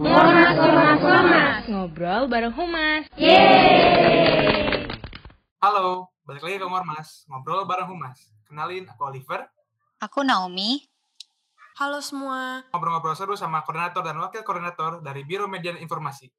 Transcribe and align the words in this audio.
Ngormas, 0.00 0.56
ngormas, 0.56 0.98
ngormas. 1.04 1.62
Ngobrol 1.68 2.24
bareng 2.32 2.56
Humas. 2.56 3.04
Yeay. 3.20 4.88
Halo, 5.60 6.08
balik 6.24 6.40
lagi 6.40 6.56
ke 6.56 6.64
Ngormas, 6.64 7.28
ngobrol 7.28 7.68
bareng 7.68 7.84
Humas. 7.84 8.32
Kenalin, 8.48 8.88
aku 8.88 9.12
Oliver. 9.12 9.44
Aku 10.00 10.24
Naomi. 10.24 10.88
Halo 11.76 12.00
semua. 12.00 12.64
Ngobrol-ngobrol 12.72 13.12
seru 13.12 13.36
sama 13.36 13.60
koordinator 13.60 14.00
dan 14.00 14.16
wakil 14.24 14.40
koordinator 14.40 15.04
dari 15.04 15.20
Biro 15.20 15.44
Media 15.44 15.76
dan 15.76 15.84
Informasi. 15.84 16.32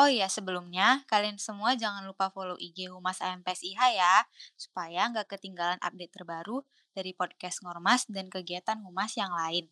Oh 0.00 0.08
iya, 0.08 0.32
sebelumnya 0.32 1.04
kalian 1.04 1.36
semua 1.36 1.76
jangan 1.76 2.08
lupa 2.08 2.32
follow 2.32 2.56
IG 2.56 2.88
Humas 2.88 3.20
AMPSIH 3.20 3.76
ya, 3.92 4.24
supaya 4.56 5.04
nggak 5.12 5.28
ketinggalan 5.28 5.76
update 5.84 6.16
terbaru 6.16 6.64
dari 6.96 7.12
podcast 7.12 7.60
Ngormas 7.60 8.08
dan 8.08 8.32
kegiatan 8.32 8.80
Humas 8.80 9.20
yang 9.20 9.36
lain. 9.36 9.68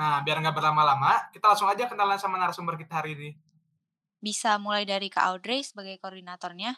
Nah, 0.00 0.24
biar 0.24 0.40
nggak 0.40 0.56
berlama-lama, 0.56 1.28
kita 1.28 1.52
langsung 1.52 1.68
aja 1.68 1.84
kenalan 1.84 2.16
sama 2.16 2.40
narasumber 2.40 2.80
kita 2.80 3.04
hari 3.04 3.12
ini. 3.20 3.30
Bisa 4.16 4.56
mulai 4.56 4.88
dari 4.88 5.12
Kak 5.12 5.28
Audrey 5.28 5.60
sebagai 5.60 6.00
koordinatornya. 6.00 6.72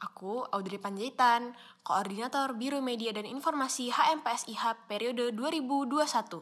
Aku 0.00 0.40
Audrey 0.48 0.80
Panjaitan, 0.80 1.52
Koordinator 1.84 2.56
Biro 2.56 2.80
Media 2.80 3.12
dan 3.12 3.28
Informasi 3.28 3.92
HMPSIH 3.92 4.88
periode 4.88 5.36
2021. 5.36 6.40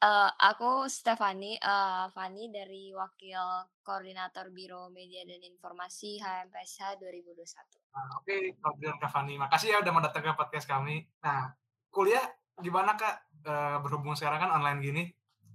Uh, 0.00 0.28
aku 0.36 0.84
Stefani, 0.92 1.56
uh, 1.60 2.12
Fani 2.12 2.52
dari 2.52 2.92
Wakil 2.92 3.72
Koordinator 3.80 4.52
Biro 4.52 4.92
Media 4.92 5.24
dan 5.24 5.40
Informasi 5.48 6.20
HMPSH 6.20 7.00
2021. 7.00 7.40
Nah, 7.96 8.20
Oke, 8.20 8.36
okay, 8.36 8.42
Koordinator 8.60 9.00
Kak 9.00 9.12
Fani, 9.16 9.40
makasih 9.40 9.72
ya 9.72 9.78
udah 9.80 9.92
mau 9.96 10.04
datang 10.04 10.28
ke 10.28 10.36
podcast 10.36 10.68
kami. 10.68 11.08
Nah, 11.24 11.56
kuliah 11.88 12.39
gimana 12.58 12.98
Kak? 12.98 13.30
Uh, 13.40 13.78
berhubung 13.80 14.12
sekarang 14.18 14.36
kan 14.36 14.50
online 14.52 14.78
gini, 14.84 15.02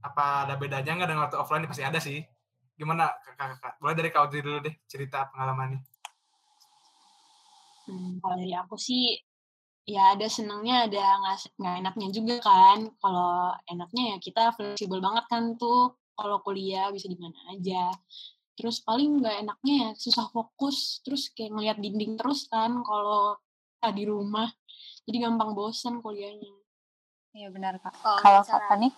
apa 0.01 0.49
ada 0.49 0.55
bedanya 0.57 0.97
nggak 0.97 1.09
dengan 1.11 1.23
waktu 1.27 1.37
offline? 1.37 1.67
Pasti 1.67 1.83
ada 1.83 1.99
sih. 1.99 2.23
Gimana 2.75 3.11
Kak? 3.35 3.83
Boleh 3.83 3.95
dari 3.99 4.09
Kak 4.09 4.29
Audrey 4.29 4.39
dulu 4.39 4.63
deh, 4.63 4.75
cerita 4.87 5.27
pengalamannya. 5.29 5.83
Hmm, 7.85 8.17
kalau 8.17 8.35
dari 8.41 8.53
aku 8.57 8.75
sih 8.81 9.13
ya 9.85 10.17
ada 10.17 10.25
senangnya 10.25 10.89
ada 10.89 11.05
nggak 11.61 11.75
enaknya 11.85 12.07
juga 12.09 12.35
kan 12.41 12.89
kalau 12.97 13.53
enaknya 13.69 14.03
ya 14.13 14.17
kita 14.17 14.49
fleksibel 14.57 14.97
banget 14.97 15.29
kan 15.29 15.53
tuh 15.61 15.93
kalau 16.17 16.41
kuliah 16.41 16.89
bisa 16.89 17.05
di 17.05 17.13
mana 17.21 17.37
aja 17.53 17.93
terus 18.57 18.81
paling 18.81 19.21
nggak 19.21 19.45
enaknya 19.45 19.75
ya 19.77 19.89
susah 19.93 20.25
fokus 20.33 21.05
terus 21.05 21.29
kayak 21.37 21.53
ngeliat 21.53 21.77
dinding 21.77 22.17
terus 22.17 22.49
kan 22.49 22.81
kalau 22.81 23.37
di 23.93 24.09
rumah 24.09 24.49
jadi 25.05 25.29
gampang 25.29 25.53
bosan 25.53 26.01
kuliahnya 26.01 26.64
iya 27.35 27.51
benar 27.51 27.75
kak. 27.83 27.91
Kalau, 27.99 28.41
kalau 28.41 28.41
kak 28.47 28.79
nih? 28.79 28.91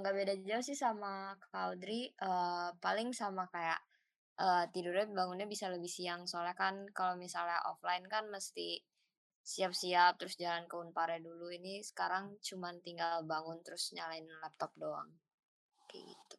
Nggak 0.00 0.12
uh, 0.12 0.16
beda 0.16 0.34
jauh 0.48 0.64
sih 0.64 0.72
sama 0.72 1.36
kak 1.36 1.52
Audrey. 1.52 2.08
Uh, 2.16 2.72
paling 2.80 3.12
sama 3.12 3.44
kayak 3.52 3.76
uh, 4.40 4.64
tidurnya 4.72 5.12
bangunnya 5.12 5.44
bisa 5.44 5.68
lebih 5.68 5.92
siang. 5.92 6.24
Soalnya 6.24 6.56
kan 6.56 6.88
kalau 6.96 7.20
misalnya 7.20 7.60
offline 7.68 8.08
kan 8.08 8.32
mesti 8.32 8.80
siap-siap 9.44 10.16
terus 10.16 10.40
jalan 10.40 10.64
ke 10.64 10.74
Unpare 10.80 11.20
dulu. 11.20 11.52
Ini 11.52 11.84
sekarang 11.84 12.40
cuman 12.40 12.80
tinggal 12.80 13.28
bangun 13.28 13.60
terus 13.60 13.92
nyalain 13.92 14.24
laptop 14.40 14.72
doang. 14.80 15.12
Kayak 15.92 16.16
gitu. 16.16 16.36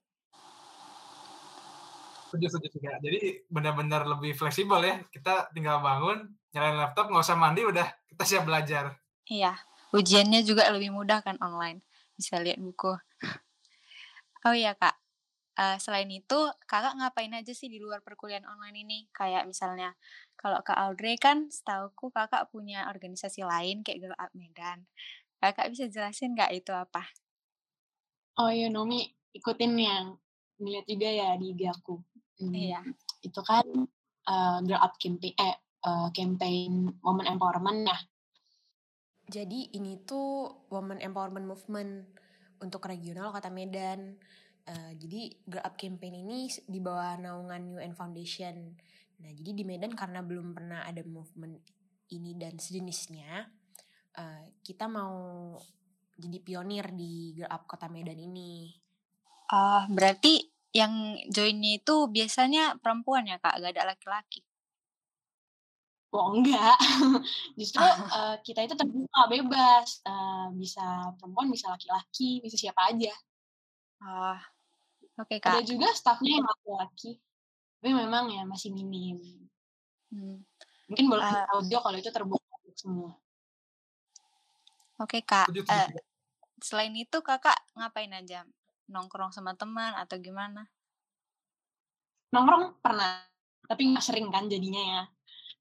Setuju 2.33 2.49
setuju 2.49 2.67
juga 2.81 2.97
jadi 2.97 3.45
benar-benar 3.45 4.09
lebih 4.09 4.33
fleksibel 4.33 4.81
ya. 4.81 5.05
Kita 5.13 5.53
tinggal 5.53 5.85
bangun 5.85 6.25
nyalain 6.49 6.81
laptop 6.81 7.13
nggak 7.13 7.21
usah 7.21 7.37
mandi 7.37 7.61
udah. 7.61 7.85
Kita 8.09 8.25
siap 8.25 8.49
belajar. 8.49 8.97
Iya 9.29 9.53
ujiannya 9.94 10.41
juga 10.44 10.67
lebih 10.73 10.89
mudah 10.89 11.22
kan 11.22 11.38
online 11.39 11.86
bisa 12.17 12.41
lihat 12.41 12.58
buku 12.58 12.94
oh 14.45 14.53
iya 14.53 14.73
kak 14.73 14.97
uh, 15.58 15.77
selain 15.77 16.09
itu 16.09 16.39
kakak 16.66 16.97
ngapain 16.97 17.33
aja 17.33 17.53
sih 17.53 17.69
di 17.69 17.77
luar 17.77 18.02
perkuliahan 18.02 18.45
online 18.45 18.77
ini 18.85 18.97
kayak 19.13 19.45
misalnya 19.45 19.94
kalau 20.44 20.59
Kak 20.59 20.75
Audrey 20.75 21.16
kan 21.16 21.47
setauku 21.47 22.11
kakak 22.11 22.51
punya 22.51 22.90
organisasi 22.91 23.47
lain 23.47 23.79
kayak 23.79 24.03
Girl 24.03 24.17
Up 24.19 24.28
Medan. 24.35 24.84
Kakak 25.40 25.72
bisa 25.72 25.88
jelasin 25.88 26.35
nggak 26.35 26.51
itu 26.51 26.75
apa? 26.75 27.07
Oh 28.44 28.51
iya 28.51 28.67
Nomi, 28.67 29.07
ikutin 29.31 29.72
yang 29.79 30.19
ngeliat 30.59 30.84
juga 30.84 31.07
ya 31.07 31.40
di 31.40 31.56
IG 31.56 31.62
aku. 31.72 31.96
Hmm, 32.44 32.51
iya. 32.51 32.84
Itu 33.23 33.40
kan 33.40 33.63
uh, 34.28 34.57
Girl 34.67 34.84
Up 34.84 35.00
campaign, 35.00 35.31
eh, 35.40 35.56
uh, 35.88 36.12
campaign 36.12 36.91
Women 37.00 37.28
Empowerment 37.31 37.88
ya. 37.88 37.97
Jadi 39.33 39.73
ini 39.73 39.97
tuh 40.05 40.61
Women 40.69 41.01
Empowerment 41.01 41.49
Movement 41.49 42.05
untuk 42.61 42.85
regional 42.85 43.33
Kota 43.33 43.49
Medan. 43.49 44.21
Uh, 44.63 44.94
jadi 44.94 45.33
Girl 45.49 45.66
Up 45.66 45.73
Campaign 45.73 46.21
ini 46.21 46.53
di 46.69 46.77
bawah 46.77 47.17
naungan 47.17 47.81
UN 47.81 47.97
Foundation. 47.97 48.77
Nah, 49.25 49.31
jadi 49.33 49.57
di 49.57 49.63
Medan 49.66 49.97
karena 49.97 50.22
belum 50.22 50.53
pernah 50.53 50.85
ada 50.85 51.01
movement 51.01 51.57
ini 52.13 52.38
dan 52.38 52.61
sejenisnya, 52.61 53.49
uh, 54.22 54.43
kita 54.61 54.85
mau 54.85 55.57
jadi 56.13 56.38
pionir 56.45 56.93
di 56.93 57.33
Girl 57.33 57.49
Up 57.49 57.66
Kota 57.66 57.89
Medan 57.89 58.22
ini. 58.22 58.69
Ah, 59.49 59.57
uh, 59.57 59.83
berarti 59.89 60.45
yang 60.77 61.17
joinnya 61.33 61.81
itu 61.81 61.95
biasanya 62.09 62.77
perempuan 62.77 63.25
ya 63.25 63.41
kak, 63.41 63.57
gak 63.57 63.73
ada 63.73 63.97
laki-laki? 63.97 64.45
Oh 66.13 66.29
enggak, 66.29 66.78
justru 67.59 67.81
uh, 67.81 68.38
kita 68.46 68.69
itu 68.69 68.78
terbuka 68.78 69.22
bebas, 69.34 69.97
uh, 70.06 70.53
bisa 70.53 71.09
perempuan, 71.18 71.50
bisa 71.50 71.74
laki-laki, 71.74 72.38
bisa 72.46 72.53
siapa 72.53 72.94
aja. 72.94 73.09
Ah, 73.97 74.38
oke 75.18 75.25
okay, 75.25 75.38
kak. 75.41 75.57
Ada 75.57 75.66
juga 75.66 75.90
staffnya 75.90 76.38
yang 76.38 76.46
laki-laki 76.46 77.18
tapi 77.84 78.00
memang 78.00 78.31
ya 78.31 78.47
masih 78.47 78.72
minim. 78.72 79.19
Hmm. 80.07 80.40
Mungkin 80.88 81.03
boleh 81.03 81.28
uh, 81.28 81.59
audio 81.59 81.84
kalau 81.84 82.00
itu 82.00 82.07
terbuka 82.16 82.47
untuk 82.63 82.79
semua. 82.79 83.12
Oke 85.03 85.19
okay, 85.19 85.22
kak. 85.28 85.52
Uh, 85.52 85.91
selain 86.63 86.96
itu 86.96 87.19
kakak 87.19 87.59
ngapain 87.75 88.07
aja? 88.16 88.47
Nongkrong 88.88 89.35
sama 89.35 89.52
teman 89.59 89.91
atau 90.00 90.16
gimana? 90.16 90.63
Nongkrong 92.31 92.79
pernah, 92.79 93.28
tapi 93.68 93.91
nggak 93.91 94.00
sering 94.00 94.31
kan 94.31 94.47
jadinya 94.47 94.79
ya. 94.79 95.03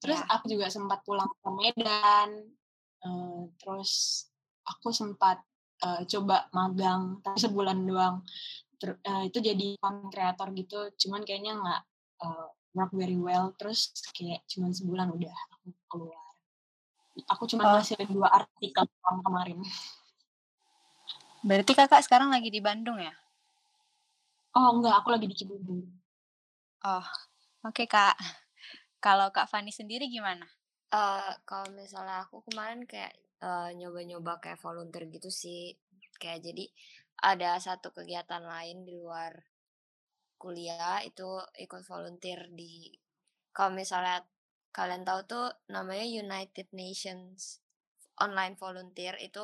Terus 0.02 0.18
ya. 0.18 0.26
aku 0.26 0.44
juga 0.50 0.66
sempat 0.66 1.06
pulang 1.06 1.30
ke 1.30 1.48
Medan. 1.54 2.30
Uh, 3.02 3.50
terus 3.58 4.26
aku 4.66 4.90
sempat 4.90 5.38
uh, 5.86 6.02
coba 6.06 6.50
magang 6.50 7.22
tapi 7.22 7.38
sebulan 7.38 7.78
doang. 7.86 8.26
Ter, 8.82 8.98
uh, 8.98 9.22
itu 9.22 9.38
jadi 9.38 9.78
konten 9.78 10.10
kreator 10.10 10.50
gitu, 10.58 10.90
cuman 11.06 11.22
kayaknya 11.22 11.54
nggak 11.54 11.80
uh, 12.26 12.50
work 12.72 12.92
very 12.96 13.16
well 13.20 13.52
terus 13.60 13.92
kayak 14.16 14.40
cuma 14.48 14.72
sebulan 14.72 15.12
udah 15.12 15.36
aku 15.58 15.68
keluar 15.88 16.24
aku 17.28 17.44
cuma 17.44 17.62
oh. 17.68 17.72
ngasih 17.76 18.00
dua 18.08 18.28
artikel 18.32 18.84
kemarin 19.04 19.60
berarti 21.44 21.72
kakak 21.76 22.02
sekarang 22.04 22.32
lagi 22.32 22.48
di 22.48 22.60
Bandung 22.64 22.96
ya 22.96 23.12
oh 24.56 24.80
enggak 24.80 25.04
aku 25.04 25.08
lagi 25.12 25.26
di 25.28 25.36
Cibubur 25.36 25.84
oh 26.88 27.04
oke 27.68 27.76
okay, 27.76 27.84
kak 27.84 28.16
kalau 29.02 29.34
kak 29.34 29.50
Fani 29.50 29.74
sendiri 29.74 30.06
gimana? 30.06 30.46
Uh, 30.94 31.34
kalau 31.42 31.66
misalnya 31.74 32.22
aku 32.22 32.46
kemarin 32.46 32.86
kayak 32.86 33.18
uh, 33.42 33.74
nyoba-nyoba 33.74 34.38
kayak 34.38 34.62
volunteer 34.62 35.10
gitu 35.10 35.26
sih. 35.26 35.74
Kayak 36.22 36.46
jadi 36.46 36.64
ada 37.18 37.58
satu 37.58 37.90
kegiatan 37.90 38.46
lain 38.46 38.86
di 38.86 38.94
luar 38.94 39.34
kuliah 40.38 41.02
itu 41.02 41.42
ikut 41.58 41.82
volunteer 41.86 42.46
di 42.54 42.94
kalau 43.50 43.74
misalnya 43.74 44.22
kalian 44.70 45.02
tahu 45.02 45.20
tuh 45.26 45.46
namanya 45.68 46.06
United 46.06 46.70
Nations 46.70 47.58
online 48.22 48.54
volunteer. 48.54 49.18
Itu 49.18 49.42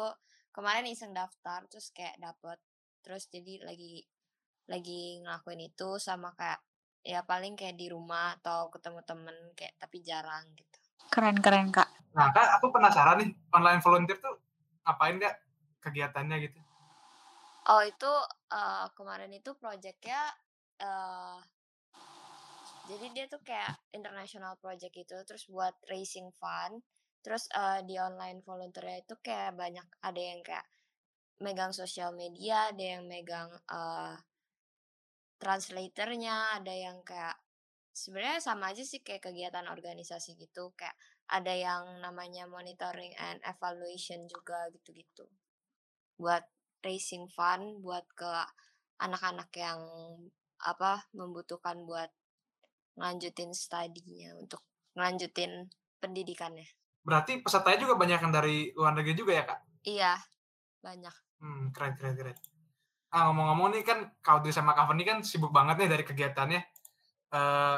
kemarin 0.55 0.87
iseng 0.87 1.11
daftar 1.11 1.67
terus 1.67 1.91
kayak 1.91 2.15
dapet 2.23 2.63
terus 3.03 3.27
jadi 3.27 3.67
lagi 3.67 4.07
lagi 4.71 5.19
ngelakuin 5.25 5.67
itu 5.67 5.99
sama 5.99 6.31
kayak 6.39 6.61
ya 7.09 7.25
paling 7.25 7.57
kayak 7.57 7.81
di 7.81 7.89
rumah 7.89 8.37
atau 8.37 8.69
ketemu 8.69 9.01
temen 9.09 9.37
kayak 9.57 9.81
tapi 9.81 10.05
jarang 10.05 10.45
gitu. 10.53 10.79
Keren 11.09 11.41
keren 11.41 11.73
kak. 11.73 11.89
Nah 12.13 12.29
kak 12.37 12.61
aku 12.61 12.69
penasaran 12.69 13.25
nih 13.25 13.33
online 13.57 13.81
volunteer 13.81 14.21
tuh 14.21 14.37
ngapain 14.85 15.17
nggak 15.17 15.37
kegiatannya 15.81 16.37
gitu? 16.45 16.61
Oh 17.73 17.81
itu 17.81 18.13
uh, 18.53 18.93
kemarin 18.93 19.33
itu 19.33 19.57
projectnya 19.57 20.21
uh, 20.85 21.41
jadi 22.89 23.07
dia 23.13 23.25
tuh 23.29 23.41
kayak 23.45 23.77
international 23.93 24.57
project 24.61 24.93
gitu 24.97 25.17
terus 25.29 25.45
buat 25.49 25.77
raising 25.93 26.33
fund 26.37 26.81
terus 27.21 27.45
uh, 27.53 27.85
di 27.85 28.01
online 28.01 28.41
volunteer 28.41 29.05
itu 29.05 29.17
kayak 29.21 29.53
banyak 29.53 29.85
ada 30.01 30.21
yang 30.21 30.41
kayak 30.41 30.65
megang 31.45 31.77
sosial 31.77 32.17
media 32.17 32.73
ada 32.73 32.85
yang 32.97 33.05
megang 33.05 33.53
uh, 33.69 34.17
translatornya 35.39 36.59
ada 36.59 36.75
yang 36.75 37.01
kayak 37.07 37.39
sebenarnya 37.95 38.39
sama 38.43 38.71
aja 38.71 38.83
sih 38.87 39.03
kayak 39.03 39.31
kegiatan 39.31 39.67
organisasi 39.67 40.39
gitu 40.39 40.71
kayak 40.79 40.95
ada 41.31 41.51
yang 41.55 41.99
namanya 41.99 42.47
monitoring 42.47 43.15
and 43.19 43.43
evaluation 43.43 44.27
juga 44.31 44.71
gitu-gitu 44.75 45.27
buat 46.19 46.43
raising 46.83 47.27
fund 47.31 47.83
buat 47.83 48.07
ke 48.15 48.33
anak-anak 48.99 49.51
yang 49.55 49.79
apa 50.63 51.07
membutuhkan 51.15 51.87
buat 51.87 52.11
ngelanjutin 52.99 53.55
studinya 53.55 54.35
untuk 54.35 54.63
ngelanjutin 54.99 55.71
pendidikannya. 56.03 56.67
Berarti 57.07 57.39
pesertanya 57.39 57.87
juga 57.87 57.95
banyak 57.95 58.19
yang 58.19 58.35
dari 58.35 58.75
luar 58.75 58.99
negeri 58.99 59.15
juga 59.15 59.33
ya 59.39 59.45
kak? 59.47 59.61
Iya, 59.87 60.13
banyak. 60.83 61.15
Hmm, 61.39 61.71
keren, 61.71 61.95
keren, 61.95 62.15
keren. 62.19 62.37
Ah, 63.09 63.33
ngomong-ngomong 63.33 63.73
nih 63.73 63.83
kan, 63.85 63.99
kalau 64.21 64.45
di 64.45 64.53
sama 64.53 64.77
Cover 64.77 64.93
ini 64.93 65.05
kan 65.09 65.19
sibuk 65.25 65.49
banget 65.49 65.81
nih 65.81 65.89
dari 65.89 66.05
kegiatannya. 66.05 66.61
Uh, 67.29 67.77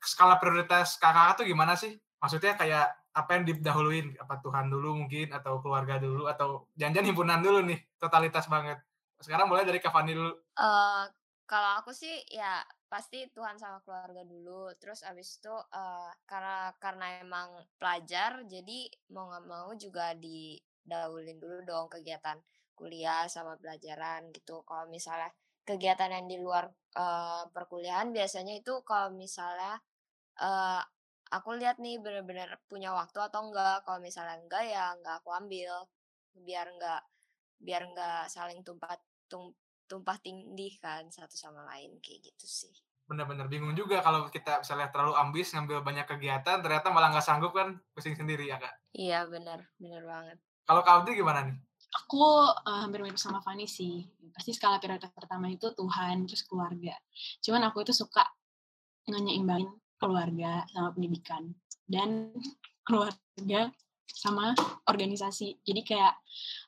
skala 0.00 0.40
prioritas 0.40 1.00
kakak 1.00 1.40
tuh 1.40 1.44
gimana 1.48 1.76
sih? 1.76 1.96
Maksudnya 2.20 2.56
kayak 2.56 2.92
apa 3.16 3.30
yang 3.36 3.44
didahuluin? 3.48 4.16
Apa 4.20 4.40
Tuhan 4.44 4.68
dulu 4.68 5.04
mungkin, 5.04 5.32
atau 5.32 5.64
keluarga 5.64 5.96
dulu, 5.96 6.28
atau 6.28 6.68
jangan-jangan 6.76 7.08
himpunan 7.08 7.40
dulu 7.40 7.58
nih, 7.64 7.80
totalitas 7.96 8.44
banget. 8.52 8.76
Sekarang 9.16 9.48
mulai 9.48 9.64
dari 9.64 9.80
Kavani 9.80 10.12
dulu. 10.12 10.32
Uh, 10.60 11.08
kalau 11.46 11.78
aku 11.80 11.94
sih 11.94 12.26
ya 12.28 12.60
pasti 12.90 13.26
Tuhan 13.30 13.58
sama 13.58 13.78
keluarga 13.86 14.22
dulu 14.26 14.74
terus 14.78 15.02
abis 15.06 15.38
itu 15.38 15.50
uh, 15.50 16.10
karena 16.26 16.74
karena 16.78 17.06
emang 17.22 17.48
pelajar 17.78 18.42
jadi 18.46 18.90
mau 19.14 19.30
nggak 19.30 19.46
mau 19.46 19.70
juga 19.74 20.14
didahulin 20.14 21.38
dulu 21.38 21.56
dong 21.66 21.86
kegiatan 21.90 22.38
kuliah 22.76 23.24
sama 23.26 23.56
pelajaran 23.56 24.28
gitu 24.36 24.60
kalau 24.68 24.86
misalnya 24.92 25.32
kegiatan 25.66 26.12
yang 26.12 26.26
di 26.30 26.38
luar 26.38 26.70
uh, 26.94 27.48
perkuliahan 27.50 28.14
biasanya 28.14 28.54
itu 28.60 28.84
kalau 28.86 29.10
misalnya 29.16 29.80
uh, 30.38 30.84
aku 31.34 31.58
lihat 31.58 31.82
nih 31.82 31.98
bener-bener 31.98 32.54
punya 32.70 32.94
waktu 32.94 33.18
atau 33.18 33.50
enggak 33.50 33.82
kalau 33.82 33.98
misalnya 33.98 34.38
enggak 34.38 34.62
ya 34.62 34.94
enggak 34.94 35.18
aku 35.24 35.34
ambil 35.34 35.72
biar 36.36 36.70
enggak 36.70 37.02
biar 37.58 37.82
enggak 37.88 38.30
saling 38.30 38.62
tumpah 38.62 38.94
tum, 39.26 39.50
tumpah 39.90 40.18
tindih 40.22 40.78
kan 40.78 41.10
satu 41.10 41.34
sama 41.34 41.66
lain 41.74 41.98
kayak 41.98 42.30
gitu 42.30 42.46
sih. 42.46 42.74
Bener-bener 43.06 43.50
bingung 43.50 43.74
juga 43.74 44.02
kalau 44.02 44.30
kita 44.30 44.62
misalnya 44.62 44.90
terlalu 44.90 45.14
ambis 45.18 45.50
ngambil 45.54 45.82
banyak 45.82 46.06
kegiatan 46.06 46.62
ternyata 46.62 46.90
malah 46.94 47.10
nggak 47.10 47.26
sanggup 47.26 47.54
kan 47.54 47.74
pusing 47.90 48.14
sendiri 48.14 48.46
ya 48.46 48.62
kak. 48.62 48.74
Iya 48.94 49.26
benar 49.26 49.66
benar 49.82 50.02
banget. 50.06 50.38
Kalau 50.66 50.82
kau 50.82 51.06
gimana 51.06 51.46
nih? 51.46 51.58
Aku 52.04 52.22
uh, 52.50 52.80
hampir 52.84 53.00
mirip 53.00 53.16
sama 53.16 53.40
Fanny 53.40 53.64
sih. 53.70 54.04
Pasti 54.34 54.52
skala 54.52 54.82
prioritas 54.82 55.12
pertama 55.14 55.48
itu 55.48 55.72
Tuhan 55.72 56.26
terus 56.26 56.44
keluarga. 56.44 56.94
Cuman 57.40 57.62
aku 57.70 57.86
itu 57.86 57.92
suka 57.96 58.26
ngeimbangin 59.06 59.70
keluarga 59.96 60.66
sama 60.68 60.92
pendidikan 60.92 61.54
dan 61.86 62.34
keluarga 62.86 63.70
sama 64.06 64.52
organisasi. 64.88 65.62
Jadi 65.62 65.80
kayak 65.84 66.14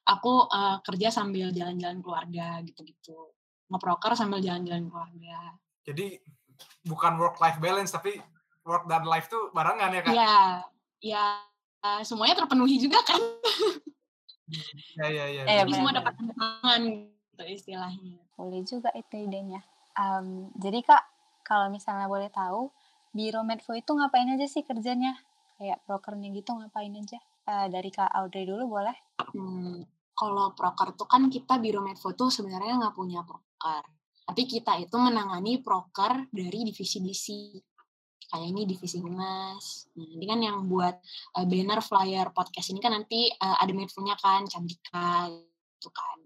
aku 0.07 0.49
uh, 0.49 0.81
kerja 0.85 1.13
sambil 1.13 1.51
jalan-jalan 1.53 2.01
keluarga 2.01 2.63
gitu-gitu. 2.65 3.35
Ngeproker 3.69 4.17
sambil 4.17 4.41
jalan-jalan 4.41 4.89
keluarga. 4.89 5.57
Jadi 5.85 6.21
bukan 6.85 7.21
work 7.21 7.37
life 7.41 7.61
balance 7.61 7.93
tapi 7.93 8.17
work 8.65 8.85
dan 8.85 9.05
life 9.09 9.29
tuh 9.33 9.49
barengan 9.57 9.91
ya 9.93 10.03
kan? 10.05 10.13
Iya, 10.13 10.37
ya 11.01 11.25
uh, 11.85 12.01
semuanya 12.05 12.45
terpenuhi 12.45 12.77
juga 12.77 13.01
kan. 13.05 13.21
ya 14.99 15.07
ya 15.09 15.25
ya. 15.31 15.43
Eh, 15.45 15.57
Jadi 15.65 15.73
semua 15.77 15.93
dapat 15.93 16.13
tantangan 16.17 16.81
gitu 17.39 17.45
istilahnya. 17.47 18.19
Boleh 18.35 18.63
juga 18.65 18.91
itu 18.97 19.15
idenya. 19.15 19.61
Um, 19.99 20.51
jadi 20.55 20.83
kak, 20.87 21.05
kalau 21.43 21.71
misalnya 21.71 22.07
boleh 22.07 22.31
tahu, 22.31 22.71
Biro 23.11 23.43
Medfo 23.43 23.75
itu 23.75 23.91
ngapain 23.95 24.29
aja 24.31 24.47
sih 24.47 24.63
kerjanya? 24.63 25.17
Kayak 25.59 25.83
prokernya 25.87 26.31
gitu 26.31 26.55
ngapain 26.55 26.95
aja? 26.95 27.19
Uh, 27.49 27.67
dari 27.73 27.89
Kak 27.89 28.13
Audrey 28.13 28.45
dulu 28.45 28.79
boleh? 28.79 28.95
Hmm, 29.35 29.81
kalau 30.13 30.53
proker 30.53 30.93
tuh 30.95 31.09
kan 31.09 31.27
kita 31.33 31.57
Biro 31.59 31.81
Medfo 31.81 32.13
tuh 32.15 32.29
sebenarnya 32.29 32.79
nggak 32.79 32.95
punya 32.95 33.25
proker. 33.25 33.83
Tapi 34.29 34.43
kita 34.45 34.77
itu 34.77 34.95
menangani 35.01 35.65
proker 35.65 36.29
dari 36.29 36.69
divisi-divisi. 36.69 37.57
Kayak 38.29 38.47
ini 38.53 38.63
divisi 38.69 39.01
humas. 39.01 39.89
Nah, 39.97 40.05
ini 40.05 40.25
kan 40.29 40.39
yang 40.45 40.69
buat 40.69 41.01
uh, 41.41 41.47
banner, 41.49 41.81
flyer, 41.81 42.29
podcast 42.37 42.69
ini 42.71 42.81
kan 42.85 42.93
nanti 42.93 43.33
uh, 43.33 43.57
ada 43.57 43.73
medfonya 43.73 44.15
kan, 44.21 44.45
Cantika 44.45 45.33
gitu 45.33 45.89
kan. 45.89 46.19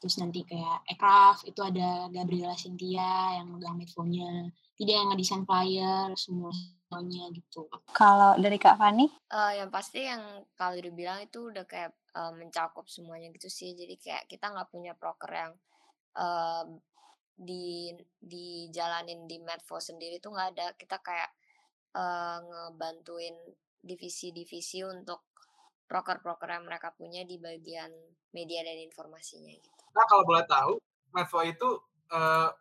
Terus 0.00 0.16
nanti 0.16 0.44
kayak 0.44 0.84
Ekraf, 0.88 1.44
itu 1.44 1.60
ada 1.60 2.08
Gabriela 2.08 2.56
Cynthia 2.56 3.36
yang 3.40 3.52
megang 3.52 3.76
medfonya. 3.76 4.48
Tidak 4.76 4.94
yang 4.96 5.12
ngedesain 5.12 5.44
flyer, 5.44 6.12
semuanya 6.16 7.28
gitu. 7.36 7.68
Kalau 7.92 8.32
dari 8.40 8.56
Kak 8.56 8.80
Fani? 8.80 9.08
Uh, 9.28 9.52
yang 9.60 9.68
pasti 9.68 10.08
yang 10.08 10.44
kalau 10.56 10.76
dibilang 10.80 11.20
itu 11.20 11.52
udah 11.52 11.68
kayak 11.68 11.92
uh, 12.16 12.32
mencakup 12.32 12.88
semuanya 12.88 13.28
gitu 13.32 13.52
sih. 13.52 13.76
Jadi 13.76 14.00
kayak 14.00 14.24
kita 14.28 14.48
nggak 14.48 14.72
punya 14.72 14.96
proker 14.96 15.32
yang 15.32 15.52
uh, 16.16 16.64
di 17.40 17.96
dijalanin 18.20 19.24
di 19.24 19.40
Medfo 19.40 19.80
sendiri 19.80 20.20
tuh 20.20 20.36
nggak 20.36 20.48
ada. 20.52 20.66
Kita 20.76 21.00
kayak 21.00 21.30
uh, 21.96 22.38
ngebantuin 22.44 23.32
divisi-divisi 23.80 24.84
untuk 24.84 25.24
proker-proker 25.88 26.60
yang 26.60 26.68
mereka 26.68 26.92
punya 26.92 27.24
di 27.24 27.40
bagian 27.40 27.90
media 28.36 28.60
dan 28.62 28.78
informasinya 28.84 29.56
gitu. 29.56 29.80
Nah 29.96 30.04
kalau 30.04 30.22
boleh 30.28 30.44
tahu, 30.44 30.76
Medfo 31.16 31.40
itu 31.42 31.68
uh, 32.12 32.52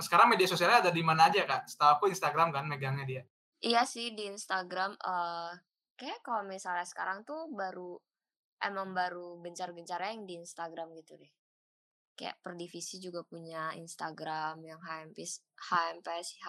sekarang 0.00 0.32
media 0.32 0.48
sosialnya 0.48 0.88
ada 0.88 0.92
di 0.92 1.04
mana 1.04 1.28
aja 1.28 1.44
kak? 1.44 1.68
Setahu 1.68 1.90
aku 2.00 2.04
Instagram 2.08 2.50
kan 2.50 2.64
megangnya 2.64 3.04
dia. 3.04 3.22
Iya 3.60 3.84
sih 3.84 4.16
di 4.16 4.26
Instagram. 4.32 4.96
Uh, 4.98 5.52
kayak 6.00 6.24
kalau 6.24 6.42
misalnya 6.48 6.88
sekarang 6.88 7.22
tuh 7.22 7.52
baru 7.52 8.00
emang 8.64 8.96
baru 8.96 9.36
gencar-gencarnya 9.44 10.16
yang 10.16 10.24
di 10.24 10.34
Instagram 10.40 10.96
gitu 10.96 11.20
deh. 11.20 11.32
Kayak 12.16 12.40
per 12.40 12.56
divisi 12.56 12.96
juga 12.96 13.20
punya 13.22 13.76
Instagram 13.76 14.64
yang 14.64 14.80
HMP, 14.80 15.20
HMP 15.60 16.08
H, 16.16 16.46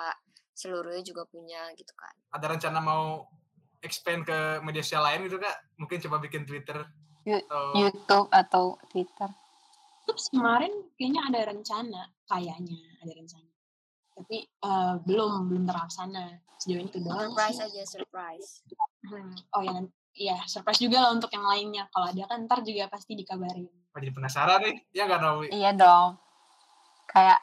seluruhnya 0.56 1.04
juga 1.04 1.28
punya 1.28 1.70
gitu 1.76 1.92
kan. 1.94 2.16
Ada 2.32 2.56
rencana 2.56 2.80
mau 2.80 3.28
expand 3.84 4.24
ke 4.24 4.64
media 4.64 4.82
sosial 4.82 5.04
lain 5.04 5.28
gitu 5.28 5.38
kak? 5.38 5.56
Mungkin 5.76 6.00
coba 6.08 6.24
bikin 6.24 6.48
Twitter. 6.48 6.82
atau... 7.28 7.76
YouTube 7.76 8.28
atau 8.32 8.80
Twitter 8.88 9.28
kemarin 10.16 10.72
kayaknya 10.96 11.22
ada 11.28 11.40
rencana, 11.52 12.02
kayaknya 12.30 12.80
ada 13.04 13.14
rencana. 13.14 13.52
Tapi 14.18 14.38
uh, 14.64 14.96
belum 15.04 15.52
belum 15.52 15.64
terlaksana. 15.68 16.42
Sejauh 16.58 16.82
ini 16.82 16.90
doang. 17.06 17.30
Surprise 17.30 17.60
aja, 17.62 17.84
surprise. 17.86 18.50
Hmm. 19.06 19.34
Oh 19.54 19.62
ya, 19.62 19.78
iya 20.18 20.38
surprise 20.50 20.82
juga 20.82 21.06
lah 21.06 21.12
untuk 21.14 21.30
yang 21.30 21.46
lainnya. 21.46 21.86
Kalau 21.94 22.10
ada 22.10 22.24
kan 22.26 22.50
ntar 22.50 22.66
juga 22.66 22.90
pasti 22.90 23.14
dikabarin. 23.14 23.70
Jadi 23.98 24.14
penasaran 24.14 24.62
nih, 24.62 24.76
ya 24.94 25.10
nggak 25.10 25.22
tahu. 25.26 25.40
Iya 25.50 25.72
dong. 25.74 26.22
Kayak 27.10 27.42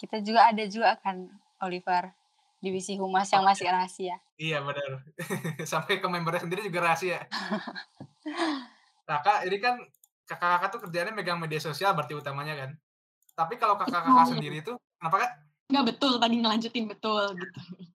kita 0.00 0.16
juga 0.24 0.48
ada 0.48 0.64
juga 0.64 0.96
kan 1.04 1.28
Oliver 1.60 2.08
divisi 2.60 2.96
humas 2.96 3.28
yang 3.28 3.44
masih 3.44 3.68
rahasia. 3.68 4.16
Iya 4.40 4.64
benar. 4.64 5.04
Sampai 5.70 6.00
ke 6.00 6.08
membernya 6.08 6.48
sendiri 6.48 6.64
juga 6.64 6.88
rahasia. 6.88 7.24
nah 9.08 9.20
kak, 9.20 9.44
ini 9.44 9.60
kan 9.60 9.76
kakak-kakak 10.24 10.68
tuh 10.72 10.80
kerjanya 10.88 11.12
megang 11.12 11.36
media 11.36 11.60
sosial 11.60 11.92
berarti 11.92 12.16
utamanya 12.16 12.56
kan. 12.56 12.70
Tapi 13.36 13.60
kalau 13.60 13.76
kakak-kakak 13.76 14.26
sendiri 14.32 14.64
itu 14.64 14.72
kenapa 14.96 15.16
kak? 15.28 15.32
Nggak 15.68 15.84
betul 15.96 16.12
tadi 16.16 16.34
ngelanjutin 16.40 16.86
betul 16.88 17.36
gitu. 17.36 17.60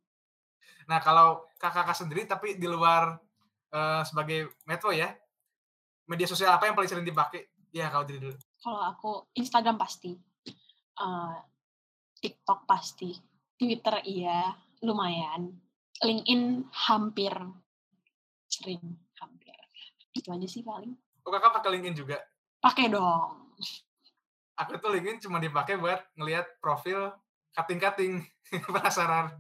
Nah 0.86 1.02
kalau 1.02 1.50
kakak-kakak 1.58 1.98
sendiri 1.98 2.30
tapi 2.30 2.62
di 2.62 2.70
luar 2.70 3.18
uh, 3.74 4.06
sebagai 4.06 4.54
metro 4.70 4.94
ya, 4.94 5.18
media 6.06 6.30
sosial 6.30 6.54
apa 6.54 6.70
yang 6.70 6.78
paling 6.78 6.86
sering 6.86 7.02
dipakai? 7.02 7.50
Ya 7.76 7.92
kalau 7.92 8.08
diri 8.08 8.24
dulu. 8.24 8.36
Kalau 8.64 8.82
aku 8.88 9.12
Instagram 9.36 9.76
pasti, 9.76 10.16
uh, 11.04 11.36
TikTok 12.24 12.64
pasti, 12.64 13.12
Twitter 13.60 14.00
iya 14.08 14.56
lumayan, 14.80 15.52
LinkedIn 16.00 16.72
hampir 16.72 17.36
sering 18.48 18.80
hampir. 19.20 19.52
Itu 20.16 20.32
aja 20.32 20.48
sih 20.48 20.64
paling. 20.64 20.96
Oh, 21.28 21.32
kakak 21.36 21.52
pakai 21.60 21.76
LinkedIn 21.76 22.00
juga? 22.00 22.24
Pakai 22.64 22.88
dong. 22.88 23.52
Aku 24.56 24.80
tuh 24.80 24.96
LinkedIn 24.96 25.28
cuma 25.28 25.44
dipakai 25.44 25.76
buat 25.76 26.00
ngelihat 26.16 26.64
profil 26.64 27.12
cutting-cutting. 27.52 28.24
Penasaran. 28.72 29.36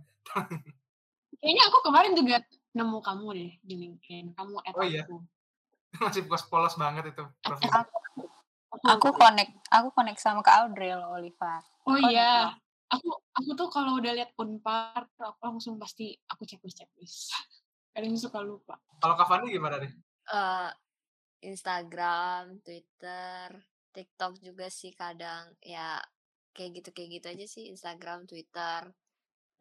Kayaknya 1.39 1.63
aku 1.71 1.77
kemarin 1.87 2.13
juga 2.19 2.43
nemu 2.75 2.99
kamu 2.99 3.27
deh 3.31 3.51
di 3.63 3.75
LinkedIn. 3.79 4.35
Kamu 4.35 4.59
add 4.59 4.75
oh, 4.75 4.83
iya. 4.83 5.07
aku. 5.07 5.23
Masih 6.03 6.23
polos-polos 6.27 6.75
banget 6.75 7.15
itu 7.15 7.23
profil. 7.41 7.71
Aku, 7.71 7.97
aku 8.83 9.09
connect, 9.15 9.53
aku 9.71 9.87
connect 9.95 10.19
sama 10.19 10.43
Kak 10.43 10.67
Audrey 10.67 10.91
loh, 10.91 11.15
Oliva. 11.15 11.63
Oh 11.87 11.97
iya. 11.97 12.53
Aku 12.91 13.09
aku 13.33 13.49
tuh 13.57 13.67
kalau 13.73 13.97
udah 13.97 14.13
lihat 14.13 14.31
Unpar, 14.37 15.09
aku 15.17 15.39
langsung 15.41 15.81
pasti 15.81 16.13
aku 16.29 16.45
checklist 16.45 16.77
checklist. 16.83 17.33
Kadang 17.95 18.19
suka 18.19 18.43
lupa. 18.43 18.75
Kalau 18.99 19.15
Kak 19.15 19.27
Fani 19.27 19.47
gimana 19.49 19.79
nih? 19.79 19.91
Uh, 20.27 20.67
Instagram, 21.39 22.59
Twitter, 22.59 23.55
TikTok 23.95 24.43
juga 24.43 24.67
sih 24.67 24.91
kadang 24.91 25.55
ya 25.63 26.03
kayak 26.51 26.83
gitu 26.83 26.89
kayak 26.91 27.09
gitu 27.19 27.27
aja 27.31 27.45
sih 27.47 27.63
Instagram, 27.71 28.27
Twitter, 28.27 28.91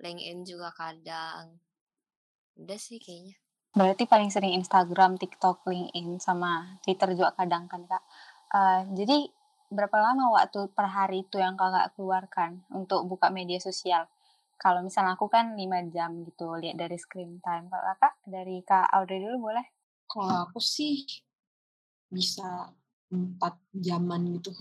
LinkedIn 0.02 0.42
juga 0.42 0.74
kadang. 0.74 1.58
Udah 2.58 2.78
sih 2.78 2.98
kayaknya. 2.98 3.38
Berarti 3.74 4.06
paling 4.06 4.30
sering 4.30 4.54
Instagram, 4.54 5.18
TikTok, 5.18 5.66
LinkedIn 5.66 6.22
sama 6.22 6.78
Twitter 6.86 7.10
juga 7.18 7.34
kadang 7.34 7.66
kan 7.66 7.82
kak. 7.90 8.02
Uh, 8.54 8.86
jadi 8.94 9.26
berapa 9.66 9.98
lama 9.98 10.30
waktu 10.30 10.70
per 10.70 10.86
hari 10.86 11.26
itu 11.26 11.42
yang 11.42 11.58
kakak 11.58 11.90
keluarkan 11.98 12.62
untuk 12.70 13.02
buka 13.10 13.34
media 13.34 13.58
sosial? 13.58 14.06
Kalau 14.54 14.86
misalnya 14.86 15.18
aku 15.18 15.26
kan 15.26 15.58
5 15.58 15.90
jam 15.90 16.22
gitu, 16.22 16.54
lihat 16.54 16.78
dari 16.78 16.94
screen 16.94 17.42
time. 17.42 17.66
Kalau 17.66 17.82
kakak, 17.98 18.14
dari 18.22 18.62
Kak 18.62 18.86
Audrey 18.94 19.18
dulu 19.18 19.50
boleh? 19.50 19.66
Kalau 20.06 20.46
aku 20.46 20.62
sih 20.62 21.02
bisa 22.06 22.70
4 23.10 23.42
jaman 23.74 24.38
gitu 24.38 24.54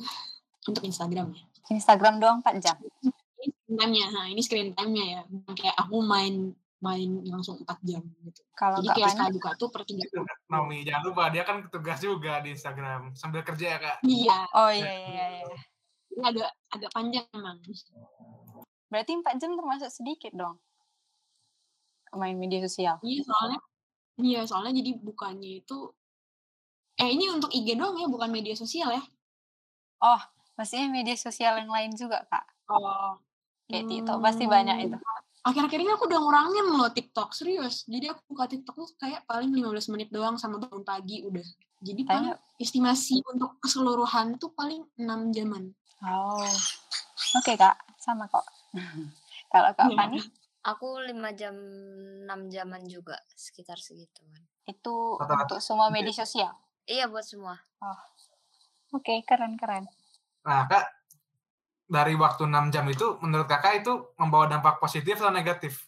untuk 0.65 0.83
Instagram 0.89 1.37
ya. 1.37 1.43
Instagram 1.69 2.17
doang 2.17 2.41
4 2.41 2.57
jam? 2.57 2.75
Ini 2.81 3.13
screen 3.13 3.77
time-nya, 3.77 4.05
nah 4.09 4.25
ini 4.25 4.41
screen 4.41 4.69
time-nya 4.73 5.05
ya. 5.05 5.21
Kayak 5.53 5.77
aku 5.77 6.01
main 6.01 6.57
main 6.83 7.23
langsung 7.23 7.55
4 7.63 7.79
jam 7.87 8.03
gitu. 8.27 8.43
Kalau 8.59 8.83
Jadi 8.83 8.99
kayak 8.99 9.11
sekali 9.15 9.31
buka 9.39 9.51
tuh 9.55 9.69
per 9.71 9.87
3 9.87 10.03
Itu, 10.03 10.19
Naomi, 10.51 10.83
jangan 10.83 11.03
lupa 11.07 11.23
dia 11.31 11.43
kan 11.47 11.63
tugas 11.71 12.03
juga 12.03 12.43
di 12.43 12.51
Instagram 12.51 13.15
sambil 13.15 13.39
kerja 13.47 13.65
ya 13.65 13.77
kak. 13.79 13.97
Iya, 14.03 14.39
Oh 14.51 14.67
iya 14.67 14.91
iya 14.91 15.07
iya. 15.07 15.25
iya. 15.47 15.59
ini 16.13 16.21
agak 16.27 16.51
agak 16.75 16.91
panjang 16.91 17.25
emang. 17.31 17.57
Berarti 18.91 19.11
4 19.15 19.39
jam 19.39 19.55
termasuk 19.55 19.89
sedikit 19.89 20.35
dong? 20.35 20.59
Main 22.13 22.35
media 22.35 22.59
sosial? 22.67 22.99
Iya 22.99 23.23
soalnya 23.23 23.59
iya 24.21 24.41
soalnya 24.45 24.77
jadi 24.77 24.91
bukannya 25.01 25.65
itu 25.65 25.89
eh 27.01 27.09
ini 27.09 27.25
untuk 27.33 27.49
IG 27.49 27.73
doang 27.73 27.97
ya 27.97 28.05
bukan 28.11 28.29
media 28.29 28.53
sosial 28.53 28.91
ya? 28.91 29.01
Oh, 30.03 30.21
maksudnya 30.59 30.91
media 30.91 31.15
sosial 31.15 31.57
yang 31.63 31.71
lain 31.71 31.95
juga 31.95 32.27
kak? 32.27 32.45
Oh. 32.67 33.17
Kayak 33.71 33.87
TikTok 33.89 34.19
pasti 34.19 34.45
banyak 34.45 34.77
itu. 34.91 34.97
Akhir-akhir 35.43 35.79
ini 35.83 35.91
aku 35.91 36.07
udah 36.07 36.19
ngurangin 36.23 36.65
loh 36.71 36.87
TikTok, 36.87 37.35
serius. 37.35 37.83
Jadi 37.83 38.07
aku 38.07 38.23
buka 38.31 38.47
TikTok 38.47 38.75
tuh 38.79 38.89
kayak 38.95 39.27
paling 39.27 39.51
15 39.51 39.91
menit 39.91 40.07
doang 40.07 40.39
sama 40.39 40.55
bangun 40.55 40.87
pagi 40.87 41.19
udah. 41.27 41.43
Jadi 41.83 42.01
paling 42.07 42.31
Tanya, 42.31 42.55
estimasi 42.63 43.19
untuk 43.27 43.59
keseluruhan 43.59 44.39
tuh 44.39 44.55
paling 44.55 44.87
6 44.95 45.35
jaman. 45.35 45.67
oh, 46.07 46.47
oke 47.35 47.53
kak, 47.59 47.75
sama 47.99 48.23
kok. 48.31 48.47
Kalau 49.53 49.69
Kak. 49.75 49.91
Fani, 49.93 50.19
Aku 50.63 50.95
5 50.95 51.11
jam 51.35 51.51
6 52.23 52.47
jaman 52.47 52.87
juga 52.87 53.19
sekitar 53.35 53.75
segituan. 53.83 54.47
itu 54.63 55.19
Rata-rata 55.19 55.59
untuk 55.59 55.59
semua 55.59 55.91
media 55.91 56.15
sosial? 56.15 56.55
Iya 56.87 57.11
buat 57.11 57.27
semua. 57.27 57.59
Oke, 58.95 59.27
keren-keren. 59.27 59.91
Nah 60.47 60.63
kak, 60.71 60.87
dari 61.93 62.17
waktu 62.17 62.49
6 62.49 62.73
jam 62.73 62.89
itu 62.89 63.21
menurut 63.21 63.45
kakak 63.45 63.85
itu 63.85 63.93
membawa 64.17 64.49
dampak 64.49 64.81
positif 64.81 65.21
atau 65.21 65.29
negatif? 65.29 65.85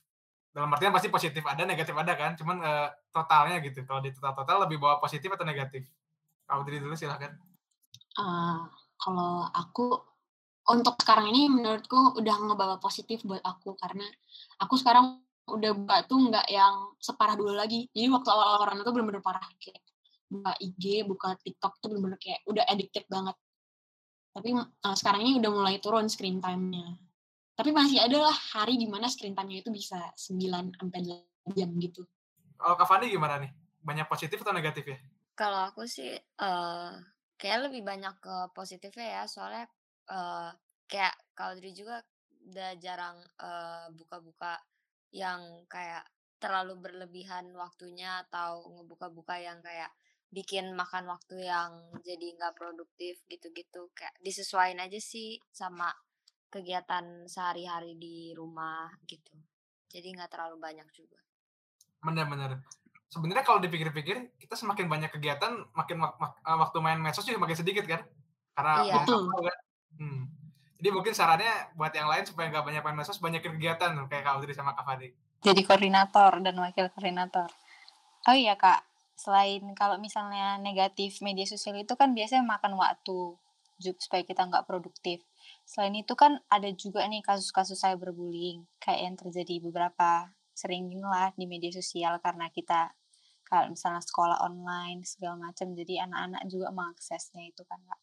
Dalam 0.54 0.70
artian 0.70 0.94
pasti 0.94 1.10
positif 1.10 1.42
ada, 1.42 1.66
negatif 1.66 1.98
ada 1.98 2.14
kan? 2.14 2.38
Cuman 2.38 2.62
eh, 2.62 2.88
totalnya 3.10 3.58
gitu. 3.66 3.82
Kalau 3.90 4.06
di 4.06 4.14
total-total 4.14 4.70
lebih 4.70 4.78
bawa 4.78 5.02
positif 5.02 5.34
atau 5.34 5.44
negatif? 5.44 5.90
Diri 6.46 6.78
dulu 6.78 6.94
silahkan. 6.94 7.34
Ah, 8.22 8.70
kalau 9.02 9.50
aku 9.50 9.98
untuk 10.70 10.96
sekarang 11.02 11.34
ini 11.34 11.50
menurutku 11.50 12.22
udah 12.22 12.36
ngebawa 12.38 12.78
positif 12.78 13.26
buat 13.26 13.42
aku 13.42 13.74
karena 13.82 14.06
aku 14.62 14.78
sekarang 14.78 15.26
udah 15.46 15.72
buka 15.78 15.96
tuh 16.10 16.18
nggak 16.30 16.48
yang 16.50 16.94
separah 17.02 17.34
dulu 17.34 17.54
lagi. 17.54 17.90
Jadi 17.94 18.08
waktu 18.14 18.30
awal-awal 18.30 18.60
corona 18.66 18.82
tuh 18.86 18.94
bener-bener 18.94 19.22
parah 19.26 19.46
kayak 19.58 19.82
buka 20.30 20.52
IG, 20.58 20.84
buka 21.06 21.30
TikTok 21.42 21.74
tuh 21.82 21.88
bener-bener 21.94 22.18
kayak 22.22 22.42
udah 22.50 22.64
addicted 22.66 23.06
banget. 23.10 23.36
Tapi 24.36 24.52
uh, 24.52 24.96
sekarang 25.00 25.24
ini 25.24 25.40
udah 25.40 25.52
mulai 25.56 25.76
turun 25.80 26.12
screen 26.12 26.44
time-nya. 26.44 27.00
Tapi 27.56 27.72
masih 27.72 28.04
ada 28.04 28.28
lah 28.28 28.36
hari 28.52 28.76
di 28.76 28.84
mana 28.84 29.08
screen 29.08 29.32
time-nya 29.32 29.64
itu 29.64 29.72
bisa 29.72 30.12
9 30.12 30.76
sampai 30.76 31.00
8 31.48 31.56
jam 31.56 31.72
gitu. 31.80 32.04
Kalau 32.60 32.76
Kak 32.76 32.84
Fani 32.84 33.08
gimana 33.08 33.40
nih? 33.40 33.52
Banyak 33.80 34.12
positif 34.12 34.44
atau 34.44 34.52
negatif 34.52 34.84
ya? 34.92 35.00
Kalau 35.40 35.72
aku 35.72 35.88
sih 35.88 36.12
eh 36.20 36.92
kayak 37.40 37.72
lebih 37.72 37.88
banyak 37.88 38.16
ke 38.20 38.36
positifnya 38.52 39.08
ya, 39.08 39.24
soalnya 39.24 39.72
eh 40.12 40.52
kayak 40.92 41.16
kalau 41.32 41.56
Audrey 41.56 41.72
juga 41.72 42.04
udah 42.46 42.72
jarang 42.78 43.18
eh, 43.40 43.88
buka-buka 43.96 44.60
yang 45.16 45.66
kayak 45.72 46.06
terlalu 46.38 46.78
berlebihan 46.78 47.50
waktunya 47.56 48.22
atau 48.28 48.68
ngebuka-buka 48.70 49.40
yang 49.40 49.64
kayak 49.64 49.90
bikin 50.36 50.76
makan 50.76 51.08
waktu 51.08 51.48
yang 51.48 51.72
jadi 52.04 52.36
nggak 52.36 52.60
produktif 52.60 53.24
gitu-gitu 53.32 53.88
kayak 53.96 54.12
disesuaikan 54.20 54.84
aja 54.84 55.00
sih 55.00 55.40
sama 55.56 55.88
kegiatan 56.52 57.24
sehari-hari 57.24 57.96
di 57.96 58.36
rumah 58.36 58.92
gitu 59.08 59.32
jadi 59.88 60.12
nggak 60.12 60.36
terlalu 60.36 60.60
banyak 60.60 60.88
juga 60.92 61.24
Bener-bener. 62.06 62.62
Sebenarnya 63.10 63.42
kalau 63.42 63.58
dipikir-pikir, 63.58 64.38
kita 64.38 64.54
semakin 64.54 64.86
banyak 64.86 65.10
kegiatan, 65.10 65.66
makin 65.74 65.98
wak- 65.98 66.18
wak- 66.22 66.38
eh, 66.38 66.58
waktu 66.58 66.78
main 66.78 67.02
medsos 67.02 67.26
juga 67.26 67.42
makin 67.42 67.58
sedikit 67.58 67.86
kan? 67.90 68.06
Karena 68.54 68.74
Iya. 68.86 68.96
Betul. 69.02 69.26
kan. 69.26 69.58
Hmm. 69.98 70.22
Jadi 70.78 70.90
mungkin 70.94 71.14
sarannya 71.18 71.74
buat 71.74 71.90
yang 71.96 72.06
lain 72.06 72.30
supaya 72.30 72.52
nggak 72.54 72.62
banyak 72.62 72.82
main 72.86 72.98
medsos, 73.00 73.18
banyakin 73.18 73.58
kegiatan 73.58 73.90
kayak 74.06 74.22
Kak 74.22 74.34
Audrey 74.38 74.54
sama 74.54 74.78
Kak 74.78 74.86
Fadi. 74.86 75.10
Jadi 75.42 75.62
koordinator 75.66 76.32
dan 76.46 76.56
wakil 76.62 76.86
koordinator. 76.94 77.50
Oh 78.26 78.36
iya 78.38 78.54
kak, 78.58 78.82
selain 79.16 79.64
kalau 79.74 79.96
misalnya 79.98 80.60
negatif 80.60 81.24
media 81.24 81.48
sosial 81.48 81.80
itu 81.80 81.96
kan 81.96 82.12
biasanya 82.12 82.44
makan 82.44 82.76
waktu 82.76 83.40
supaya 83.80 84.24
kita 84.24 84.48
nggak 84.48 84.68
produktif. 84.68 85.24
Selain 85.68 85.92
itu 85.96 86.16
kan 86.16 86.40
ada 86.48 86.70
juga 86.72 87.04
nih 87.08 87.24
kasus-kasus 87.24 87.80
cyberbullying 87.84 88.64
kayak 88.80 89.02
yang 89.12 89.16
terjadi 89.20 89.60
beberapa 89.60 90.32
sering 90.56 90.88
lah 91.04 91.36
di 91.36 91.44
media 91.44 91.72
sosial 91.76 92.24
karena 92.24 92.48
kita 92.48 92.96
kalau 93.46 93.70
misalnya 93.70 94.02
sekolah 94.02 94.42
online 94.42 95.04
segala 95.06 95.52
macam 95.52 95.76
jadi 95.76 96.08
anak-anak 96.08 96.44
juga 96.50 96.72
mengaksesnya 96.72 97.44
itu 97.52 97.62
kan 97.68 97.78
kak. 97.84 98.00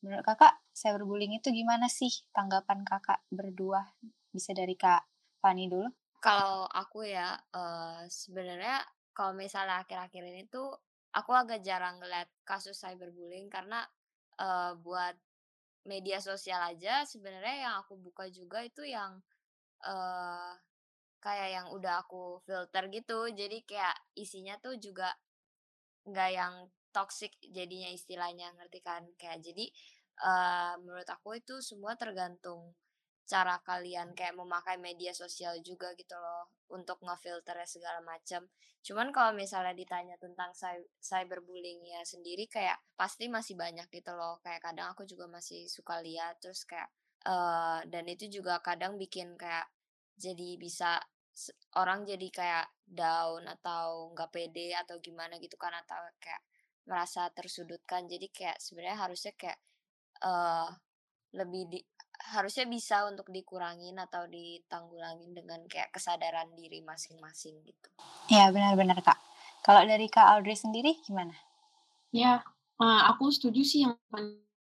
Menurut 0.00 0.24
kakak 0.24 0.54
cyberbullying 0.72 1.36
itu 1.36 1.50
gimana 1.50 1.90
sih 1.90 2.10
tanggapan 2.30 2.86
kakak 2.86 3.20
berdua? 3.28 3.82
Bisa 4.30 4.54
dari 4.54 4.78
kak 4.78 5.04
Fani 5.42 5.68
dulu? 5.68 5.90
Kalau 6.22 6.64
aku 6.70 7.04
ya, 7.06 7.36
eh, 7.52 8.08
sebenarnya 8.08 8.82
kalau 9.16 9.32
misalnya 9.32 9.80
akhir-akhir 9.82 10.22
ini 10.28 10.42
tuh 10.52 10.76
aku 11.16 11.32
agak 11.32 11.64
jarang 11.64 11.96
ngeliat 12.00 12.28
kasus 12.44 12.76
cyberbullying 12.76 13.48
karena 13.48 13.80
eh, 14.36 14.72
buat 14.84 15.16
media 15.88 16.18
sosial 16.20 16.60
aja 16.60 17.06
sebenarnya 17.08 17.56
yang 17.70 17.74
aku 17.80 17.94
buka 17.96 18.28
juga 18.28 18.60
itu 18.66 18.82
yang 18.84 19.22
eh 19.86 20.52
kayak 21.24 21.48
yang 21.56 21.66
udah 21.74 22.04
aku 22.06 22.42
filter 22.46 22.84
gitu. 22.92 23.20
Jadi 23.32 23.58
kayak 23.66 23.96
isinya 24.18 24.54
tuh 24.62 24.76
juga 24.78 25.10
nggak 26.06 26.30
yang 26.38 26.54
toxic 26.94 27.32
jadinya 27.56 27.90
istilahnya 27.92 28.52
ngerti 28.56 28.80
kan? 28.84 29.02
Kayak 29.20 29.38
jadi 29.46 29.66
eh 30.26 30.74
menurut 30.82 31.08
aku 31.08 31.36
itu 31.40 31.60
semua 31.64 31.92
tergantung 31.98 32.72
cara 33.26 33.58
kalian 33.68 34.08
kayak 34.18 34.34
memakai 34.40 34.76
media 34.86 35.12
sosial 35.22 35.54
juga 35.68 35.88
gitu 36.00 36.14
loh 36.24 36.44
untuk 36.76 36.98
ngefilternya 37.06 37.66
segala 37.66 38.00
macam. 38.02 38.42
Cuman 38.86 39.08
kalau 39.16 39.32
misalnya 39.34 39.74
ditanya 39.74 40.16
tentang 40.24 40.50
cy- 40.54 40.88
cyberbullyingnya 41.02 42.00
sendiri 42.06 42.44
kayak 42.46 42.78
pasti 43.00 43.24
masih 43.36 43.54
banyak 43.58 43.86
gitu 43.90 44.12
loh. 44.14 44.38
Kayak 44.44 44.60
kadang 44.72 44.88
aku 44.94 45.02
juga 45.10 45.26
masih 45.26 45.66
suka 45.66 45.98
lihat 46.06 46.38
terus 46.42 46.62
kayak 46.70 46.88
eh 47.26 47.80
dan 47.92 48.04
itu 48.06 48.24
juga 48.30 48.54
kadang 48.62 48.94
bikin 49.02 49.34
kayak 49.34 49.66
jadi 50.16 50.48
bisa 50.64 51.02
orang 51.76 52.00
jadi 52.10 52.28
kayak 52.38 52.66
down 52.86 53.42
atau 53.54 54.10
nggak 54.14 54.30
pede 54.34 54.68
atau 54.82 54.96
gimana 55.06 55.34
gitu 55.44 55.56
kan 55.60 55.72
atau 55.82 55.98
kayak 56.22 56.42
merasa 56.88 57.22
tersudutkan. 57.34 58.06
Jadi 58.12 58.26
kayak 58.36 58.58
sebenarnya 58.62 58.98
harusnya 59.04 59.32
kayak 59.40 59.58
eh 60.24 60.68
lebih 61.38 61.62
di 61.72 61.80
harusnya 62.34 62.66
bisa 62.66 63.06
untuk 63.08 63.28
dikurangin 63.30 63.96
atau 64.00 64.26
ditanggulangin 64.26 65.32
dengan 65.36 65.62
kayak 65.68 65.92
kesadaran 65.94 66.50
diri 66.56 66.82
masing-masing 66.82 67.60
gitu. 67.64 67.88
Iya 68.32 68.50
benar-benar 68.50 68.98
kak. 69.00 69.18
Kalau 69.62 69.82
dari 69.82 70.06
kak 70.06 70.38
Audrey 70.38 70.54
sendiri 70.54 70.94
gimana? 71.02 71.34
Ya, 72.14 72.42
eh, 72.80 73.02
aku 73.10 73.28
setuju 73.34 73.62
sih 73.66 73.80
yang 73.84 73.98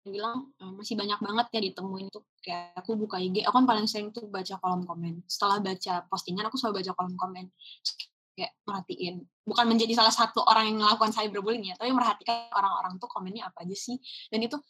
bilang 0.06 0.54
eh, 0.62 0.72
masih 0.72 0.94
banyak 0.94 1.18
banget 1.18 1.46
ya 1.50 1.60
ditemuin 1.72 2.06
tuh 2.14 2.22
kayak 2.38 2.78
aku 2.78 2.94
buka 2.94 3.18
IG, 3.18 3.42
aku 3.42 3.54
kan 3.58 3.66
paling 3.66 3.86
sering 3.90 4.14
tuh 4.14 4.30
baca 4.30 4.54
kolom 4.62 4.86
komen. 4.86 5.26
Setelah 5.26 5.58
baca 5.58 6.06
postingan 6.06 6.46
aku 6.46 6.56
selalu 6.56 6.82
baca 6.82 6.92
kolom 6.94 7.14
komen. 7.18 7.46
Kayak 8.36 8.52
merhatiin, 8.68 9.24
bukan 9.48 9.64
menjadi 9.64 9.96
salah 9.96 10.12
satu 10.12 10.44
orang 10.44 10.68
yang 10.68 10.76
melakukan 10.76 11.08
cyberbullying 11.08 11.72
ya, 11.72 11.74
tapi 11.80 11.88
merhatikan 11.88 12.52
orang-orang 12.52 13.00
tuh 13.00 13.08
komennya 13.08 13.48
apa 13.48 13.64
aja 13.64 13.72
sih. 13.72 13.96
Dan 14.28 14.44
itu 14.44 14.60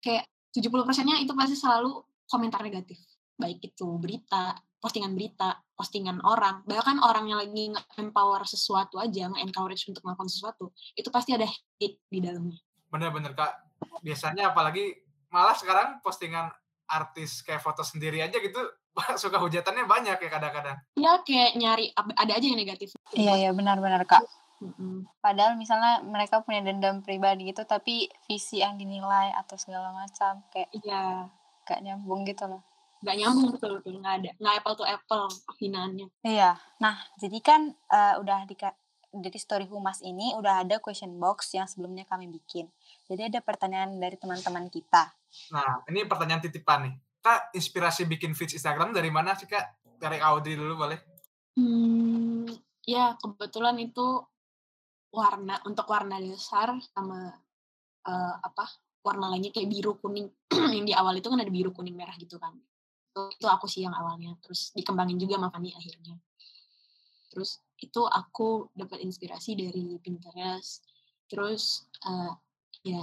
kayak 0.00 0.24
70%-nya 0.56 1.20
itu 1.20 1.32
pasti 1.36 1.56
selalu 1.56 2.00
komentar 2.24 2.64
negatif. 2.64 2.96
Baik 3.36 3.60
itu 3.60 3.86
berita, 4.00 4.56
postingan 4.80 5.12
berita, 5.12 5.60
postingan 5.76 6.24
orang, 6.24 6.64
bahkan 6.64 6.96
orang 7.04 7.28
yang 7.28 7.36
lagi 7.36 7.68
nge-empower 7.68 8.48
sesuatu 8.48 8.96
aja, 8.96 9.28
nge-encourage 9.28 9.84
untuk 9.92 10.00
melakukan 10.08 10.32
sesuatu, 10.32 10.72
itu 10.96 11.12
pasti 11.12 11.36
ada 11.36 11.44
hate 11.44 12.00
di 12.08 12.18
dalamnya. 12.24 12.56
Bener-bener 12.88 13.36
Kak. 13.36 13.52
Biasanya 14.00 14.56
apalagi 14.56 14.96
malah 15.28 15.52
sekarang 15.52 16.00
postingan 16.00 16.48
artis 16.86 17.42
kayak 17.42 17.60
foto 17.60 17.82
sendiri 17.82 18.22
aja 18.22 18.38
gitu 18.38 18.62
suka 19.22 19.36
hujatannya 19.36 19.84
banyak 19.84 20.16
ya 20.16 20.30
kadang-kadang. 20.32 20.76
Ya 20.96 21.12
kayak 21.20 21.52
nyari, 21.60 21.92
ada 21.92 22.32
aja 22.32 22.46
yang 22.46 22.56
negatif. 22.56 22.96
Iya 23.12 23.36
iya 23.36 23.50
benar-benar 23.52 24.08
kak. 24.08 24.24
Mm-mm. 24.56 25.04
Padahal 25.20 25.54
misalnya 25.60 26.00
mereka 26.00 26.40
punya 26.40 26.64
dendam 26.64 27.04
pribadi 27.04 27.52
gitu, 27.52 27.68
tapi 27.68 28.08
visi 28.24 28.64
yang 28.64 28.80
dinilai 28.80 29.32
atau 29.36 29.60
segala 29.60 29.92
macam 29.92 30.40
kayak 30.48 30.72
Iya, 30.72 31.28
gak 31.68 31.80
nyambung 31.84 32.24
gitu 32.24 32.48
loh. 32.48 32.62
nggak 32.96 33.12
nyambung 33.22 33.52
betul 33.52 33.76
betul 33.76 34.00
nggak 34.00 34.14
ada 34.24 34.30
nggak 34.40 34.54
apple 34.56 34.76
to 34.80 34.84
apple 34.88 35.28
hinaannya. 35.60 36.08
Iya. 36.24 36.56
Nah, 36.80 36.96
jadi 37.20 37.38
kan 37.44 37.76
eh, 37.92 38.14
udah 38.18 38.48
di 38.48 38.56
dari 39.12 39.38
story 39.38 39.68
humas 39.68 40.00
ini 40.04 40.32
udah 40.36 40.64
ada 40.64 40.76
question 40.80 41.16
box 41.16 41.52
yang 41.56 41.68
sebelumnya 41.68 42.04
kami 42.08 42.28
bikin. 42.28 42.68
Jadi 43.08 43.32
ada 43.32 43.40
pertanyaan 43.44 43.96
dari 43.96 44.16
teman-teman 44.20 44.68
kita. 44.68 45.12
Nah, 45.52 45.84
ini 45.88 46.04
pertanyaan 46.08 46.42
titipan 46.44 46.88
nih. 46.88 46.94
Kak, 47.20 47.52
inspirasi 47.56 48.06
bikin 48.06 48.32
feed 48.32 48.54
Instagram 48.54 48.94
dari 48.94 49.10
mana 49.10 49.34
sih, 49.34 49.48
Kak? 49.48 49.82
Dari 49.98 50.20
Audrey 50.20 50.54
dulu 50.54 50.78
boleh? 50.78 50.98
Hmm, 51.56 52.46
ya 52.84 53.16
kebetulan 53.16 53.80
itu 53.80 54.20
warna 55.16 55.56
untuk 55.64 55.88
warna 55.88 56.20
dasar 56.20 56.76
sama 56.92 57.32
uh, 58.04 58.34
apa 58.44 58.68
warna 59.00 59.32
lainnya 59.32 59.54
kayak 59.54 59.70
biru 59.72 59.96
kuning. 59.96 60.28
Yang 60.76 60.84
di 60.90 60.94
awal 60.94 61.16
itu 61.16 61.32
kan 61.32 61.40
ada 61.40 61.48
biru 61.48 61.70
kuning 61.72 61.96
merah 61.96 62.12
gitu 62.20 62.36
kan. 62.36 62.52
Itu, 63.16 63.32
itu 63.32 63.46
aku 63.48 63.64
sih 63.64 63.80
yang 63.86 63.96
awalnya. 63.96 64.36
Terus 64.44 64.76
dikembangin 64.76 65.16
juga 65.16 65.40
sama 65.40 65.48
Fanny 65.48 65.72
akhirnya. 65.72 66.20
Terus 67.32 67.64
itu 67.80 68.04
aku 68.04 68.68
dapat 68.76 69.00
inspirasi 69.00 69.56
dari 69.56 69.96
Pinterest. 70.04 70.84
Terus 71.24 71.88
uh, 72.04 72.36
ya 72.84 73.00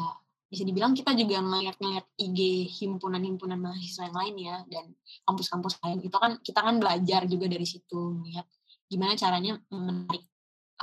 bisa 0.54 0.70
dibilang 0.70 0.94
kita 0.94 1.18
juga 1.18 1.42
ngeliat-ngeliat 1.42 2.06
IG 2.14 2.70
himpunan-himpunan 2.78 3.58
mahasiswa 3.58 4.06
yang 4.06 4.18
lain 4.22 4.36
ya 4.38 4.56
dan 4.70 4.86
kampus-kampus 5.26 5.82
lain. 5.82 5.98
Itu 6.06 6.18
kan 6.22 6.38
kita 6.46 6.62
kan 6.62 6.78
belajar 6.78 7.26
juga 7.26 7.50
dari 7.50 7.66
situ 7.66 8.22
melihat 8.22 8.46
gimana 8.86 9.18
caranya 9.18 9.58
menarik 9.74 10.30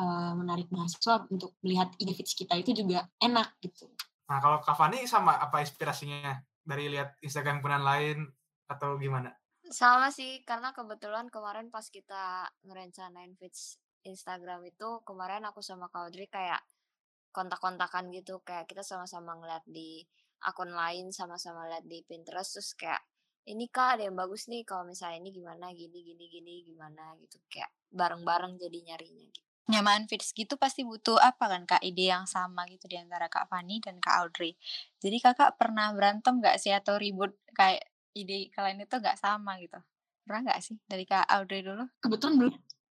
uh, 0.01 0.33
menarik 0.33 0.73
mahasiswa 0.73 1.29
untuk 1.29 1.61
melihat 1.61 1.93
feeds 2.01 2.33
kita 2.33 2.57
itu 2.57 2.73
juga 2.73 3.05
enak 3.21 3.61
gitu. 3.61 3.93
Nah 4.33 4.41
kalau 4.41 4.65
Kavani 4.65 5.05
sama 5.05 5.37
apa 5.37 5.61
inspirasinya 5.61 6.41
dari 6.65 6.89
lihat 6.89 7.21
Instagram 7.21 7.61
himpunan 7.61 7.85
lain 7.85 8.19
atau 8.65 8.97
gimana? 8.97 9.37
Sama 9.69 10.09
sih 10.09 10.41
karena 10.49 10.73
kebetulan 10.73 11.29
kemarin 11.29 11.69
pas 11.69 11.85
kita 11.93 12.49
ngerencanain 12.65 13.37
feeds 13.37 13.77
Instagram 14.03 14.65
itu 14.65 15.05
kemarin 15.05 15.45
aku 15.45 15.61
sama 15.61 15.93
Kak 15.93 16.09
Audrey 16.09 16.27
kayak 16.33 16.65
kontak-kontakan 17.31 18.11
gitu 18.11 18.43
kayak 18.43 18.67
kita 18.67 18.83
sama-sama 18.83 19.39
ngeliat 19.39 19.63
di 19.69 20.03
akun 20.43 20.73
lain 20.73 21.13
sama-sama 21.13 21.69
lihat 21.69 21.85
di 21.87 22.03
Pinterest 22.03 22.59
terus 22.59 22.73
kayak 22.75 23.03
ini 23.49 23.71
kak 23.73 23.99
ada 23.99 24.03
yang 24.09 24.17
bagus 24.19 24.47
nih 24.51 24.67
kalau 24.69 24.85
misalnya 24.89 25.23
ini 25.23 25.31
gimana 25.33 25.73
gini 25.73 25.99
gini 26.05 26.25
gini 26.29 26.55
gimana 26.67 27.17
gitu 27.23 27.41
kayak 27.49 27.71
bareng-bareng 27.91 28.61
jadi 28.61 28.79
nyarinya 28.93 29.27
gitu. 29.31 29.50
Nyamaan 29.71 30.11
feeds 30.11 30.35
gitu 30.35 30.59
pasti 30.59 30.83
butuh 30.83 31.17
apa 31.23 31.47
kan 31.47 31.63
kak 31.65 31.83
ide 31.87 32.11
yang 32.11 32.27
sama 32.27 32.67
gitu 32.67 32.91
di 32.91 32.99
antara 32.99 33.31
kak 33.31 33.47
Fani 33.47 33.79
dan 33.79 34.03
kak 34.03 34.27
Audrey. 34.27 34.59
Jadi 34.99 35.17
kakak 35.23 35.55
pernah 35.57 35.95
berantem 35.95 36.43
gak 36.43 36.59
sih 36.59 36.75
atau 36.75 36.99
ribut 36.99 37.33
kayak 37.55 37.87
ide 38.19 38.51
kalian 38.51 38.83
itu 38.83 38.95
gak 38.99 39.17
sama 39.17 39.57
gitu? 39.63 39.79
Pernah 40.27 40.51
gak 40.51 40.61
sih 40.61 40.77
dari 40.85 41.07
kak 41.07 41.31
Audrey 41.31 41.63
dulu? 41.63 41.87
Kebetulan 42.03 42.35
belum. 42.37 42.55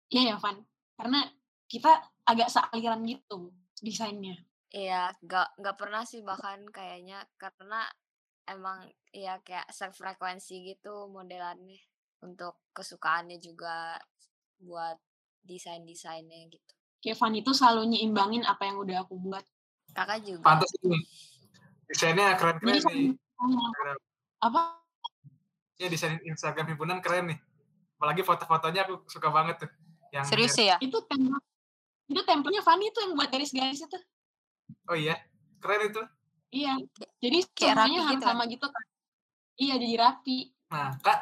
Iya 0.09 0.23
ya 0.33 0.37
Van. 0.41 0.57
Karena 0.97 1.21
kita 1.69 1.93
agak 2.25 2.49
sealiran 2.49 3.05
gitu 3.05 3.53
desainnya. 3.81 4.37
Iya, 4.73 5.13
nggak 5.21 5.61
nggak 5.61 5.77
pernah 5.77 6.01
sih 6.09 6.25
bahkan 6.25 6.65
kayaknya 6.73 7.21
karena 7.37 7.85
emang 8.49 8.89
ya 9.13 9.37
kayak 9.45 9.69
sefrekuensi 9.69 10.65
gitu 10.65 11.13
modelannya 11.13 11.77
untuk 12.25 12.57
kesukaannya 12.73 13.37
juga 13.37 14.01
buat 14.63 14.97
desain-desainnya 15.47 16.49
gitu. 16.49 16.73
Kevin 17.03 17.43
itu 17.43 17.51
selalu 17.51 17.91
nyimbangin 17.91 18.47
apa 18.47 18.63
yang 18.67 18.79
udah 18.79 19.03
aku 19.03 19.19
buat. 19.19 19.43
Kakak 19.93 20.23
juga. 20.25 20.47
Pantas 20.47 20.71
ini. 20.87 20.99
Desainnya 21.91 22.39
keren-keren 22.39 22.83
nih. 22.89 23.13
Apa? 24.39 24.79
Ya 25.77 25.91
desain 25.91 26.23
Instagram 26.23 26.73
himpunan 26.73 27.03
keren 27.03 27.35
nih. 27.35 27.39
Apalagi 27.99 28.23
foto-fotonya 28.23 28.87
aku 28.87 29.03
suka 29.11 29.29
banget 29.29 29.67
tuh. 29.67 29.71
Yang 30.15 30.25
Serius 30.31 30.57
ya? 30.59 30.77
Itu 30.79 31.03
template 31.07 31.47
itu 32.13 32.21
templenya 32.29 32.61
Fanny 32.61 32.93
tuh 32.93 33.09
yang 33.09 33.13
buat 33.17 33.33
garis-garis 33.33 33.81
itu. 33.89 33.99
Oh 34.85 34.97
iya, 34.97 35.17
keren 35.65 35.89
itu. 35.89 36.03
Iya. 36.53 36.77
Jadi 37.25 37.39
semuanya 37.57 38.01
harus 38.05 38.21
gitu. 38.21 38.27
sama 38.29 38.45
gitu 38.45 38.67
kan. 38.69 38.85
Iya, 39.57 39.75
jadi 39.81 39.97
rapi. 39.97 40.39
Nah, 40.69 40.93
Kak, 41.01 41.19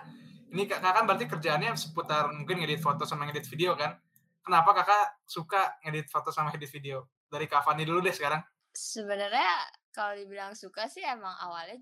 ini 0.51 0.67
Kak 0.67 0.83
kan 0.83 1.05
berarti 1.07 1.31
kerjaannya 1.31 1.79
seputar 1.79 2.35
mungkin 2.35 2.59
ngedit 2.59 2.83
foto 2.83 3.07
sama 3.07 3.31
ngedit 3.31 3.47
video 3.47 3.79
kan? 3.79 3.95
Kenapa 4.41 4.71
Kakak 4.73 5.07
suka 5.29 5.77
ngedit 5.85 6.09
foto 6.09 6.33
sama 6.33 6.51
ngedit 6.51 6.73
video? 6.73 7.09
Dari 7.31 7.47
Kak 7.47 7.63
Fanny 7.63 7.85
dulu 7.85 8.01
deh 8.03 8.15
sekarang. 8.15 8.41
Sebenarnya 8.73 9.69
kalau 9.91 10.15
dibilang 10.17 10.55
suka 10.55 10.87
sih 10.87 11.03
emang 11.03 11.35
awalnya 11.43 11.79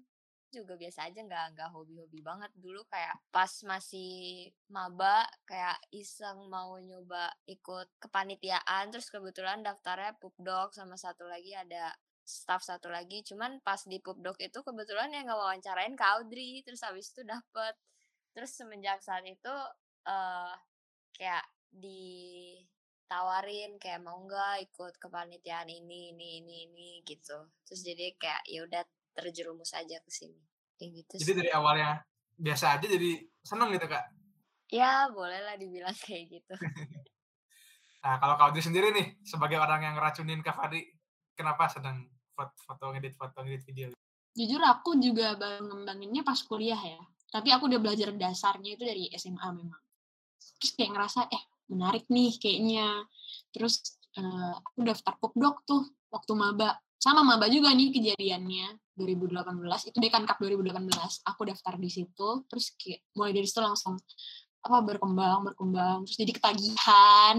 juga 0.49 0.81
biasa 0.81 1.12
aja 1.12 1.21
nggak 1.21 1.47
nggak 1.55 1.71
hobi-hobi 1.77 2.25
banget 2.25 2.49
dulu 2.57 2.81
kayak 2.88 3.12
pas 3.29 3.53
masih 3.68 4.49
maba 4.73 5.29
kayak 5.44 5.77
iseng 5.92 6.49
mau 6.49 6.81
nyoba 6.81 7.29
ikut 7.44 7.88
kepanitiaan 8.01 8.88
terus 8.88 9.12
kebetulan 9.12 9.61
daftarnya 9.61 10.16
pupdok 10.16 10.73
sama 10.73 10.97
satu 10.97 11.29
lagi 11.29 11.53
ada 11.53 11.92
staff 12.25 12.64
satu 12.64 12.88
lagi 12.88 13.21
cuman 13.29 13.61
pas 13.61 13.81
di 13.85 14.01
pupdok 14.01 14.40
itu 14.40 14.59
kebetulan 14.64 15.12
yang 15.12 15.29
nggak 15.29 15.37
wawancarain 15.37 15.97
Kaudri 15.97 16.64
terus 16.64 16.81
habis 16.81 17.12
itu 17.12 17.25
dapet 17.29 17.77
terus 18.33 18.53
semenjak 18.57 19.05
saat 19.05 19.25
itu 19.29 19.55
uh, 20.09 20.53
kayak 21.12 21.44
ditawarin 21.74 23.42
kayak 23.81 24.00
mau 24.04 24.18
nggak 24.24 24.68
ikut 24.72 24.96
kepanitiaan 25.00 25.68
ini 25.68 26.12
ini 26.16 26.40
ini 26.42 26.54
ini 26.70 26.88
gitu 27.04 27.48
terus 27.64 27.81
jadi 27.85 28.16
kayak 28.16 28.42
ya 28.48 28.64
udah 28.64 28.83
terjerumus 29.18 29.74
aja 29.74 29.98
ke 29.98 30.11
sini. 30.14 30.38
Kayak 30.78 30.90
gitu 31.02 31.14
Jadi 31.26 31.33
dari 31.42 31.50
awalnya 31.50 31.98
biasa 32.38 32.78
aja 32.78 32.87
jadi 32.87 33.11
seneng 33.42 33.74
gitu, 33.74 33.87
Kak? 33.90 34.04
Ya, 34.70 35.11
boleh 35.11 35.42
lah 35.42 35.59
dibilang 35.59 35.96
kayak 36.07 36.38
gitu. 36.38 36.54
nah, 38.07 38.22
kalau 38.22 38.38
Audrey 38.38 38.62
sendiri 38.62 38.94
nih, 38.94 39.18
sebagai 39.26 39.59
orang 39.59 39.83
yang 39.83 39.94
ngeracunin 39.98 40.38
Kak 40.46 40.54
Fadi, 40.54 40.87
kenapa 41.35 41.66
sedang 41.66 42.07
foto, 42.31 42.54
foto 42.62 42.94
ngedit 42.94 43.18
foto 43.18 43.42
ngedit 43.42 43.62
video? 43.66 43.87
Jujur 44.38 44.62
aku 44.62 44.94
juga 45.02 45.35
baru 45.35 45.66
ngembanginnya 45.66 46.22
pas 46.22 46.38
kuliah 46.46 46.78
ya. 46.78 47.02
Tapi 47.28 47.50
aku 47.50 47.66
udah 47.66 47.81
belajar 47.83 48.14
dasarnya 48.14 48.78
itu 48.78 48.87
dari 48.87 49.11
SMA 49.18 49.48
memang. 49.50 49.83
Terus 50.62 50.72
kayak 50.78 50.94
ngerasa, 50.94 51.26
eh 51.26 51.42
menarik 51.68 52.04
nih 52.09 52.37
kayaknya. 52.40 53.04
Terus 53.52 54.00
uh, 54.18 54.59
aku 54.59 54.85
daftar 54.85 55.14
popdok 55.20 55.57
tuh 55.68 55.83
waktu 56.09 56.33
maba 56.35 56.81
sama 56.98 57.22
maba 57.22 57.46
juga 57.46 57.70
nih 57.70 57.94
kejadiannya 57.94 58.98
2018 58.98 59.94
itu 59.94 59.98
Dekan 60.02 60.26
Cup 60.26 60.42
2018 60.42 61.31
aku 61.31 61.40
daftar 61.46 61.78
di 61.78 61.87
situ 61.87 62.42
terus 62.50 62.74
kayak 62.74 63.07
mulai 63.14 63.31
dari 63.31 63.46
situ 63.46 63.62
langsung 63.62 63.94
apa 64.64 64.78
berkembang 64.83 65.46
berkembang. 65.52 66.04
Terus 66.04 66.18
jadi 66.18 66.33
ketagihan. 66.35 67.37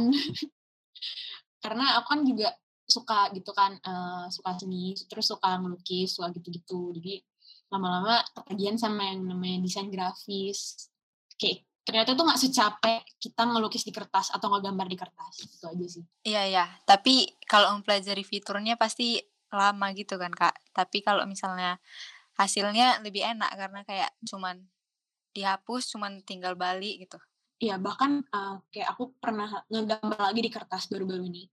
Karena 1.63 1.99
aku 1.99 2.07
kan 2.15 2.21
juga 2.23 2.49
suka 2.89 3.29
gitu 3.37 3.53
kan 3.53 3.77
uh, 3.85 4.25
suka 4.33 4.57
seni 4.57 4.97
terus 5.05 5.29
suka 5.29 5.59
melukis 5.61 6.15
suka 6.15 6.31
gitu-gitu. 6.33 6.95
Jadi 6.95 7.21
lama-lama 7.69 8.25
ketagihan 8.33 8.79
sama 8.79 9.13
yang 9.13 9.27
namanya 9.27 9.67
desain 9.67 9.91
grafis. 9.91 10.89
Kayak 11.37 11.68
ternyata 11.89 12.13
tuh 12.13 12.21
nggak 12.21 12.38
secapek 12.38 13.02
kita 13.17 13.49
ngelukis 13.49 13.82
di 13.82 13.89
kertas 13.89 14.30
atau 14.30 14.54
ngegambar 14.54 14.86
di 14.86 14.93
kertas 14.93 15.41
itu 15.41 15.65
aja 15.65 15.88
sih. 15.89 16.06
Iya 16.21 16.45
ya 16.45 16.65
tapi 16.86 17.34
kalau 17.49 17.73
mempelajari 17.73 18.21
fiturnya 18.21 18.78
pasti 18.78 19.17
lama 19.49 19.89
gitu 19.97 20.21
kan 20.21 20.30
kak. 20.30 20.54
Tapi 20.69 21.02
kalau 21.02 21.25
misalnya 21.25 21.82
hasilnya 22.38 23.02
lebih 23.02 23.25
enak 23.25 23.49
karena 23.58 23.82
kayak 23.89 24.13
cuman 24.21 24.62
dihapus 25.34 25.89
cuman 25.97 26.21
tinggal 26.21 26.54
balik 26.54 27.10
gitu. 27.10 27.17
Iya 27.58 27.82
bahkan 27.82 28.21
uh, 28.30 28.62
kayak 28.69 28.93
aku 28.93 29.17
pernah 29.17 29.49
ngegambar 29.73 30.30
lagi 30.30 30.45
di 30.45 30.52
kertas 30.54 30.93
baru-baru 30.93 31.25
ini. 31.25 31.49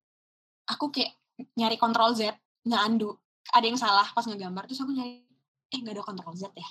Aku 0.68 0.92
kayak 0.92 1.16
nyari 1.56 1.80
kontrol 1.80 2.12
Z 2.12 2.36
nggak 2.68 2.82
andu. 2.84 3.16
Ada 3.56 3.64
yang 3.64 3.80
salah 3.80 4.04
pas 4.12 4.28
ngegambar 4.28 4.68
terus 4.68 4.84
aku 4.84 4.92
nyari 4.92 5.24
eh 5.72 5.78
nggak 5.80 5.96
ada 5.96 6.04
kontrol 6.04 6.36
Z 6.36 6.52
ya? 6.52 6.68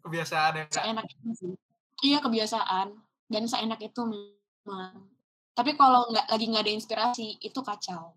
Kebiasaan 0.00 0.52
ya 0.56 0.64
kak? 0.72 1.04
Itu 1.12 1.36
sih 1.36 1.71
iya 2.02 2.18
kebiasaan 2.18 2.92
dan 3.30 3.42
seenak 3.48 3.80
itu 3.80 4.02
memang 4.04 5.08
tapi 5.52 5.76
kalau 5.78 6.10
nggak 6.10 6.26
lagi 6.28 6.44
nggak 6.48 6.64
ada 6.66 6.74
inspirasi 6.74 7.40
itu 7.40 7.60
kacau 7.62 8.12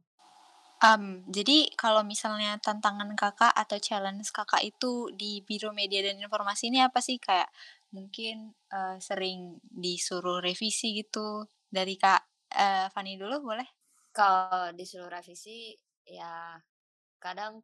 Um, 0.84 1.24
jadi 1.32 1.72
kalau 1.80 2.04
misalnya 2.04 2.60
tantangan 2.60 3.16
Kakak 3.16 3.56
atau 3.56 3.80
challenge 3.80 4.28
Kakak 4.36 4.60
itu 4.60 5.08
di 5.16 5.40
Biro 5.42 5.72
Media 5.72 6.04
dan 6.04 6.20
Informasi 6.20 6.68
ini 6.68 6.84
apa 6.84 7.00
sih? 7.00 7.16
Kayak 7.16 7.48
mungkin, 7.96 8.52
uh, 8.76 9.00
sering 9.00 9.58
disuruh 9.64 10.44
revisi 10.44 11.00
gitu 11.00 11.48
dari 11.72 11.96
Kak, 11.96 12.22
uh, 12.60 12.92
Fani 12.92 13.16
dulu 13.16 13.56
boleh? 13.56 13.66
Kalau 14.12 14.76
disuruh 14.76 15.08
revisi 15.08 15.74
ya 16.06 16.60
kadang 17.24 17.64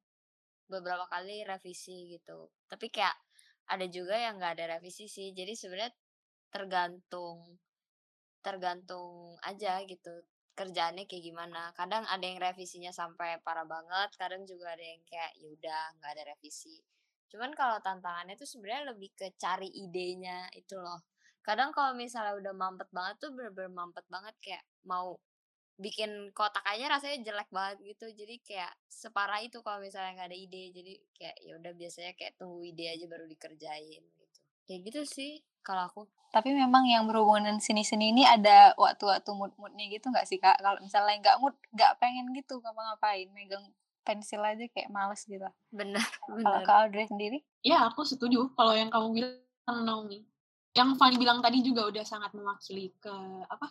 beberapa 0.71 1.03
kali 1.12 1.43
revisi 1.43 2.15
gitu, 2.15 2.47
tapi 2.71 2.88
kayak 2.88 3.13
ada 3.69 3.86
juga 3.91 4.15
yang 4.15 4.39
nggak 4.39 4.55
ada 4.55 4.65
revisi 4.79 5.12
sih. 5.12 5.36
Jadi 5.36 5.53
sebenarnya 5.53 5.93
tergantung 6.54 7.58
tergantung 8.42 9.38
aja 9.46 9.82
gitu 9.86 10.26
kerjaannya 10.52 11.08
kayak 11.08 11.24
gimana. 11.24 11.72
Kadang 11.74 12.04
ada 12.06 12.22
yang 12.22 12.38
revisinya 12.38 12.92
sampai 12.92 13.40
parah 13.42 13.66
banget, 13.66 14.14
kadang 14.20 14.44
juga 14.44 14.76
ada 14.76 14.84
yang 14.84 15.02
kayak 15.08 15.32
ya 15.40 15.48
udah 15.58 15.82
nggak 15.98 16.12
ada 16.18 16.24
revisi. 16.36 16.78
Cuman 17.32 17.56
kalau 17.56 17.80
tantangannya 17.80 18.36
tuh 18.36 18.50
sebenarnya 18.50 18.92
lebih 18.92 19.10
ke 19.16 19.32
cari 19.40 19.72
idenya 19.72 20.52
itu 20.54 20.76
loh. 20.76 21.08
Kadang 21.42 21.72
kalau 21.74 21.96
misalnya 21.98 22.38
udah 22.38 22.54
mampet 22.54 22.90
banget 22.92 23.16
tuh 23.24 23.32
bener-bener 23.34 23.72
mampet 23.72 24.06
banget 24.12 24.36
kayak 24.44 24.64
mau 24.86 25.18
bikin 25.82 26.30
kotak 26.38 26.62
aja 26.68 26.86
rasanya 26.94 27.18
jelek 27.26 27.50
banget 27.50 27.78
gitu. 27.96 28.06
Jadi 28.14 28.36
kayak 28.46 28.74
separah 28.86 29.42
itu 29.42 29.64
kalau 29.66 29.82
misalnya 29.82 30.22
nggak 30.22 30.30
ada 30.30 30.38
ide. 30.38 30.64
Jadi 30.76 30.94
kayak 31.16 31.38
ya 31.42 31.54
udah 31.58 31.74
biasanya 31.74 32.12
kayak 32.20 32.34
tunggu 32.38 32.62
ide 32.68 32.86
aja 32.92 33.06
baru 33.10 33.26
dikerjain 33.26 34.04
gitu. 34.04 34.40
Kayak 34.68 34.80
gitu 34.92 35.02
sih 35.08 35.34
kalau 35.63 35.88
aku. 35.88 36.02
Tapi 36.32 36.56
memang 36.56 36.88
yang 36.88 37.04
berhubungan 37.12 37.60
seni-seni 37.60 38.15
ini 38.15 38.24
ada 38.24 38.71
waktu-waktu 38.80 39.28
mood-moodnya 39.36 39.91
gitu 39.91 40.08
nggak 40.08 40.24
sih 40.24 40.39
kak? 40.39 40.56
Kalau 40.63 40.80
misalnya 40.80 41.19
nggak 41.19 41.38
mood, 41.43 41.56
nggak 41.76 41.91
pengen 42.00 42.32
gitu 42.32 42.63
ngapa-ngapain, 42.63 43.28
megang 43.36 43.67
pensil 44.02 44.41
aja 44.41 44.65
kayak 44.71 44.89
males 44.89 45.21
gitu. 45.28 45.43
Benar, 45.69 46.08
Kalau 46.24 46.39
benar. 46.39 46.63
kak 46.63 46.78
Audrey 46.88 47.06
sendiri? 47.12 47.38
Ya, 47.62 47.84
aku 47.86 48.08
setuju 48.08 48.50
kalau 48.56 48.74
yang 48.74 48.89
kamu 48.89 49.08
bilang 49.12 49.84
Naomi. 49.84 50.24
Yang 50.71 50.95
Fanny 50.95 51.19
bilang 51.19 51.43
tadi 51.43 51.60
juga 51.60 51.91
udah 51.91 52.06
sangat 52.08 52.32
mewakili 52.32 52.95
ke 53.04 53.12
apa 53.52 53.67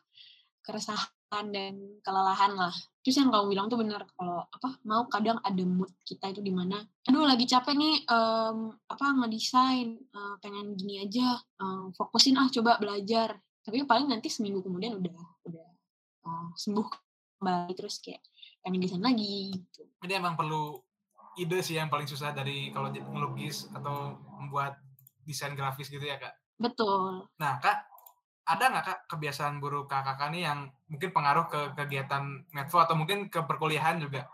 keresahan 0.61 1.47
dan 1.51 1.75
kelelahan 2.05 2.53
lah. 2.59 2.75
Terus 3.01 3.17
yang 3.17 3.33
kamu 3.33 3.57
bilang 3.57 3.67
tuh 3.73 3.81
benar 3.81 4.05
kalau 4.13 4.45
apa 4.45 4.77
mau 4.85 5.09
kadang 5.09 5.41
ada 5.41 5.65
mood 5.65 5.89
kita 6.05 6.37
itu 6.37 6.45
di 6.45 6.53
mana 6.53 6.77
aduh 7.09 7.25
lagi 7.25 7.49
capek 7.49 7.73
nih 7.73 7.97
em, 8.05 8.57
apa 8.77 9.07
ngedesain 9.25 9.89
eh, 9.97 10.35
pengen 10.45 10.77
gini 10.77 11.01
aja 11.01 11.41
em, 11.57 11.97
fokusin 11.97 12.37
ah 12.37 12.49
coba 12.53 12.77
belajar 12.77 13.41
tapi 13.65 13.89
paling 13.89 14.05
nanti 14.13 14.29
seminggu 14.29 14.61
kemudian 14.61 15.01
udah 15.01 15.17
udah 15.49 15.69
eh, 16.29 16.47
sembuh 16.61 16.87
kembali 17.41 17.73
terus 17.73 18.05
kayak 18.05 18.21
pengen 18.61 18.85
desain 18.85 19.01
lagi 19.01 19.57
gitu. 19.57 19.89
Ini 20.05 20.21
emang 20.21 20.37
perlu 20.37 20.77
ide 21.41 21.65
sih 21.65 21.81
yang 21.81 21.89
paling 21.89 22.05
susah 22.05 22.37
dari 22.37 22.69
kalau 22.69 22.93
jadi 22.93 23.07
ngelukis 23.09 23.73
atau 23.73 24.21
membuat 24.37 24.77
desain 25.25 25.57
grafis 25.57 25.89
gitu 25.89 26.03
ya 26.05 26.21
kak. 26.21 26.37
Betul. 26.61 27.25
Nah 27.41 27.57
kak, 27.57 27.89
ada 28.45 28.65
nggak 28.71 28.85
kak 28.85 28.99
kebiasaan 29.11 29.61
buruk 29.63 29.87
kakak 29.87 30.31
nih 30.33 30.49
yang 30.49 30.71
mungkin 30.91 31.11
pengaruh 31.15 31.47
ke 31.47 31.61
kegiatan 31.77 32.45
medfo 32.51 32.81
atau 32.83 32.95
mungkin 32.99 33.29
ke 33.31 33.43
perkuliahan 33.45 34.01
juga? 34.01 34.27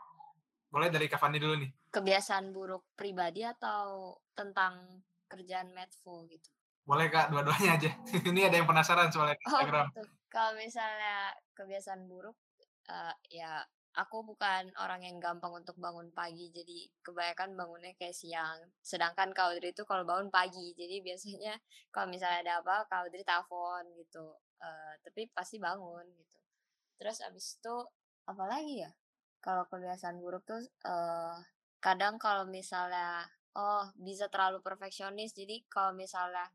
Boleh 0.71 0.91
dari 0.93 1.07
Kak 1.09 1.21
Fandi 1.23 1.39
dulu 1.41 1.57
nih. 1.57 1.71
Kebiasaan 1.95 2.53
buruk 2.53 2.85
pribadi 2.99 3.41
atau 3.47 4.13
tentang 4.37 5.01
kerjaan 5.27 5.73
medfo 5.73 6.27
gitu. 6.29 6.51
Boleh 6.87 7.11
kak, 7.11 7.35
dua-duanya 7.35 7.81
aja. 7.81 7.91
Ini 8.31 8.47
ada 8.47 8.63
yang 8.63 8.69
penasaran 8.69 9.11
soalnya 9.11 9.35
Oh, 9.43 9.59
Instagram. 9.59 9.87
gitu. 9.91 10.03
Kalau 10.31 10.53
misalnya 10.55 11.35
kebiasaan 11.57 12.07
buruk, 12.07 12.37
eh, 12.87 13.15
ya 13.33 13.65
aku 13.97 14.23
bukan 14.29 14.69
orang 14.77 15.01
yang 15.01 15.17
gampang 15.17 15.51
untuk 15.57 15.81
bangun 15.81 16.13
pagi, 16.13 16.53
jadi 16.53 16.85
kebanyakan 17.01 17.57
bangunnya 17.57 17.93
kayak 17.97 18.13
siang. 18.13 18.61
Sedangkan 18.85 19.33
Kak 19.33 19.57
Audrey 19.57 19.73
itu 19.73 19.89
kalau 19.89 20.05
bangun 20.05 20.29
pagi, 20.29 20.77
jadi 20.77 21.01
biasanya 21.01 21.57
kalau 21.89 22.13
misalnya 22.13 22.45
ada 22.45 22.53
apa, 22.61 22.85
Kak 22.93 23.09
Audrey 23.09 23.25
telepon 23.25 23.83
gitu. 23.97 24.37
Eh, 24.61 24.93
tapi 25.01 25.33
pasti 25.33 25.57
bangun 25.57 26.05
gitu. 26.13 26.39
Terus 27.01 27.25
abis 27.25 27.57
itu 27.57 27.77
apa 28.29 28.45
lagi 28.45 28.85
ya? 28.85 28.91
Kalau 29.41 29.65
kebiasaan 29.69 30.21
buruk 30.21 30.45
tuh 30.45 30.61
eh, 30.65 31.37
kadang 31.81 32.21
kalau 32.21 32.45
misalnya 32.45 33.25
oh 33.57 33.89
bisa 33.97 34.29
terlalu 34.29 34.61
perfeksionis, 34.61 35.33
jadi 35.33 35.65
kalau 35.73 35.97
misalnya 35.97 36.53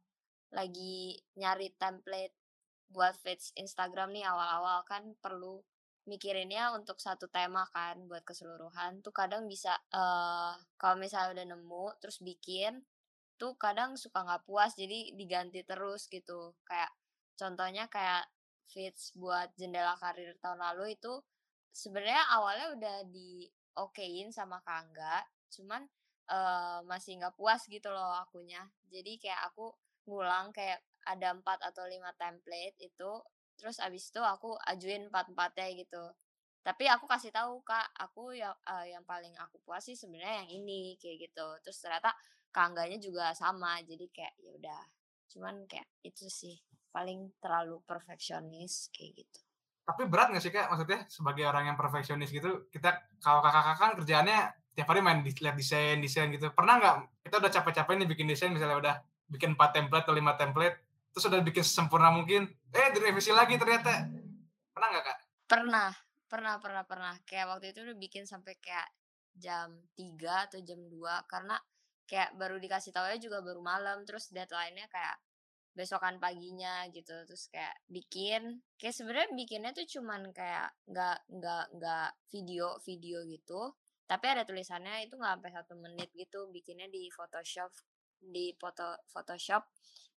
lagi 0.53 1.17
nyari 1.39 1.73
template 1.81 2.37
buat 2.91 3.15
feeds 3.23 3.55
Instagram 3.55 4.11
nih 4.11 4.27
awal-awal 4.27 4.83
kan 4.83 5.15
perlu 5.23 5.63
mikirinnya 6.09 6.73
untuk 6.73 6.97
satu 6.97 7.29
tema 7.29 7.65
kan 7.69 7.95
buat 8.09 8.25
keseluruhan 8.25 9.05
tuh 9.05 9.13
kadang 9.13 9.45
bisa 9.45 9.77
eh 9.93 10.53
kalau 10.81 10.97
misalnya 10.97 11.29
udah 11.37 11.45
nemu 11.53 11.85
terus 12.01 12.17
bikin 12.21 12.81
tuh 13.37 13.53
kadang 13.57 13.97
suka 13.97 14.21
nggak 14.25 14.45
puas 14.45 14.73
jadi 14.77 15.13
diganti 15.17 15.61
terus 15.65 16.05
gitu. 16.09 16.53
Kayak 16.65 16.91
contohnya 17.37 17.85
kayak 17.89 18.29
feeds 18.69 19.13
buat 19.17 19.49
jendela 19.57 19.97
karir 19.97 20.37
tahun 20.41 20.61
lalu 20.61 20.97
itu 20.97 21.13
sebenarnya 21.73 22.23
awalnya 22.37 22.67
udah 22.77 22.97
di 23.09 23.49
okein 23.77 24.29
sama 24.33 24.61
Kangga 24.61 25.25
cuman 25.53 25.83
eh 26.31 26.79
masih 26.87 27.19
nggak 27.19 27.35
puas 27.37 27.61
gitu 27.69 27.89
loh 27.93 28.13
akunya. 28.21 28.61
Jadi 28.93 29.17
kayak 29.21 29.53
aku 29.53 29.73
ngulang 30.09 30.49
kayak 30.53 30.81
ada 31.05 31.33
empat 31.33 31.59
atau 31.65 31.85
lima 31.89 32.13
template 32.17 32.77
itu 32.77 33.11
terus 33.61 33.77
abis 33.77 34.09
itu 34.09 34.21
aku 34.21 34.57
ajuin 34.73 35.07
empat 35.13 35.29
empatnya 35.29 35.67
gitu 35.77 36.03
tapi 36.61 36.85
aku 36.89 37.05
kasih 37.09 37.29
tahu 37.33 37.61
kak 37.65 37.85
aku 37.97 38.33
yang 38.37 38.53
eh, 38.69 38.93
yang 38.93 39.05
paling 39.05 39.33
aku 39.37 39.61
puas 39.65 39.85
sih 39.85 39.97
sebenarnya 39.97 40.45
yang 40.45 40.49
ini 40.61 40.97
kayak 40.97 41.29
gitu 41.29 41.47
terus 41.61 41.77
ternyata 41.81 42.13
kangganya 42.49 42.97
juga 42.97 43.33
sama 43.37 43.77
jadi 43.85 44.05
kayak 44.09 44.33
ya 44.41 44.51
udah 44.57 44.81
cuman 45.31 45.65
kayak 45.69 45.87
itu 46.05 46.25
sih 46.27 46.57
paling 46.91 47.31
terlalu 47.39 47.79
perfeksionis 47.87 48.91
kayak 48.91 49.23
gitu 49.25 49.39
Tapi 49.81 50.07
berat 50.07 50.31
nggak 50.31 50.43
sih 50.45 50.53
kak? 50.53 50.69
Maksudnya 50.71 50.99
sebagai 51.09 51.43
orang 51.49 51.73
yang 51.73 51.77
perfeksionis 51.79 52.29
gitu, 52.31 52.69
kita 52.71 53.01
kalau 53.19 53.41
kakak-kakak 53.43 53.77
kan 53.81 53.91
kerjaannya 53.99 54.39
tiap 54.77 54.87
hari 54.87 55.01
main 55.03 55.19
lihat 55.25 55.55
desain, 55.57 55.97
desain 55.99 56.29
gitu. 56.31 56.47
Pernah 56.53 56.79
nggak 56.79 56.95
kita 57.27 57.35
udah 57.41 57.51
capek-capek 57.51 57.93
nih 57.99 58.07
bikin 58.07 58.27
desain, 58.29 58.53
misalnya 58.53 58.77
udah 58.77 58.95
bikin 59.27 59.57
4 59.57 59.71
template 59.75 60.05
atau 60.07 60.15
5 60.15 60.37
template, 60.39 60.77
terus 61.11 61.27
udah 61.27 61.43
bikin 61.43 61.63
sempurna 61.63 62.09
mungkin, 62.09 62.47
eh 62.71 62.87
direvisi 62.95 63.35
lagi 63.35 63.59
ternyata. 63.59 64.07
Pernah 64.71 64.87
nggak 64.95 65.05
kak? 65.05 65.19
pernah 65.51 65.91
pernah 66.31 66.55
pernah 66.63 66.83
pernah. 66.87 67.15
Kayak 67.27 67.51
waktu 67.51 67.75
itu 67.75 67.83
udah 67.83 67.97
bikin 67.99 68.23
sampai 68.23 68.55
kayak 68.63 68.87
jam 69.35 69.75
3 69.99 70.47
atau 70.47 70.63
jam 70.63 70.79
2 70.87 71.27
karena 71.27 71.59
kayak 72.07 72.39
baru 72.39 72.55
dikasih 72.55 72.95
tahu 72.95 73.11
juga 73.19 73.43
baru 73.43 73.59
malam. 73.59 74.07
Terus 74.07 74.31
deadline-nya 74.31 74.87
kayak 74.87 75.19
besokan 75.75 76.23
paginya 76.23 76.87
gitu. 76.95 77.11
Terus 77.27 77.51
kayak 77.51 77.75
bikin 77.91 78.63
kayak 78.79 78.95
sebenarnya 78.95 79.29
bikinnya 79.35 79.71
tuh 79.75 79.83
cuman 79.83 80.31
kayak 80.31 80.71
nggak 80.87 81.19
nggak 81.27 81.65
nggak 81.75 82.09
video 82.31 82.79
video 82.87 83.27
gitu. 83.27 83.75
Tapi 84.07 84.25
ada 84.31 84.47
tulisannya 84.47 85.11
itu 85.11 85.19
nggak 85.19 85.35
sampai 85.35 85.51
satu 85.51 85.73
menit 85.75 86.15
gitu. 86.15 86.47
Bikinnya 86.47 86.87
di 86.87 87.11
Photoshop 87.11 87.75
di 88.23 88.55
foto 88.55 89.03
Photoshop 89.11 89.67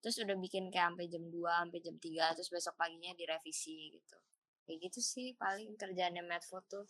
terus 0.03 0.19
udah 0.19 0.35
bikin 0.37 0.69
kayak 0.69 0.93
sampai 0.93 1.07
jam 1.07 1.25
2 1.31 1.39
sampai 1.47 1.79
jam 1.79 1.97
3 1.97 2.37
terus 2.37 2.51
besok 2.51 2.75
paginya 2.75 3.15
direvisi 3.15 3.95
gitu 3.95 4.17
kayak 4.67 4.79
gitu 4.91 4.99
sih 4.99 5.39
paling 5.39 5.79
kerjaannya 5.79 6.23
Medfo 6.27 6.61
tuh 6.67 6.87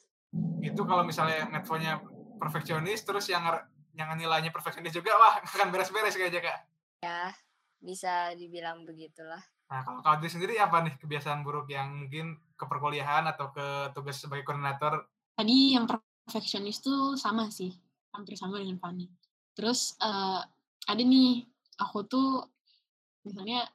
Itu 0.62 0.88
kalau 0.88 1.04
misalnya 1.04 1.44
netfonya 1.52 2.00
perfeksionis, 2.40 3.04
terus 3.04 3.28
yang 3.28 3.44
yang 3.92 4.16
nilainya 4.16 4.48
perfeksionis 4.48 4.94
juga, 4.94 5.12
wah 5.18 5.42
akan 5.52 5.68
beres-beres 5.68 6.16
kayaknya 6.16 6.40
kak. 6.40 6.58
ya 7.04 7.34
bisa 7.82 8.30
dibilang 8.38 8.86
begitulah 8.86 9.42
Nah 9.72 9.80
kalau 9.88 10.04
kak 10.04 10.20
Audrey 10.20 10.28
sendiri 10.28 10.60
apa 10.60 10.84
nih 10.84 11.00
kebiasaan 11.00 11.40
buruk 11.40 11.72
yang 11.72 12.04
mungkin 12.04 12.36
ke 12.60 12.64
perkuliahan 12.68 13.24
atau 13.24 13.48
ke 13.56 13.88
tugas 13.96 14.20
sebagai 14.20 14.44
koordinator? 14.44 15.08
Tadi 15.32 15.72
yang 15.72 15.88
perfeksionis 15.88 16.84
tuh 16.84 17.16
sama 17.16 17.48
sih, 17.48 17.72
hampir 18.12 18.36
sama 18.36 18.60
dengan 18.60 18.76
Fanny. 18.76 19.08
Terus 19.56 19.96
eh, 19.96 20.40
ada 20.84 21.02
nih, 21.02 21.40
aku 21.80 22.04
tuh 22.04 22.28
misalnya 23.22 23.66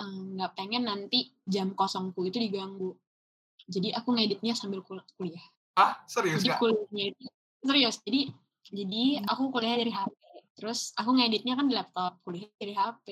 eh, 0.00 0.20
nggak 0.36 0.52
pengen 0.56 0.84
nanti 0.86 1.32
jam 1.44 1.72
kosongku 1.74 2.24
itu 2.28 2.40
diganggu. 2.40 2.96
Jadi 3.70 3.94
aku 3.94 4.16
ngeditnya 4.16 4.56
sambil 4.56 4.80
kul- 4.82 5.04
kuliah. 5.14 5.42
Ah 5.78 6.02
serius 6.10 6.42
Jadi 6.42 6.50
kak? 6.56 6.58
kuliahnya 6.58 7.04
itu 7.14 7.24
serius. 7.62 7.96
Jadi 8.02 8.20
jadi 8.70 9.02
aku 9.26 9.50
kuliah 9.50 9.76
dari 9.78 9.92
HP. 9.92 10.14
Terus 10.58 10.92
aku 10.98 11.16
ngeditnya 11.16 11.56
kan 11.56 11.66
di 11.70 11.74
laptop, 11.74 12.20
kuliah 12.20 12.48
dari 12.60 12.74
HP. 12.76 13.06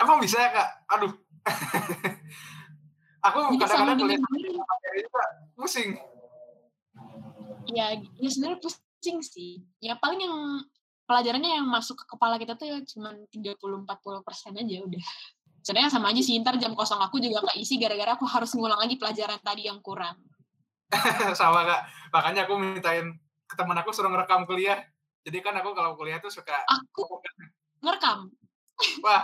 Emang 0.00 0.18
bisa 0.20 0.36
ya 0.40 0.50
kak? 0.52 0.68
Aduh. 0.96 1.12
Aku 3.20 3.52
kadang-kadang 3.60 4.00
kuliah 4.00 4.20
pusing. 5.52 5.92
ya, 7.68 7.92
ya 8.00 8.28
sebenarnya 8.32 8.58
pusing 8.64 9.20
sih. 9.20 9.60
Ya 9.76 9.92
paling 10.00 10.24
yang 10.24 10.36
pelajarannya 11.10 11.58
yang 11.58 11.66
masuk 11.66 11.98
ke 11.98 12.04
kepala 12.06 12.38
kita 12.38 12.54
tuh 12.54 12.70
ya 12.70 12.78
cuma 12.86 13.10
30-40 13.34 14.22
persen 14.22 14.54
aja 14.54 14.76
udah. 14.86 15.04
Sebenarnya 15.66 15.90
sama 15.90 16.14
aja 16.14 16.22
sih, 16.22 16.38
ntar 16.38 16.54
jam 16.62 16.78
kosong 16.78 17.02
aku 17.02 17.18
juga 17.18 17.42
keisi 17.50 17.82
gara-gara 17.82 18.14
aku 18.14 18.30
harus 18.30 18.54
ngulang 18.54 18.78
lagi 18.78 18.94
pelajaran 18.94 19.42
tadi 19.42 19.66
yang 19.66 19.82
kurang. 19.82 20.14
Sama 21.38 21.66
kak. 21.66 21.80
Makanya 22.14 22.46
aku 22.46 22.54
mintain 22.56 23.18
ke 23.44 23.54
teman 23.58 23.74
aku 23.76 23.90
suruh 23.90 24.08
ngerekam 24.08 24.46
kuliah. 24.46 24.78
Jadi 25.26 25.42
kan 25.42 25.52
aku 25.58 25.74
kalau 25.74 25.98
kuliah 25.98 26.22
tuh 26.22 26.30
suka 26.30 26.62
Aku 26.64 27.20
ngerekam. 27.82 28.30
wah 29.04 29.20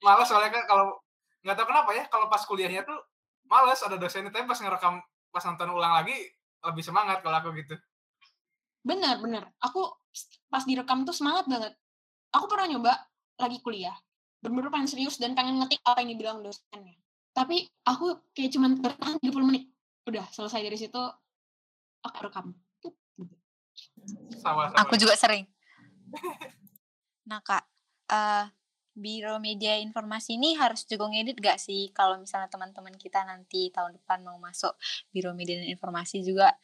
malas 0.00 0.24
soalnya 0.24 0.48
kak 0.56 0.64
kalau 0.64 0.96
nggak 1.44 1.56
tahu 1.60 1.66
kenapa 1.68 1.90
ya 1.92 2.04
kalau 2.08 2.26
pas 2.32 2.40
kuliahnya 2.48 2.88
tuh 2.88 2.96
males 3.44 3.76
ada 3.84 4.00
dosennya 4.00 4.32
tapi 4.32 4.48
pas 4.48 4.56
ngerekam 4.56 4.96
pas 5.28 5.44
nonton 5.44 5.68
ulang 5.76 5.92
lagi 5.92 6.16
lebih 6.64 6.80
semangat 6.80 7.20
kalau 7.20 7.44
aku 7.44 7.52
gitu. 7.60 7.76
Bener, 8.84 9.16
bener. 9.18 9.44
Aku 9.64 9.96
pas 10.52 10.62
direkam 10.68 11.02
tuh 11.08 11.16
semangat 11.16 11.48
banget. 11.48 11.72
Aku 12.36 12.44
pernah 12.46 12.68
nyoba 12.68 12.92
lagi 13.40 13.58
kuliah. 13.64 13.96
Bener-bener 14.44 14.70
pengen 14.70 14.88
serius 14.92 15.16
dan 15.16 15.32
pengen 15.32 15.56
ngetik 15.58 15.80
apa 15.88 16.04
yang 16.04 16.12
dibilang 16.12 16.38
dosennya. 16.44 17.00
Tapi 17.32 17.64
aku 17.88 18.30
kayak 18.36 18.52
cuman 18.54 18.78
bertahan 18.78 19.18
30 19.18 19.48
menit. 19.48 19.64
udah 20.04 20.28
selesai 20.36 20.60
dari 20.60 20.76
situ 20.76 21.00
oke 22.04 22.18
rekam. 22.20 22.52
Sama 24.36 24.68
sama. 24.68 24.76
Aku 24.84 25.00
juga 25.00 25.16
sering. 25.16 25.48
Nah 27.24 27.40
kak, 27.40 27.64
eh 28.12 28.52
Biro 28.94 29.42
Media 29.42 29.74
Informasi 29.80 30.38
ini 30.38 30.54
harus 30.54 30.86
juga 30.86 31.10
ngedit 31.10 31.40
gak 31.42 31.58
sih 31.58 31.90
kalau 31.90 32.20
misalnya 32.22 32.46
teman-teman 32.46 32.94
kita 32.94 33.26
nanti 33.26 33.72
tahun 33.74 33.98
depan 33.98 34.22
mau 34.22 34.38
masuk 34.38 34.76
Biro 35.10 35.34
Media 35.34 35.58
dan 35.58 35.72
Informasi 35.72 36.22
juga 36.22 36.54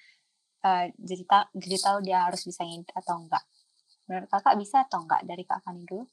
jadi 0.96 1.24
tahu 1.24 1.44
jadi 1.56 1.76
tahu 1.80 1.96
dia 2.04 2.18
harus 2.28 2.42
bisa 2.44 2.62
ngedit 2.64 2.92
atau 2.92 3.16
enggak. 3.16 3.44
Menurut 4.08 4.28
kakak 4.28 4.56
bisa 4.60 4.84
atau 4.84 5.04
enggak 5.04 5.22
dari 5.24 5.42
kak 5.46 5.60
Fani 5.64 5.82
dulu? 5.88 6.04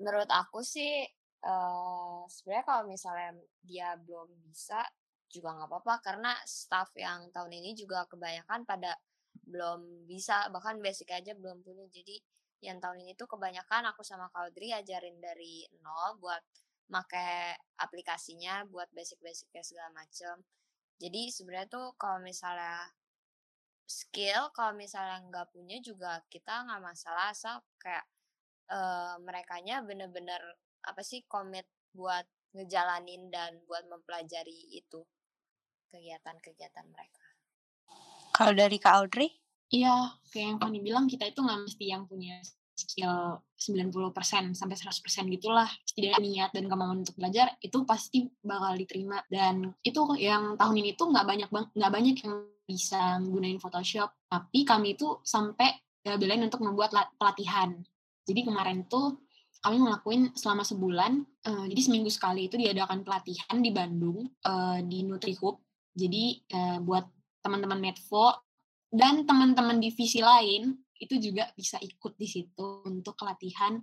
Menurut 0.00 0.28
aku 0.32 0.64
sih 0.64 1.04
eh 1.46 2.20
sebenarnya 2.26 2.64
kalau 2.66 2.82
misalnya 2.88 3.30
dia 3.62 3.94
belum 4.00 4.28
bisa 4.48 4.82
juga 5.30 5.52
nggak 5.52 5.68
apa-apa 5.68 5.94
karena 6.02 6.32
staff 6.48 6.90
yang 6.96 7.28
tahun 7.30 7.52
ini 7.52 7.76
juga 7.76 8.08
kebanyakan 8.08 8.64
pada 8.64 8.96
belum 9.46 10.08
bisa 10.08 10.48
bahkan 10.50 10.80
basic 10.80 11.12
aja 11.12 11.36
belum 11.36 11.60
punya 11.60 11.84
jadi 11.92 12.18
yang 12.64 12.80
tahun 12.80 13.04
ini 13.04 13.12
tuh 13.14 13.28
kebanyakan 13.28 13.92
aku 13.92 14.00
sama 14.00 14.32
Kaudri 14.32 14.72
ajarin 14.72 15.20
dari 15.20 15.68
nol 15.84 16.16
buat 16.18 16.40
make 16.88 17.58
aplikasinya 17.78 18.64
buat 18.66 18.88
basic-basicnya 18.96 19.62
segala 19.62 19.90
macem 19.92 20.40
jadi 20.96 21.28
sebenarnya 21.28 21.68
tuh 21.68 21.86
kalau 22.00 22.22
misalnya 22.24 22.88
skill 23.86 24.50
kalau 24.50 24.74
misalnya 24.74 25.22
nggak 25.30 25.54
punya 25.54 25.78
juga 25.78 26.18
kita 26.26 26.66
nggak 26.66 26.82
masalah 26.82 27.30
asal 27.30 27.62
kayak 27.78 28.02
eh 28.66 29.14
merekanya 29.22 29.80
bener-bener 29.86 30.42
apa 30.82 31.02
sih 31.06 31.22
komit 31.30 31.70
buat 31.94 32.26
ngejalanin 32.54 33.30
dan 33.30 33.62
buat 33.70 33.86
mempelajari 33.86 34.74
itu 34.74 35.06
kegiatan-kegiatan 35.94 36.86
mereka. 36.90 37.26
Kalau 38.34 38.52
dari 38.52 38.76
kak 38.76 38.94
Audrey? 39.00 39.30
Iya, 39.70 40.18
kayak 40.30 40.46
yang 40.46 40.58
Fanny 40.62 40.78
bilang 40.82 41.06
kita 41.10 41.26
itu 41.26 41.42
nggak 41.42 41.60
mesti 41.66 41.84
yang 41.90 42.04
punya 42.06 42.38
skill 42.76 43.40
90% 43.56 44.52
sampai 44.52 44.76
100% 44.76 45.34
gitulah. 45.34 45.66
Setidaknya 45.88 46.20
niat 46.20 46.50
dan 46.52 46.68
kemampuan 46.68 47.02
untuk 47.02 47.16
belajar 47.16 47.56
itu 47.64 47.82
pasti 47.88 48.28
bakal 48.44 48.76
diterima 48.76 49.24
dan 49.32 49.72
itu 49.80 50.04
yang 50.20 50.60
tahun 50.60 50.76
ini 50.76 50.92
tuh 50.94 51.10
nggak 51.10 51.26
banyak 51.26 51.48
nggak 51.50 51.92
banyak 51.92 52.16
yang 52.20 52.34
bisa 52.68 53.18
menggunakan 53.24 53.58
Photoshop. 53.58 54.12
Tapi 54.28 54.68
kami 54.68 54.94
itu 54.94 55.18
sampai 55.24 55.72
belain 56.04 56.44
untuk 56.44 56.62
membuat 56.62 56.94
pelatihan. 57.18 57.74
Jadi 58.26 58.46
kemarin 58.46 58.86
tuh 58.86 59.26
kami 59.66 59.82
ngelakuin 59.82 60.30
selama 60.38 60.62
sebulan, 60.62 61.12
uh, 61.50 61.64
jadi 61.66 61.80
seminggu 61.82 62.06
sekali 62.06 62.46
itu 62.46 62.54
diadakan 62.54 63.02
pelatihan 63.02 63.58
di 63.58 63.74
Bandung 63.74 64.30
uh, 64.46 64.78
di 64.78 65.02
NutriHub. 65.02 65.58
Jadi 65.90 66.38
uh, 66.54 66.78
buat 66.86 67.02
teman-teman 67.42 67.82
Medfo 67.82 68.46
dan 68.94 69.26
teman-teman 69.26 69.82
divisi 69.82 70.22
lain 70.22 70.85
itu 71.00 71.14
juga 71.20 71.50
bisa 71.52 71.76
ikut 71.80 72.16
di 72.16 72.28
situ 72.28 72.82
untuk 72.84 73.16
latihan 73.22 73.76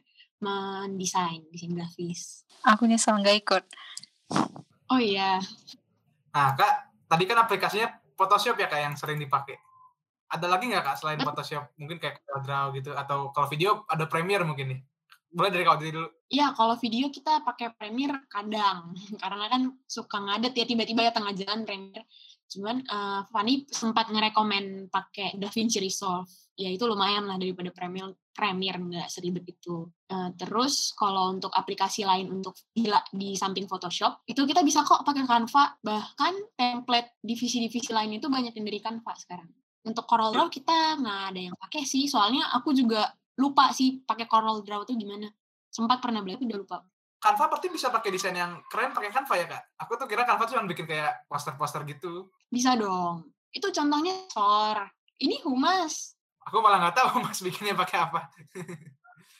mendesain 0.44 1.46
desain 1.50 1.72
grafis. 1.72 2.44
Aku 2.68 2.84
nyesel 2.84 3.20
nggak 3.24 3.38
ikut. 3.44 3.64
Oh 4.92 5.00
iya. 5.00 5.40
Nah 6.34 6.58
kak, 6.58 7.08
tadi 7.08 7.24
kan 7.24 7.38
aplikasinya 7.46 7.88
Photoshop 8.14 8.60
ya 8.60 8.68
kak 8.68 8.82
yang 8.84 8.96
sering 9.00 9.18
dipakai. 9.18 9.58
Ada 10.30 10.50
lagi 10.50 10.68
nggak 10.68 10.84
kak 10.84 10.98
selain 11.00 11.22
Photoshop? 11.22 11.72
Mungkin 11.80 12.02
kayak 12.02 12.22
Draw 12.26 12.74
gitu 12.76 12.92
atau 12.98 13.30
kalau 13.32 13.48
video 13.48 13.86
ada 13.88 14.10
Premiere 14.10 14.44
mungkin 14.44 14.74
nih. 14.74 14.80
Boleh 15.34 15.50
dari 15.50 15.66
kau 15.66 15.78
dulu. 15.78 16.06
Iya, 16.30 16.54
kalau 16.54 16.78
video 16.78 17.10
kita 17.10 17.42
pakai 17.42 17.74
Premiere 17.74 18.22
kadang 18.30 18.94
karena 19.22 19.46
kan 19.50 19.62
suka 19.90 20.18
ngadet 20.22 20.54
ya 20.54 20.66
tiba-tiba 20.66 21.10
ya 21.10 21.12
tengah 21.14 21.34
jalan 21.34 21.66
Premiere. 21.66 22.06
Cuman 22.54 22.86
uh, 22.86 23.22
Fanny 23.34 23.66
sempat 23.70 24.14
ngerekomen 24.14 24.94
pakai 24.94 25.38
DaVinci 25.42 25.82
Resolve. 25.82 26.30
Ya 26.54 26.70
itu 26.70 26.86
lumayan 26.86 27.26
lah 27.26 27.42
daripada 27.42 27.74
Premiere 27.74 28.14
Premiere 28.34 28.82
nggak 28.82 29.10
seribet 29.10 29.46
itu. 29.46 29.90
Uh, 30.10 30.30
terus 30.38 30.94
kalau 30.98 31.34
untuk 31.34 31.54
aplikasi 31.54 32.02
lain 32.06 32.30
untuk 32.30 32.58
di, 32.74 32.90
di 33.14 33.38
samping 33.38 33.70
Photoshop 33.70 34.26
itu 34.26 34.42
kita 34.46 34.66
bisa 34.66 34.82
kok 34.82 35.06
pakai 35.06 35.26
Canva. 35.26 35.78
Bahkan 35.82 36.34
template 36.58 37.18
divisi-divisi 37.22 37.94
lain 37.94 38.18
itu 38.18 38.30
banyak 38.30 38.54
yang 38.58 38.66
dari 38.66 38.80
Canva 38.82 39.14
sekarang. 39.18 39.50
Untuk 39.86 40.06
Corel 40.10 40.34
Draw 40.34 40.50
kita 40.50 40.98
nggak 40.98 41.22
ada 41.34 41.42
yang 41.42 41.56
pakai 41.58 41.86
sih. 41.86 42.10
Soalnya 42.10 42.50
aku 42.54 42.74
juga 42.74 43.06
lupa 43.38 43.70
sih 43.74 44.02
pakai 44.02 44.26
Corel 44.26 44.66
Draw 44.66 44.86
itu 44.90 44.94
gimana. 44.98 45.30
Sempat 45.70 46.02
pernah 46.02 46.22
belajar 46.22 46.46
udah 46.46 46.60
lupa. 46.62 46.78
Canva 47.24 47.48
berarti 47.48 47.72
bisa 47.72 47.88
pakai 47.88 48.12
desain 48.12 48.36
yang 48.36 48.62
keren 48.68 48.92
pakai 48.92 49.10
Canva 49.14 49.34
ya 49.40 49.46
kak? 49.48 49.64
Aku 49.86 49.96
tuh 49.96 50.10
kira 50.10 50.26
Canva 50.26 50.44
cuma 50.50 50.68
bikin 50.70 50.86
kayak 50.86 51.26
poster-poster 51.30 51.82
gitu. 51.86 52.34
Bisa 52.50 52.78
dong. 52.78 53.30
Itu 53.54 53.70
contohnya 53.70 54.26
Sor. 54.34 54.90
Ini 55.22 55.46
Humas. 55.46 56.18
Aku 56.48 56.60
malah 56.60 56.80
nggak 56.84 56.96
tahu 56.96 57.08
Humas 57.20 57.40
bikinnya 57.40 57.76
pakai 57.76 57.98
apa. 58.10 58.32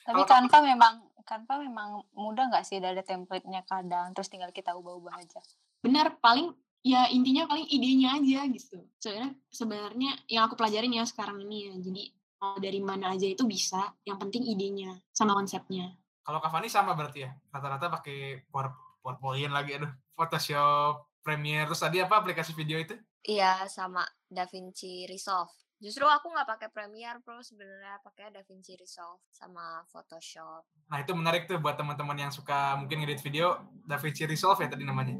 Tapi 0.04 0.20
Canva 0.28 0.58
memang 0.60 0.94
Canva 1.24 1.54
memang 1.56 2.04
mudah 2.12 2.52
nggak 2.52 2.64
sih 2.68 2.76
ada 2.80 3.00
template-nya 3.00 3.64
kadang 3.64 4.12
terus 4.12 4.28
tinggal 4.28 4.52
kita 4.52 4.76
ubah-ubah 4.76 5.16
aja. 5.16 5.40
Benar, 5.80 6.20
paling 6.20 6.52
ya 6.84 7.08
intinya 7.08 7.48
paling 7.48 7.64
idenya 7.68 8.20
aja 8.20 8.44
gitu. 8.52 8.84
Soalnya 9.00 9.32
sebenarnya 9.48 10.12
yang 10.28 10.44
aku 10.48 10.56
pelajarin 10.60 10.92
ya 10.92 11.04
sekarang 11.08 11.40
ini 11.44 11.72
ya. 11.72 11.74
Jadi 11.80 12.02
mau 12.44 12.60
dari 12.60 12.80
mana 12.84 13.16
aja 13.16 13.24
itu 13.24 13.48
bisa, 13.48 13.96
yang 14.04 14.20
penting 14.20 14.44
idenya 14.44 15.00
sama 15.16 15.32
konsepnya. 15.32 15.96
Kalau 16.20 16.44
Kavani 16.44 16.68
sama 16.68 16.92
berarti 16.92 17.24
ya? 17.24 17.32
Rata-rata 17.52 17.88
pakai 17.88 18.44
PowerPoint 18.52 19.52
lagi, 19.52 19.80
aduh. 19.80 19.92
Photoshop, 20.12 21.08
Premiere, 21.24 21.64
terus 21.68 21.80
tadi 21.80 22.04
apa 22.04 22.20
aplikasi 22.20 22.52
video 22.52 22.76
itu? 22.76 22.96
Iya, 23.24 23.64
sama 23.72 24.04
DaVinci 24.28 25.08
Resolve. 25.08 25.52
Justru 25.84 26.08
aku 26.08 26.32
nggak 26.32 26.48
pakai 26.48 26.68
Premiere 26.72 27.20
Pro 27.20 27.44
sebenarnya 27.44 28.00
pakai 28.00 28.32
DaVinci 28.32 28.72
Resolve 28.80 29.20
sama 29.28 29.84
Photoshop. 29.92 30.64
Nah 30.88 31.04
itu 31.04 31.12
menarik 31.12 31.44
tuh 31.44 31.60
buat 31.60 31.76
teman-teman 31.76 32.16
yang 32.16 32.32
suka 32.32 32.72
mungkin 32.80 33.04
ngedit 33.04 33.20
video 33.20 33.60
DaVinci 33.84 34.24
Resolve 34.24 34.64
ya 34.64 34.72
tadi 34.72 34.88
namanya. 34.88 35.12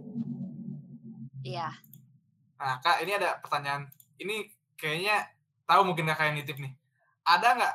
Iya. 1.44 1.68
Nah 2.56 2.80
kak 2.80 3.04
ini 3.04 3.12
ada 3.12 3.36
pertanyaan. 3.44 3.92
Ini 4.16 4.48
kayaknya 4.80 5.28
tahu 5.68 5.84
mungkin 5.84 6.08
kakak 6.08 6.32
yang 6.32 6.36
nitip 6.40 6.56
nih. 6.56 6.72
Ada 7.28 7.48
nggak 7.60 7.74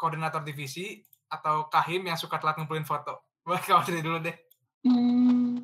koordinator 0.00 0.40
divisi 0.40 1.04
atau 1.28 1.68
kahim 1.68 2.08
yang 2.08 2.16
suka 2.16 2.40
telat 2.40 2.56
ngumpulin 2.56 2.88
foto? 2.88 3.20
Boleh 3.44 3.60
kau 3.60 3.84
dari 3.84 4.00
dulu 4.00 4.24
deh. 4.24 4.36
Hmm, 4.80 5.60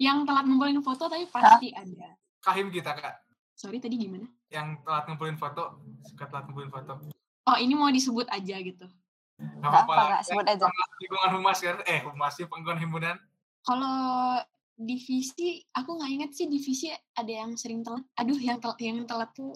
yang 0.00 0.24
telat 0.24 0.48
ngumpulin 0.48 0.80
foto 0.80 1.04
tapi 1.04 1.28
pasti 1.28 1.68
ada. 1.76 2.16
Kahim 2.40 2.72
kita 2.72 2.96
kak. 2.96 3.28
Sorry 3.60 3.76
tadi 3.76 4.00
gimana? 4.00 4.24
Yang 4.48 4.80
telat 4.88 5.04
ngumpulin 5.04 5.36
foto, 5.36 5.84
suka 6.08 6.24
telat 6.32 6.48
ngumpulin 6.48 6.72
foto. 6.72 6.96
Oh 7.44 7.56
ini 7.60 7.76
mau 7.76 7.92
disebut 7.92 8.24
aja 8.32 8.56
gitu. 8.56 8.88
Gak 9.36 9.68
apa-apa. 9.68 10.24
sebut 10.24 10.48
aja. 10.48 10.64
Lingkungan 11.04 11.30
humas 11.36 11.60
kan? 11.60 11.76
Eh 11.84 12.00
humas 12.00 12.40
sih 12.40 12.48
penggunaan 12.48 12.80
himpunan. 12.80 13.20
Kalau 13.60 14.40
divisi, 14.80 15.60
aku 15.76 16.00
nggak 16.00 16.08
inget 16.08 16.30
sih 16.32 16.48
divisi 16.48 16.88
ada 17.12 17.28
yang 17.28 17.52
sering 17.60 17.84
telat. 17.84 18.00
Aduh 18.16 18.40
yang 18.40 18.64
telat 18.64 18.80
yang 18.80 19.04
telat 19.04 19.28
tuh, 19.36 19.52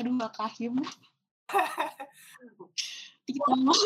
aduh 0.00 0.16
gak 0.16 0.32
kahim. 0.32 0.80
kita 3.28 3.52
mau 3.60 3.76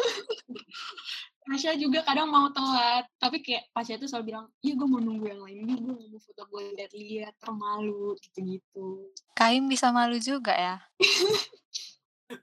Tasya 1.47 1.79
juga 1.79 2.03
kadang 2.03 2.27
mau 2.27 2.51
telat. 2.51 3.07
Tapi 3.23 3.39
kayak 3.39 3.71
Tasya 3.71 4.03
tuh 4.03 4.11
selalu 4.11 4.35
bilang 4.35 4.47
iya 4.67 4.75
gue 4.75 4.89
mau 4.91 4.99
nunggu 4.99 5.27
yang 5.31 5.41
lain 5.47 5.79
gue 5.79 5.95
mau 5.95 6.19
foto 6.19 6.43
gue 6.51 6.75
lihat-lihat 6.75 7.39
termalu 7.39 8.19
gitu-gitu. 8.27 9.15
Kaim 9.39 9.71
bisa 9.71 9.95
malu 9.95 10.19
juga 10.19 10.53
ya? 10.53 10.77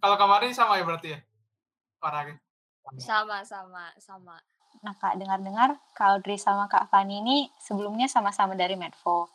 Kalau 0.00 0.16
kemarin 0.16 0.54
sama 0.54 0.78
ya 0.78 0.86
berarti 0.86 1.08
ya? 1.14 1.20
Orangnya? 2.00 2.38
Sama. 2.96 3.44
Sama 3.44 3.84
sama 3.98 4.38
nah 4.80 4.96
kak 4.96 5.20
dengar-dengar 5.20 5.76
Kak 5.92 6.08
Audrey 6.16 6.40
sama 6.40 6.64
Kak 6.64 6.88
Fani 6.88 7.20
ini 7.20 7.52
sebelumnya 7.60 8.08
sama-sama 8.08 8.56
dari 8.56 8.80
Medfo. 8.80 9.28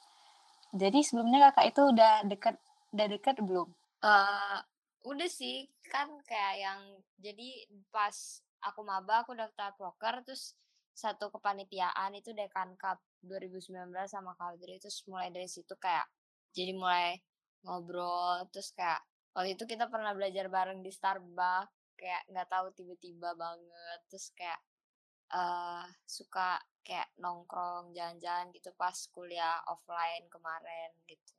Jadi 0.73 1.05
sebelumnya 1.05 1.51
kakak 1.51 1.71
itu 1.71 1.81
udah 1.93 2.25
deket 2.25 2.55
udah 2.91 3.07
deket 3.07 3.35
belum? 3.39 3.69
Uh, 4.01 4.59
udah 5.05 5.29
sih. 5.29 5.69
Kan 5.85 6.09
kayak 6.25 6.55
yang 6.59 6.79
jadi 7.21 7.69
pas 7.93 8.41
aku 8.63 8.81
maba 8.83 9.23
aku 9.25 9.35
daftar 9.35 9.75
proker 9.75 10.23
terus 10.23 10.55
satu 10.95 11.27
kepanitiaan 11.27 12.15
itu 12.15 12.31
Dekan 12.31 12.79
Cup 12.79 13.03
2019 13.25 13.91
sama 14.07 14.31
Kaldri 14.39 14.79
terus 14.79 15.03
mulai 15.11 15.27
dari 15.33 15.49
situ 15.49 15.75
kayak 15.75 16.07
jadi 16.55 16.71
mulai 16.71 17.19
ngobrol 17.67 18.47
terus 18.53 18.71
kayak 18.71 19.03
waktu 19.35 19.59
itu 19.59 19.67
kita 19.67 19.91
pernah 19.91 20.15
belajar 20.15 20.47
bareng 20.47 20.79
di 20.79 20.91
Starbucks 20.93 21.99
kayak 21.99 22.23
nggak 22.31 22.47
tahu 22.47 22.71
tiba-tiba 22.75 23.35
banget 23.35 23.99
terus 24.07 24.31
kayak 24.35 24.59
uh, 25.35 25.83
suka 26.07 26.59
kayak 26.85 27.11
nongkrong 27.19 27.91
jalan-jalan 27.91 28.51
gitu 28.55 28.71
pas 28.79 28.95
kuliah 29.11 29.59
offline 29.67 30.27
kemarin 30.31 30.91
gitu 31.07 31.33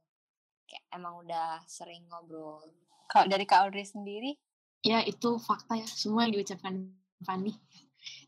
kayak 0.69 0.85
emang 0.93 1.25
udah 1.25 1.65
sering 1.65 2.05
ngobrol 2.13 2.61
kalau 3.07 3.27
dari 3.31 3.47
Kak 3.47 3.71
Audrey 3.71 3.87
sendiri? 3.87 4.35
Ya, 4.83 5.03
itu 5.03 5.39
fakta 5.39 5.79
ya. 5.79 5.87
Semua 5.87 6.27
yang 6.27 6.35
diucapkan 6.35 6.91
Fanny. 7.23 7.55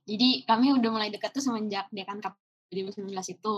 Jadi 0.09 0.42
kami 0.48 0.74
udah 0.74 0.90
mulai 0.90 1.09
dekat 1.12 1.37
tuh 1.37 1.44
semenjak 1.44 1.87
Dekan 1.92 2.22
Cup 2.22 2.37
2019 2.72 3.12
itu. 3.12 3.57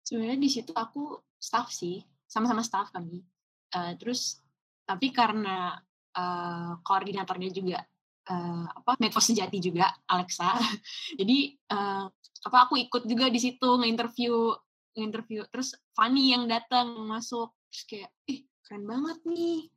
Sebenarnya 0.00 0.38
di 0.40 0.50
situ 0.50 0.72
aku 0.74 1.20
staff 1.36 1.72
sih. 1.72 2.00
sama-sama 2.30 2.62
staff 2.62 2.94
kami. 2.94 3.26
Uh, 3.74 3.98
terus 3.98 4.38
tapi 4.86 5.10
karena 5.10 5.74
uh, 6.14 6.78
koordinatornya 6.86 7.50
juga 7.50 7.82
uh, 8.30 8.70
apa 8.70 8.94
Medco 9.02 9.18
sejati 9.18 9.58
juga 9.58 9.90
Alexa. 10.06 10.54
Jadi 11.18 11.58
uh, 11.74 12.06
apa 12.46 12.58
aku 12.70 12.78
ikut 12.78 13.02
juga 13.04 13.26
di 13.28 13.42
situ 13.42 13.66
nge-interview 13.66 14.54
nge-interview 14.94 15.42
terus 15.50 15.76
Fanny 15.94 16.32
yang 16.32 16.46
datang 16.46 17.06
masuk 17.06 17.52
terus 17.70 17.82
kayak 17.86 18.10
ih 18.30 18.46
keren 18.64 18.86
banget 18.86 19.18
nih 19.28 19.68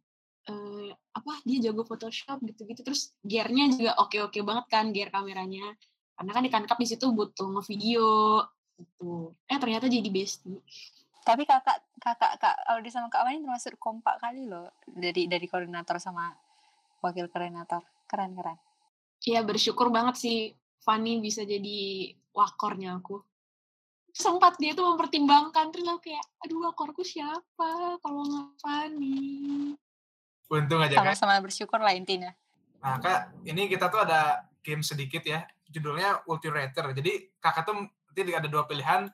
uh, 0.50 0.92
apa 1.14 1.34
dia 1.48 1.70
jago 1.70 1.88
Photoshop 1.88 2.44
gitu-gitu 2.44 2.82
terus 2.84 3.16
gearnya 3.24 3.72
juga 3.72 3.92
oke-oke 4.02 4.40
banget 4.44 4.66
kan 4.68 4.86
gear 4.92 5.10
kameranya. 5.14 5.76
Karena 6.14 6.32
kan 6.32 6.44
di 6.46 6.52
Kankap 6.52 6.78
di 6.78 6.88
situ 6.88 7.10
butuh 7.10 7.48
ngevideo 7.58 8.44
gitu. 8.78 9.34
Eh 9.48 9.58
ternyata 9.58 9.88
jadi 9.88 10.10
bestie. 10.10 10.60
Tapi 11.24 11.48
kakak 11.48 11.80
kakak 12.04 12.36
kak 12.36 12.56
Audi 12.76 12.92
sama 12.92 13.08
kak 13.08 13.24
Wani 13.24 13.40
termasuk 13.40 13.80
kompak 13.80 14.20
kali 14.20 14.44
loh 14.44 14.68
dari 14.84 15.32
dari 15.32 15.48
koordinator 15.48 15.96
sama 15.98 16.36
wakil 17.00 17.32
koordinator. 17.32 17.82
Keren 18.06 18.36
keren. 18.36 18.60
Iya 19.24 19.40
bersyukur 19.48 19.88
banget 19.88 20.20
sih 20.20 20.52
Fanny 20.84 21.24
bisa 21.24 21.48
jadi 21.48 22.12
wakornya 22.36 23.00
aku. 23.00 23.24
Sempat 24.14 24.62
dia 24.62 24.78
tuh 24.78 24.94
mempertimbangkan 24.94 25.74
terus 25.74 25.88
aku 25.90 26.12
kayak 26.12 26.26
aduh 26.44 26.70
wakorku 26.70 27.02
siapa? 27.02 27.98
Kalau 28.04 28.22
nggak 28.28 28.50
Fanny 28.60 29.74
untung 30.54 30.86
aja 30.86 31.02
sama-sama 31.02 31.42
bersyukur 31.42 31.82
lah 31.82 31.98
intinya 31.98 32.30
nah 32.84 33.02
kak 33.02 33.34
ini 33.50 33.66
kita 33.66 33.90
tuh 33.90 34.06
ada 34.06 34.46
game 34.62 34.86
sedikit 34.86 35.26
ya 35.26 35.42
judulnya 35.74 36.22
Ulti 36.30 36.54
Rater 36.54 36.94
jadi 36.94 37.34
kakak 37.42 37.66
tuh 37.66 37.82
nanti 37.82 38.22
ada 38.30 38.46
dua 38.46 38.70
pilihan 38.70 39.10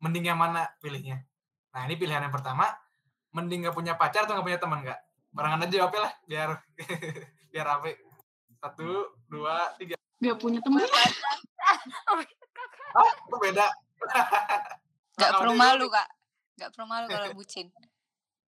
mending 0.00 0.32
yang 0.32 0.40
mana 0.40 0.64
pilihnya 0.80 1.28
Nah 1.70 1.86
ini 1.86 1.94
pilihan 1.94 2.26
yang 2.26 2.34
pertama, 2.34 2.66
mending 3.30 3.66
gak 3.66 3.76
punya 3.76 3.94
pacar 3.94 4.26
atau 4.26 4.34
gak 4.38 4.46
punya 4.46 4.58
teman 4.58 4.82
gak? 4.82 4.98
Barengan 5.30 5.62
aja 5.62 5.70
jawabnya 5.70 6.00
lah, 6.10 6.12
biar 6.26 6.50
biar 7.54 7.64
rapi. 7.66 7.92
Satu, 8.58 9.14
dua, 9.30 9.70
tiga. 9.78 9.94
Gak 10.18 10.38
punya 10.42 10.58
teman. 10.60 10.82
oh, 12.98 13.06
itu 13.06 13.36
beda. 13.38 13.66
gak 15.20 15.32
perlu 15.38 15.54
malu 15.54 15.86
kak, 15.86 16.08
gak 16.58 16.70
perlu 16.74 16.86
malu 16.90 17.06
kalau 17.06 17.30
bucin. 17.38 17.70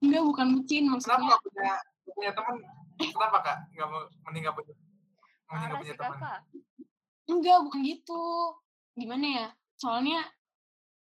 Enggak, 0.03 0.23
bukan 0.27 0.47
bucin 0.59 0.91
maksudnya. 0.91 1.15
Kenapa 1.15 1.31
gak 1.31 1.43
punya, 1.47 1.75
punya 2.11 2.33
teman? 2.35 2.55
Kenapa 2.99 3.39
kak? 3.43 3.59
Gak 3.75 3.87
mau, 3.89 4.03
mending 4.29 4.43
gak 4.51 4.57
punya, 4.59 4.75
mending 5.51 5.69
gak 5.71 5.81
punya 5.81 5.95
teman? 5.95 6.19
Enggak, 7.31 7.59
bukan 7.67 7.81
gitu. 7.87 8.23
Gimana 8.99 9.27
ya? 9.27 9.49
Soalnya 9.79 10.21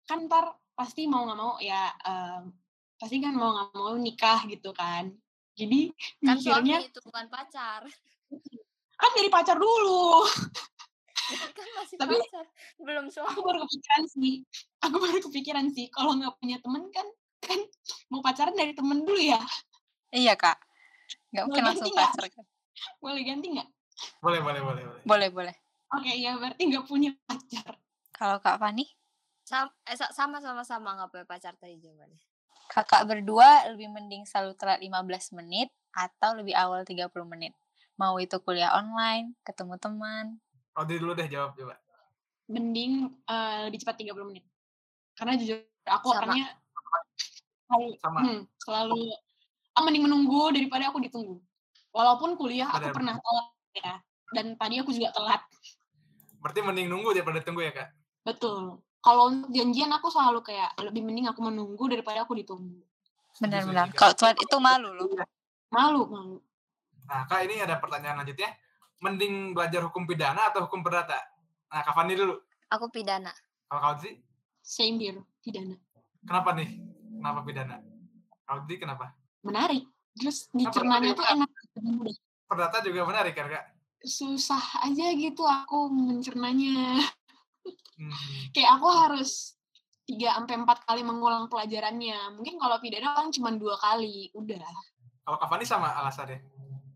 kan 0.05 0.27
ntar 0.27 0.45
pasti 0.75 1.05
mau 1.07 1.23
nggak 1.29 1.39
mau 1.39 1.55
ya 1.61 1.87
um, 2.03 2.51
pasti 2.97 3.21
kan 3.21 3.31
mau 3.37 3.53
nggak 3.53 3.69
mau 3.77 3.95
nikah 3.95 4.43
gitu 4.49 4.73
kan 4.73 5.13
jadi 5.55 5.93
kan 6.25 6.35
mikirnya 6.35 6.77
itu 6.83 6.99
bukan 7.05 7.27
pacar 7.29 7.85
kan 8.97 9.11
dari 9.13 9.29
pacar 9.29 9.55
dulu 9.61 10.25
kan 11.57 11.67
masih 11.79 11.95
tapi 12.01 12.17
pacar. 12.17 12.45
belum 12.81 13.05
suami 13.07 13.29
aku 13.29 13.39
baru 13.45 13.59
kepikiran 13.63 14.03
sih 14.09 14.33
aku 14.83 14.95
baru 14.99 15.17
kepikiran 15.21 15.65
sih 15.71 15.85
kalau 15.93 16.17
nggak 16.17 16.33
punya 16.41 16.57
temen 16.59 16.83
kan 16.91 17.07
kan 17.41 17.59
mau 18.09 18.19
pacaran 18.19 18.57
dari 18.57 18.73
temen 18.73 19.05
dulu 19.05 19.21
ya 19.21 19.41
iya 20.11 20.33
kak 20.33 20.59
nggak 21.31 21.43
mungkin 21.47 21.63
langsung 21.63 21.91
pacar. 21.93 22.25
kan 22.27 22.45
boleh 23.03 23.21
ganti 23.21 23.47
nggak? 23.53 23.69
Boleh 24.23 24.39
boleh 24.41 24.61
boleh 24.61 24.83
boleh. 24.85 25.03
Boleh 25.05 25.29
boleh. 25.29 25.55
Oke 25.91 26.07
okay, 26.07 26.15
ya 26.23 26.39
berarti 26.39 26.61
nggak 26.71 26.85
punya 26.87 27.11
pacar. 27.27 27.75
Kalau 28.15 28.37
kak 28.39 28.57
Fani? 28.57 28.85
Sama 29.43 29.67
eh, 29.85 29.97
sama 29.97 30.37
sama 30.39 30.63
sama 30.63 30.89
nggak 30.95 31.09
punya 31.11 31.25
pacar 31.27 31.53
tadi 31.59 31.77
jawabannya. 31.81 32.21
Kakak 32.71 33.03
berdua 33.03 33.67
lebih 33.67 33.91
mending 33.91 34.23
selalu 34.23 34.55
telat 34.55 34.79
15 34.79 35.35
menit 35.35 35.67
atau 35.91 36.39
lebih 36.39 36.55
awal 36.55 36.87
30 36.87 37.11
menit? 37.27 37.51
Mau 37.99 38.15
itu 38.15 38.39
kuliah 38.39 38.71
online 38.71 39.35
ketemu 39.43 39.75
teman? 39.75 40.39
Oh 40.79 40.87
dulu 40.87 41.11
deh 41.11 41.27
jawab 41.27 41.51
coba. 41.59 41.75
Mending 42.47 43.11
uh, 43.27 43.67
lebih 43.67 43.83
cepat 43.83 43.99
30 43.99 44.15
menit. 44.23 44.47
Karena 45.19 45.35
jujur 45.35 45.59
aku 45.83 46.15
sama. 46.15 46.19
orangnya 46.23 46.47
selalu, 47.67 47.87
sama. 47.99 48.19
Hmm, 48.23 48.41
selalu 48.63 49.01
ah, 49.77 49.81
mending 49.83 50.05
menunggu 50.07 50.51
daripada 50.51 50.89
aku 50.89 50.99
ditunggu 51.03 51.37
walaupun 51.91 52.39
kuliah 52.39 52.69
aku 52.71 52.91
pernah 52.95 53.15
telat 53.19 53.47
ya 53.75 53.93
dan 54.31 54.45
tadi 54.55 54.79
aku 54.79 54.91
juga 54.95 55.11
telat 55.15 55.41
berarti 56.41 56.59
mending 56.63 56.87
nunggu 56.89 57.15
daripada 57.15 57.39
tunggu 57.43 57.67
ya 57.67 57.71
kak 57.75 57.89
betul 58.25 58.81
kalau 59.01 59.33
untuk 59.33 59.49
janjian 59.49 59.89
aku 59.89 60.13
selalu 60.13 60.45
kayak 60.45 60.77
lebih 60.77 61.01
mending 61.01 61.25
aku 61.25 61.41
menunggu 61.41 61.89
daripada 61.89 62.21
aku 62.21 62.37
ditunggu. 62.37 62.85
Benar-benar. 63.41 63.89
Kalau 63.97 64.13
telat 64.13 64.37
itu 64.37 64.57
malu 64.61 64.93
loh. 64.93 65.09
Malu, 65.73 66.05
malu. 66.05 66.37
Nah, 67.09 67.25
Kak 67.25 67.49
ini 67.49 67.57
ada 67.57 67.81
pertanyaan 67.81 68.21
lanjutnya. 68.21 68.53
Mending 69.01 69.57
belajar 69.57 69.81
hukum 69.89 70.05
pidana 70.05 70.53
atau 70.53 70.69
hukum 70.69 70.85
perdata? 70.85 71.17
Nah, 71.73 71.81
Kak 71.81 71.97
Fani 71.97 72.13
dulu. 72.13 72.37
Aku 72.69 72.93
pidana. 72.93 73.33
Kalau 73.65 73.81
kau 73.81 73.95
sih? 74.05 74.21
Same 74.61 75.01
here, 75.01 75.21
pidana. 75.41 75.73
Kenapa 76.21 76.53
nih? 76.53 76.69
Kenapa 77.17 77.39
pidana? 77.41 77.75
Kau 78.45 78.61
sih 78.69 78.77
kenapa? 78.77 79.17
Menarik. 79.41 79.85
Terus 80.17 80.51
dicernanya 80.51 81.15
tuh 81.15 81.25
enak. 81.25 81.49
Perdata 82.45 82.83
juga 82.83 83.07
menarik 83.07 83.33
kan, 83.33 83.47
Kak? 83.47 83.65
Susah 84.01 84.81
aja 84.83 85.13
gitu 85.13 85.45
aku 85.45 85.87
mencernanya. 85.93 86.99
Hmm. 87.95 88.13
Kayak 88.51 88.81
aku 88.81 88.87
harus 88.89 89.55
tiga 90.09 90.35
sampai 90.35 90.57
empat 90.59 90.83
kali 90.83 91.05
mengulang 91.05 91.47
pelajarannya. 91.47 92.35
Mungkin 92.35 92.57
kalau 92.57 92.81
pidana 92.81 93.13
kan 93.13 93.29
cuma 93.31 93.53
dua 93.53 93.77
kali, 93.77 94.33
udah. 94.33 94.65
Kalau 95.21 95.37
Kavani 95.37 95.63
sama 95.63 95.93
alasannya? 95.93 96.41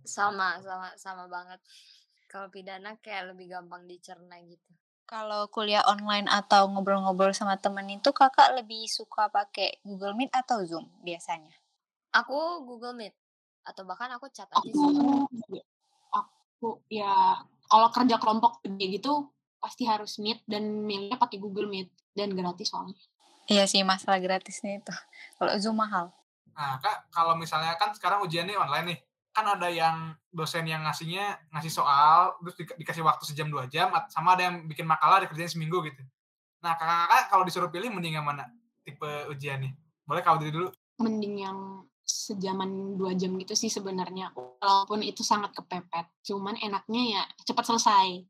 Sama, 0.03 0.59
sama, 0.59 0.89
sama 0.97 1.23
banget. 1.29 1.61
Kalau 2.25 2.49
pidana 2.49 2.97
kayak 2.99 3.31
lebih 3.31 3.53
gampang 3.53 3.85
dicerna 3.87 4.35
gitu. 4.43 4.73
Kalau 5.05 5.45
kuliah 5.53 5.85
online 5.85 6.25
atau 6.25 6.65
ngobrol-ngobrol 6.65 7.29
sama 7.31 7.61
temen 7.61 7.85
itu 7.93 8.09
kakak 8.09 8.57
lebih 8.57 8.89
suka 8.89 9.29
pakai 9.29 9.77
Google 9.85 10.17
Meet 10.17 10.33
atau 10.33 10.65
Zoom 10.65 10.89
biasanya? 11.05 11.53
Aku 12.15 12.63
Google 12.63 12.95
Meet 12.95 13.15
atau 13.65 13.83
bahkan 13.83 14.07
aku 14.13 14.29
chat 14.29 14.47
aja 14.47 14.61
aku, 14.61 15.25
Aku 16.13 16.67
ya 16.87 17.41
kalau 17.65 17.89
kerja 17.91 18.15
kelompok 18.21 18.61
gede 18.61 19.01
gitu 19.01 19.33
pasti 19.57 19.89
harus 19.89 20.21
meet 20.21 20.45
dan 20.45 20.85
milihnya 20.85 21.17
pakai 21.17 21.41
Google 21.41 21.67
Meet 21.67 21.89
dan 22.13 22.31
gratis 22.37 22.69
soalnya. 22.69 22.95
Iya 23.49 23.65
sih 23.65 23.81
masalah 23.81 24.21
gratisnya 24.21 24.81
itu. 24.81 24.93
Kalau 25.37 25.53
Zoom 25.57 25.77
mahal. 25.77 26.13
Nah 26.55 26.79
kak 26.79 27.11
kalau 27.11 27.35
misalnya 27.35 27.75
kan 27.75 27.91
sekarang 27.91 28.23
ujiannya 28.23 28.55
online 28.55 28.85
nih, 28.95 28.99
kan 29.35 29.43
ada 29.43 29.67
yang 29.67 30.15
dosen 30.31 30.63
yang 30.63 30.87
ngasihnya 30.87 31.51
ngasih 31.51 31.67
soal 31.67 32.39
terus 32.39 32.55
di, 32.55 32.63
dikasih 32.79 33.03
waktu 33.03 33.27
sejam 33.27 33.51
dua 33.51 33.67
jam 33.67 33.91
sama 34.07 34.39
ada 34.39 34.47
yang 34.47 34.63
bikin 34.63 34.87
makalah 34.87 35.19
dikerjain 35.19 35.51
seminggu 35.51 35.83
gitu. 35.83 35.99
Nah 36.63 36.79
kakak-kakak 36.79 37.23
kalau 37.27 37.43
disuruh 37.43 37.67
pilih 37.67 37.91
mending 37.91 38.15
yang 38.15 38.23
mana 38.23 38.47
tipe 38.87 39.27
ujiannya? 39.27 39.75
Boleh 40.07 40.23
kau 40.23 40.39
dulu? 40.39 40.71
Mending 41.03 41.43
yang 41.43 41.57
sejaman 42.05 42.95
dua 43.01 43.17
jam 43.17 43.33
gitu 43.41 43.57
sih 43.57 43.73
sebenarnya 43.73 44.29
walaupun 44.37 45.01
itu 45.01 45.25
sangat 45.25 45.57
kepepet 45.57 46.05
cuman 46.21 46.53
enaknya 46.61 47.01
ya 47.19 47.23
cepat 47.41 47.65
selesai. 47.65 48.21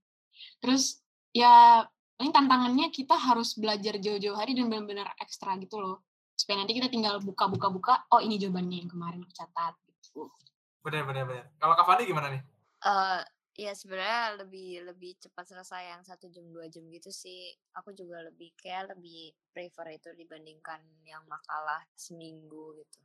Terus 0.63 1.03
ya 1.35 1.83
ini 2.23 2.31
tantangannya 2.31 2.88
kita 2.95 3.19
harus 3.19 3.59
belajar 3.59 3.99
jauh-jauh 3.99 4.39
hari 4.39 4.55
dan 4.55 4.71
benar-benar 4.71 5.11
ekstra 5.19 5.59
gitu 5.59 5.83
loh 5.83 6.07
supaya 6.35 6.63
nanti 6.63 6.75
kita 6.75 6.88
tinggal 6.88 7.19
buka-buka-buka 7.19 8.07
oh 8.15 8.23
ini 8.23 8.39
jawabannya 8.39 8.88
yang 8.88 8.91
kemarin 8.91 9.23
aku 9.23 9.35
catat 9.35 9.75
gitu. 9.83 10.31
Benar 10.79 11.03
benar 11.03 11.23
benar. 11.27 11.45
Kalau 11.59 11.75
Kavani 11.75 12.03
gimana 12.07 12.27
nih? 12.31 12.41
Uh, 12.85 13.21
ya 13.55 13.71
sebenarnya 13.75 14.39
lebih 14.39 14.88
lebih 14.88 15.11
cepat 15.19 15.51
selesai 15.51 15.95
yang 15.95 16.01
satu 16.07 16.31
jam 16.31 16.47
dua 16.51 16.71
jam 16.71 16.88
gitu 16.88 17.11
sih. 17.11 17.51
Aku 17.75 17.91
juga 17.91 18.23
lebih 18.23 18.55
kayak 18.55 18.95
lebih 18.95 19.35
prefer 19.51 19.99
itu 19.99 20.15
dibandingkan 20.15 20.79
yang 21.03 21.23
makalah 21.27 21.83
seminggu 21.95 22.79
gitu 22.79 22.99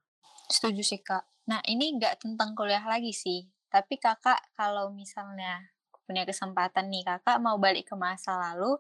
setuju 0.51 0.83
sih 0.83 1.01
kak 1.01 1.25
nah 1.47 1.63
ini 1.67 1.97
nggak 1.99 2.23
tentang 2.23 2.55
kuliah 2.55 2.83
lagi 2.85 3.15
sih 3.15 3.47
tapi 3.71 4.03
kakak 4.03 4.39
kalau 4.59 4.91
misalnya 4.91 5.71
punya 6.11 6.27
kesempatan 6.27 6.91
nih 6.91 7.07
kakak 7.07 7.39
mau 7.39 7.55
balik 7.63 7.87
ke 7.87 7.95
masa 7.95 8.35
lalu 8.35 8.75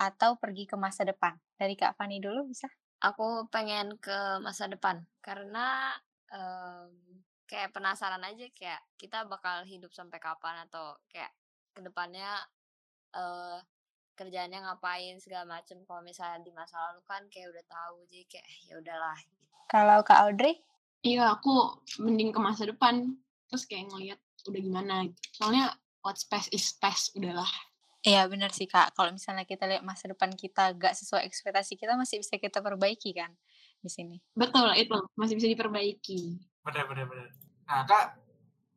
atau 0.00 0.40
pergi 0.40 0.64
ke 0.64 0.80
masa 0.80 1.04
depan? 1.04 1.36
Dari 1.60 1.76
Kak 1.76 2.00
Fani 2.00 2.24
dulu 2.24 2.48
bisa? 2.48 2.72
Aku 3.04 3.44
pengen 3.52 4.00
ke 4.00 4.40
masa 4.40 4.64
depan 4.64 5.04
karena 5.20 5.92
um, 6.32 6.88
kayak 7.44 7.76
penasaran 7.76 8.24
aja 8.24 8.48
kayak 8.56 8.80
kita 8.96 9.28
bakal 9.28 9.64
hidup 9.68 9.92
sampai 9.92 10.16
kapan 10.16 10.64
atau 10.68 10.96
kayak 11.12 11.32
ke 11.76 11.84
depannya 11.84 12.28
uh, 13.12 13.60
kerjaannya 14.16 14.64
ngapain 14.64 15.20
segala 15.20 15.60
macem. 15.60 15.84
Kalau 15.84 16.00
misalnya 16.00 16.40
di 16.40 16.52
masa 16.52 16.80
lalu 16.80 17.04
kan 17.04 17.24
kayak 17.28 17.52
udah 17.52 17.64
tahu 17.68 17.96
jadi 18.08 18.24
kayak 18.24 18.48
ya 18.68 18.74
udahlah. 18.80 19.18
Gitu. 19.20 19.44
Kalau 19.68 20.00
Kak 20.00 20.20
Audrey? 20.28 20.60
Iya 21.00 21.32
aku 21.32 21.80
mending 22.00 22.30
ke 22.32 22.40
masa 22.40 22.68
depan 22.68 23.16
terus 23.48 23.64
kayak 23.64 23.88
ngelihat 23.88 24.20
udah 24.46 24.60
gimana. 24.60 24.94
Gitu. 25.08 25.20
Soalnya 25.36 25.74
what's 26.04 26.24
past 26.28 26.52
is 26.52 26.76
past 26.76 27.12
udahlah 27.16 27.48
Iya 28.00 28.24
benar 28.32 28.48
sih 28.56 28.64
kak. 28.64 28.96
Kalau 28.96 29.12
misalnya 29.12 29.44
kita 29.44 29.68
lihat 29.68 29.84
masa 29.84 30.08
depan 30.08 30.32
kita 30.32 30.72
gak 30.72 30.96
sesuai 30.96 31.20
ekspektasi 31.28 31.76
kita 31.76 32.00
masih 32.00 32.24
bisa 32.24 32.40
kita 32.40 32.64
perbaiki 32.64 33.12
kan. 33.12 33.32
di 33.80 33.88
sini. 33.88 34.16
Betul, 34.36 34.76
itu 34.76 34.92
masih 35.16 35.40
bisa 35.40 35.48
diperbaiki. 35.48 36.36
Bener, 36.60 36.84
bener, 36.84 37.08
bener. 37.08 37.32
Nah, 37.64 37.88
Kak, 37.88 38.12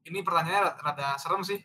ini 0.07 0.23
pertanyaannya 0.23 0.79
rada, 0.79 0.79
rada 0.79 1.07
serem 1.19 1.43
sih. 1.43 1.59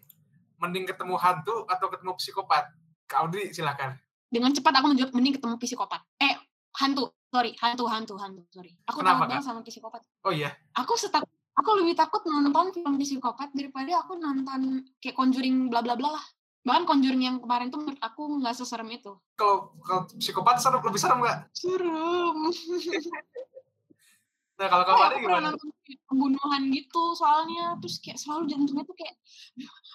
Mending 0.59 0.90
ketemu 0.90 1.14
hantu 1.14 1.62
atau 1.70 1.86
ketemu 1.86 2.18
psikopat? 2.18 2.66
Kak 3.06 3.18
Audrey, 3.22 3.54
silakan. 3.54 3.94
Dengan 4.26 4.50
cepat 4.50 4.82
aku 4.82 4.90
menjawab 4.90 5.14
mending 5.14 5.38
ketemu 5.38 5.54
psikopat. 5.54 6.02
Eh, 6.18 6.34
hantu. 6.82 7.14
Sorry, 7.29 7.53
hantu, 7.61 7.85
hantu, 7.85 8.14
hantu. 8.16 8.43
Sorry. 8.49 8.72
Aku 8.89 9.05
Kenapa, 9.05 9.29
takut 9.29 9.29
banget 9.37 9.45
sama 9.45 9.61
psikopat. 9.61 10.01
Oh 10.24 10.33
iya, 10.33 10.57
Aku 10.81 10.97
setak 10.97 11.29
aku 11.59 11.70
lebih 11.76 11.93
takut 11.99 12.22
nonton 12.24 12.72
film 12.72 12.97
psikopat 12.97 13.53
daripada 13.53 14.01
aku 14.01 14.16
nonton 14.16 14.87
kayak 15.03 15.12
Conjuring 15.18 15.68
bla 15.68 15.85
bla 15.85 15.93
bla 15.99 16.16
lah. 16.16 16.24
Bahkan 16.64 16.85
Conjuring 16.89 17.22
yang 17.29 17.37
kemarin 17.43 17.68
tuh 17.68 17.85
menurut 17.85 18.01
aku 18.01 18.41
nggak 18.41 18.57
seserem 18.57 18.89
itu. 18.93 19.12
kalau 19.37 19.76
kalau 19.85 20.09
psikopat 20.16 20.57
serem 20.62 20.81
lebih 20.81 21.01
serem 21.01 21.18
nggak? 21.20 21.39
Serem. 21.53 22.37
Nah, 24.59 24.66
kalau 24.66 24.83
aku 24.83 24.99
pernah 24.99 25.20
gimana? 25.22 25.47
nonton 25.55 25.70
pembunuhan 26.11 26.62
gitu 26.74 27.14
soalnya 27.14 27.79
terus 27.79 28.03
kayak 28.03 28.18
selalu 28.18 28.51
jantungnya 28.51 28.83
tuh 28.83 28.97
kayak 28.99 29.14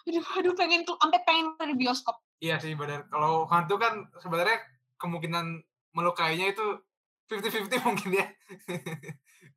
aduh 0.08 0.24
aduh 0.40 0.54
pengen 0.56 0.88
tuh 0.88 0.96
sampai 1.02 1.20
pengen 1.28 1.52
dari 1.60 1.76
bioskop. 1.76 2.16
Iya 2.40 2.64
sih, 2.64 2.72
bener. 2.78 3.04
Kalau 3.12 3.44
hantu 3.52 3.76
kan 3.76 4.08
sebenarnya 4.24 4.64
kemungkinan 5.02 5.64
melukainya 5.92 6.56
itu 6.56 6.80
50-50 7.30 7.80
mungkin 7.88 8.10
ya. 8.16 8.28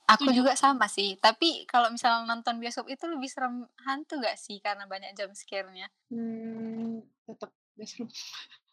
Aku 0.06 0.30
juga 0.30 0.54
sama 0.54 0.86
sih, 0.86 1.18
tapi 1.18 1.66
kalau 1.66 1.90
misalnya 1.90 2.30
nonton 2.30 2.62
bioskop 2.62 2.86
itu 2.86 3.10
lebih 3.10 3.26
serem 3.26 3.66
hantu 3.82 4.22
gak 4.22 4.38
sih 4.38 4.62
karena 4.62 4.86
banyak 4.86 5.18
jump 5.18 5.34
scare-nya? 5.34 5.90
Hmm, 6.10 7.02
tetap 7.26 7.50
gak 7.74 7.88
serem. 7.90 8.08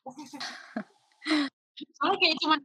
Soalnya 1.97 2.17
kayak 2.21 2.37
cuman 2.37 2.59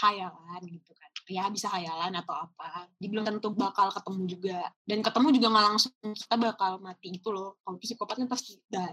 hayalan 0.00 0.62
gitu 0.66 0.92
kan. 0.96 1.10
Ya 1.28 1.44
bisa 1.52 1.68
hayalan 1.68 2.16
atau 2.16 2.34
apa. 2.36 2.88
Jadi 2.96 3.06
belum 3.12 3.24
tentu 3.28 3.52
bakal 3.52 3.92
ketemu 3.92 4.22
juga. 4.28 4.58
Dan 4.84 5.04
ketemu 5.04 5.28
juga 5.36 5.46
nggak 5.52 5.66
langsung 5.68 5.92
kita 6.00 6.36
bakal 6.40 6.80
mati 6.80 7.12
gitu 7.12 7.28
loh. 7.32 7.60
Kalau 7.60 7.76
psikopat 7.76 8.24
kan 8.24 8.28
pasti 8.28 8.56
die. 8.68 8.92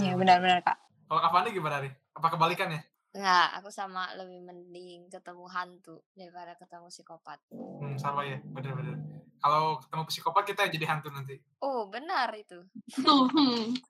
Iya 0.00 0.16
benar-benar 0.16 0.64
kak. 0.64 0.78
Kalau 1.12 1.20
Kak 1.20 1.32
Fani 1.36 1.52
gimana 1.52 1.84
nih? 1.84 1.92
Apa 2.16 2.32
kebalikannya? 2.32 2.80
Enggak, 3.12 3.48
aku 3.60 3.68
sama 3.68 4.08
lebih 4.16 4.40
mending 4.40 5.12
ketemu 5.12 5.44
hantu 5.52 6.00
daripada 6.16 6.56
ketemu 6.56 6.88
psikopat. 6.88 7.38
Hmm, 7.52 8.00
sama 8.00 8.24
ya, 8.24 8.40
bener-bener. 8.40 8.96
Kalau 9.36 9.76
ketemu 9.84 10.02
psikopat 10.08 10.44
kita 10.48 10.62
jadi 10.72 10.86
hantu 10.88 11.12
nanti. 11.12 11.36
Oh, 11.60 11.92
benar 11.92 12.32
itu. 12.32 12.64
Tuh. 13.04 13.28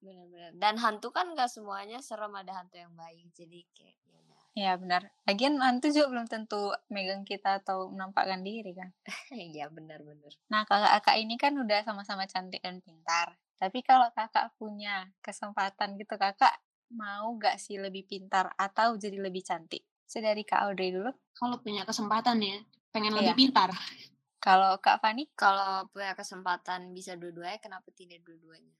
Benar-benar. 0.03 0.59
Dan 0.59 0.75
hantu 0.75 1.14
kan 1.14 1.31
nggak 1.39 1.47
semuanya 1.47 2.03
serem 2.03 2.35
ada 2.35 2.51
hantu 2.51 2.83
yang 2.83 2.91
baik. 2.99 3.31
Jadi 3.31 3.62
kayak 3.70 3.95
ya 3.95 4.16
udah. 4.18 4.41
Iya 4.59 4.73
benar. 4.81 5.03
Lagian 5.23 5.55
hantu 5.62 5.95
juga 5.95 6.09
belum 6.11 6.27
tentu 6.27 6.75
megang 6.91 7.23
kita 7.23 7.62
atau 7.62 7.95
menampakkan 7.95 8.43
diri 8.43 8.75
kan. 8.75 8.91
Iya, 9.55 9.70
benar-benar. 9.70 10.35
Nah 10.51 10.66
kakak-kakak 10.66 11.16
ini 11.23 11.39
kan 11.39 11.55
udah 11.55 11.87
sama-sama 11.87 12.27
cantik 12.27 12.59
dan 12.59 12.83
pintar. 12.83 13.39
Tapi 13.62 13.87
kalau 13.87 14.11
kakak 14.18 14.51
punya 14.59 15.14
kesempatan 15.23 15.95
gitu 15.95 16.18
kakak 16.18 16.59
mau 16.93 17.34
gak 17.40 17.57
sih 17.59 17.80
lebih 17.80 18.05
pintar 18.07 18.53
atau 18.55 18.95
jadi 18.97 19.18
lebih 19.18 19.43
cantik? 19.43 19.82
Sedari 20.05 20.45
Kak 20.45 20.68
Audrey 20.68 20.93
dulu. 20.93 21.09
kalau 21.32 21.57
punya 21.59 21.82
kesempatan 21.88 22.38
ya, 22.38 22.61
pengen 22.93 23.16
Iya. 23.16 23.32
lebih 23.32 23.34
pintar. 23.49 23.72
Kalau 24.38 24.76
Kak 24.78 25.01
Fani? 25.01 25.26
Kalau 25.32 25.88
punya 25.90 26.12
kesempatan 26.12 26.93
bisa 26.93 27.16
dua-duanya, 27.16 27.59
kenapa 27.62 27.88
tidak 27.95 28.20
dua-duanya? 28.26 28.74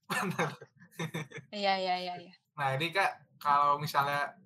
Iya, 1.49 1.73
iya, 1.81 1.95
iya. 1.97 2.13
iya. 2.21 2.33
Nah, 2.53 2.77
ini 2.77 2.93
Kak, 2.93 3.41
kalau 3.41 3.81
misalnya 3.81 4.37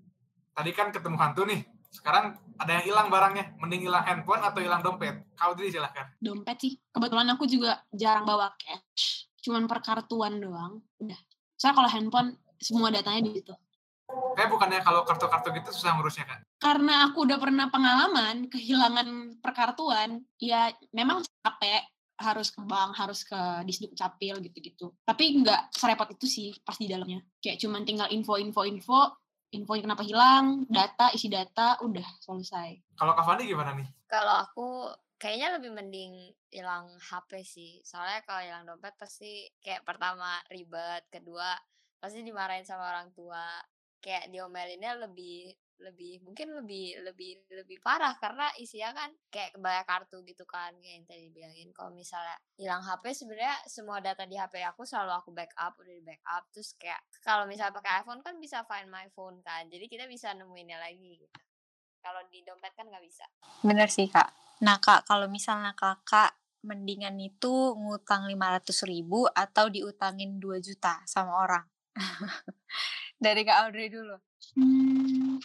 tadi 0.55 0.71
kan 0.71 0.89
ketemu 0.95 1.17
hantu 1.19 1.43
nih. 1.43 1.61
Sekarang 1.91 2.35
ada 2.55 2.71
yang 2.79 2.85
hilang 2.87 3.07
barangnya. 3.11 3.57
Mending 3.59 3.89
hilang 3.89 4.05
handphone 4.05 4.43
atau 4.43 4.59
hilang 4.63 4.79
dompet? 4.79 5.27
Kak 5.35 5.51
Audrey 5.51 5.67
silahkan. 5.73 6.07
Dompet 6.21 6.57
sih. 6.61 6.73
Kebetulan 6.93 7.27
aku 7.33 7.43
juga 7.49 7.83
jarang 7.91 8.23
bawa 8.23 8.53
cash. 8.55 9.27
Cuman 9.43 9.67
perkartuan 9.67 10.39
doang. 10.39 10.79
Udah. 11.01 11.19
Soalnya 11.57 11.75
kalau 11.83 11.89
handphone, 11.91 12.29
semua 12.59 12.89
datanya 12.93 13.27
di 13.27 13.41
situ. 13.41 13.53
Kayak 14.37 14.49
bukannya 14.53 14.79
kalau 14.85 15.01
kartu-kartu 15.03 15.49
gitu 15.51 15.69
susah 15.73 15.97
ngurusnya, 15.97 16.25
Kak? 16.25 16.47
karena 16.57 17.09
aku 17.09 17.29
udah 17.29 17.37
pernah 17.37 17.69
pengalaman 17.69 18.49
kehilangan 18.49 19.37
perkartuan, 19.45 20.25
ya 20.41 20.73
memang 20.89 21.21
capek 21.45 21.85
harus 22.17 22.49
ke 22.49 22.61
bank, 22.65 22.97
harus 22.97 23.21
ke 23.21 23.37
disduk 23.69 23.93
capil 23.93 24.41
gitu-gitu. 24.41 24.89
Tapi 25.05 25.45
nggak 25.45 25.69
serepot 25.69 26.09
itu 26.17 26.25
sih 26.25 26.49
pas 26.65 26.73
di 26.73 26.89
dalamnya. 26.89 27.21
Kayak 27.37 27.61
cuman 27.61 27.85
tinggal 27.85 28.09
info-info 28.09 28.65
info, 28.65 29.01
info 29.53 29.71
yang 29.77 29.85
kenapa 29.85 30.01
hilang, 30.01 30.65
data, 30.65 31.13
isi 31.13 31.29
data, 31.29 31.77
udah 31.85 32.07
selesai. 32.25 32.97
Kalau 32.97 33.13
Kak 33.13 33.21
Fani 33.21 33.45
gimana 33.45 33.77
nih? 33.77 33.87
Kalau 34.09 34.33
aku 34.33 34.67
kayaknya 35.21 35.61
lebih 35.61 35.77
mending 35.77 36.33
hilang 36.49 36.89
HP 36.97 37.45
sih. 37.45 37.71
Soalnya 37.85 38.25
kalau 38.25 38.41
hilang 38.41 38.65
dompet 38.65 38.97
pasti 38.97 39.45
kayak 39.61 39.85
pertama 39.85 40.41
ribet, 40.49 41.05
kedua 41.13 41.53
pasti 41.97 42.21
dimarahin 42.25 42.65
sama 42.65 42.89
orang 42.89 43.09
tua. 43.13 43.61
Kayak 43.97 44.29
diomelinnya 44.29 44.93
lebih 45.03 45.51
lebih 45.77 46.25
mungkin 46.25 46.57
lebih 46.57 47.05
lebih 47.05 47.37
lebih 47.53 47.77
parah 47.85 48.17
karena 48.17 48.49
isinya 48.57 48.97
kan 48.97 49.13
kayak 49.29 49.53
kebanyak 49.53 49.85
kartu 49.85 50.25
gitu 50.25 50.41
kan 50.49 50.73
kayak 50.81 50.93
yang 50.97 51.05
tadi 51.05 51.29
dibilangin 51.29 51.69
kalau 51.69 51.93
misalnya 51.93 52.33
hilang 52.57 52.81
HP 52.81 53.13
sebenarnya 53.13 53.61
semua 53.69 54.01
data 54.01 54.25
di 54.25 54.33
HP 54.33 54.57
aku 54.65 54.81
selalu 54.89 55.21
aku 55.21 55.29
backup 55.37 55.77
udah 55.77 55.93
di 55.93 56.01
backup 56.01 56.49
terus 56.49 56.73
kayak 56.81 56.97
kalau 57.21 57.45
misalnya 57.45 57.77
pakai 57.77 58.01
iPhone 58.01 58.25
kan 58.25 58.41
bisa 58.41 58.65
find 58.65 58.89
my 58.89 59.05
phone 59.13 59.37
kan 59.45 59.69
jadi 59.69 59.85
kita 59.85 60.09
bisa 60.09 60.33
nemuinnya 60.33 60.81
lagi 60.81 61.21
gitu 61.21 61.37
kalau 62.01 62.25
di 62.25 62.41
dompet 62.41 62.73
kan 62.73 62.89
nggak 62.89 63.05
bisa 63.05 63.29
Bener 63.61 63.89
sih 63.89 64.09
Kak. 64.09 64.33
Nah 64.61 64.77
Kak, 64.81 65.05
kalau 65.05 65.29
misalnya 65.29 65.73
kakak 65.77 66.37
mendingan 66.65 67.17
itu 67.21 67.77
ngutang 67.77 68.25
500 68.25 68.89
ribu 68.89 69.29
atau 69.29 69.69
diutangin 69.69 70.41
2 70.41 70.57
juta 70.61 71.01
sama 71.05 71.41
orang? 71.41 71.65
Dari 73.23 73.41
Kak 73.41 73.57
Audrey 73.65 73.89
dulu. 73.89 74.15
Hmm, 74.53 75.41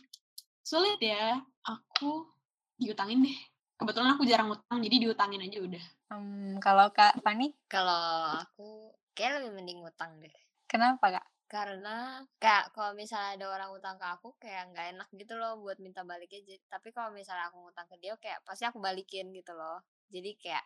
sulit 0.60 1.00
ya. 1.00 1.40
Aku 1.62 2.28
diutangin 2.76 3.24
deh. 3.24 3.38
Kebetulan 3.76 4.14
aku 4.14 4.22
jarang 4.22 4.52
utang, 4.52 4.78
jadi 4.78 4.96
diutangin 5.02 5.42
aja 5.42 5.58
udah. 5.58 5.84
Hmm, 6.12 6.54
kalau 6.60 6.92
Kak 6.92 7.18
Fani, 7.20 7.50
Kalau 7.66 8.36
aku 8.38 8.92
kayak 9.12 9.42
lebih 9.42 9.58
mending 9.58 9.78
ngutang 9.80 10.20
deh. 10.20 10.32
kenapa 10.64 11.20
Kak? 11.20 11.26
Karena 11.46 12.24
kayak 12.40 12.72
kalau 12.72 12.96
misalnya 12.96 13.36
ada 13.36 13.46
orang 13.52 13.70
utang 13.76 14.00
ke 14.00 14.06
aku 14.08 14.32
kayak 14.40 14.72
nggak 14.72 14.86
enak 14.96 15.08
gitu 15.12 15.36
loh 15.36 15.60
buat 15.60 15.76
minta 15.78 16.00
baliknya. 16.00 16.40
Jadi- 16.40 16.64
Tapi 16.64 16.88
kalau 16.90 17.12
misalnya 17.12 17.52
aku 17.52 17.60
ngutang 17.60 17.84
ke 17.86 17.96
dia 18.00 18.16
kayak 18.16 18.40
pasti 18.40 18.64
aku 18.64 18.80
balikin 18.80 19.28
gitu 19.36 19.52
loh. 19.52 19.84
Jadi 20.08 20.32
kayak 20.40 20.64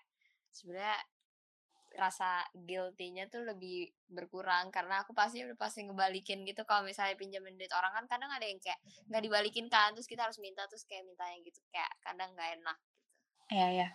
sebenarnya 0.54 0.94
rasa 1.96 2.44
guilty-nya 2.52 3.26
tuh 3.32 3.42
lebih 3.42 3.90
berkurang 4.06 4.68
karena 4.70 5.02
aku 5.02 5.16
pasti 5.16 5.42
udah 5.42 5.58
pasti 5.58 5.82
ngebalikin 5.82 6.44
gitu 6.44 6.62
kalau 6.68 6.86
misalnya 6.86 7.16
pinjamin 7.16 7.56
duit 7.56 7.72
orang 7.72 7.90
kan 7.90 8.04
kadang 8.06 8.30
ada 8.30 8.44
yang 8.44 8.60
kayak 8.60 8.78
nggak 9.08 9.22
dibalikin 9.24 9.66
kan 9.66 9.96
terus 9.96 10.06
kita 10.06 10.28
harus 10.28 10.38
minta 10.38 10.62
terus 10.68 10.84
kayak 10.84 11.08
mintanya 11.08 11.40
gitu 11.42 11.58
kayak 11.72 11.90
kadang 12.04 12.30
nggak 12.36 12.60
enak 12.60 12.76
gitu. 12.76 12.96
Iya, 13.50 13.66
ya. 13.72 13.88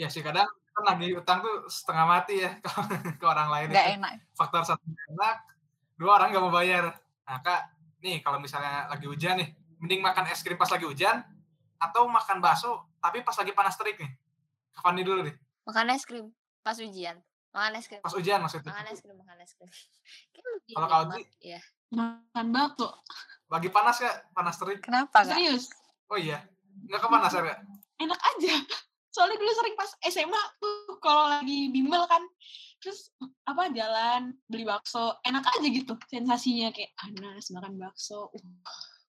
Ya 0.00 0.08
sih, 0.08 0.24
kadang 0.24 0.48
kan 0.48 0.84
lagi 0.96 1.12
utang 1.12 1.44
tuh 1.44 1.68
setengah 1.68 2.06
mati 2.08 2.40
ya 2.40 2.56
ke 3.20 3.24
orang 3.26 3.48
lain. 3.52 3.68
Itu. 3.68 4.00
enak. 4.00 4.12
Faktor 4.32 4.62
satu 4.64 4.84
enak, 4.86 5.36
dua 6.00 6.16
orang 6.16 6.32
nggak 6.32 6.44
mau 6.44 6.52
bayar. 6.52 6.96
Nah, 7.28 7.40
Kak, 7.44 7.60
nih 8.00 8.24
kalau 8.24 8.40
misalnya 8.40 8.88
lagi 8.88 9.04
hujan 9.04 9.36
nih, 9.40 9.48
mending 9.80 10.00
makan 10.00 10.24
es 10.32 10.40
krim 10.40 10.56
pas 10.56 10.70
lagi 10.72 10.88
hujan 10.88 11.20
atau 11.80 12.04
makan 12.08 12.44
bakso 12.44 12.92
tapi 13.00 13.24
pas 13.24 13.36
lagi 13.36 13.52
panas 13.52 13.76
terik 13.76 14.00
nih? 14.00 14.10
Kak 14.72 14.82
Fani 14.84 15.04
dulu 15.04 15.20
nih, 15.26 15.36
makan 15.68 15.92
es 15.92 16.04
krim 16.08 16.32
pas 16.60 16.76
ujian 16.76 17.16
makan 17.50 17.72
es 17.78 17.86
krim 17.90 18.00
pas 18.02 18.14
hujan 18.14 18.38
maksudnya. 18.42 18.70
makan 18.70 18.86
es 18.90 19.00
krim 19.02 19.16
makan 19.18 19.38
es 19.42 19.52
krim 19.58 19.70
Kalau 20.76 20.86
kau 20.86 21.02
nikmat, 21.10 21.26
ya 21.42 21.60
Makan 21.90 22.46
bakso. 22.54 22.86
Lagi 23.50 23.66
panas 23.74 23.98
ya, 23.98 24.14
panas 24.30 24.54
terik. 24.62 24.78
Kenapa 24.78 25.26
Kak? 25.26 25.34
Serius. 25.34 25.66
Oh 26.06 26.14
iya, 26.14 26.46
nggak 26.86 27.02
kepanasan 27.02 27.50
ya? 27.50 27.56
enak 28.00 28.20
aja. 28.36 28.54
Soalnya 29.14 29.36
dulu 29.42 29.52
sering 29.58 29.74
pas 29.74 29.90
SMA 30.06 30.42
tuh 30.62 30.96
kalau 31.02 31.26
lagi 31.26 31.66
bimbel 31.74 32.06
kan, 32.06 32.22
terus 32.78 33.10
apa 33.42 33.66
jalan 33.74 34.38
beli 34.46 34.62
bakso, 34.62 35.18
enak 35.26 35.42
aja 35.42 35.66
gitu 35.66 35.98
sensasinya 36.06 36.70
kayak 36.70 36.94
panas 36.94 37.50
makan 37.50 37.74
bakso. 37.74 38.30
Uh, 38.30 38.54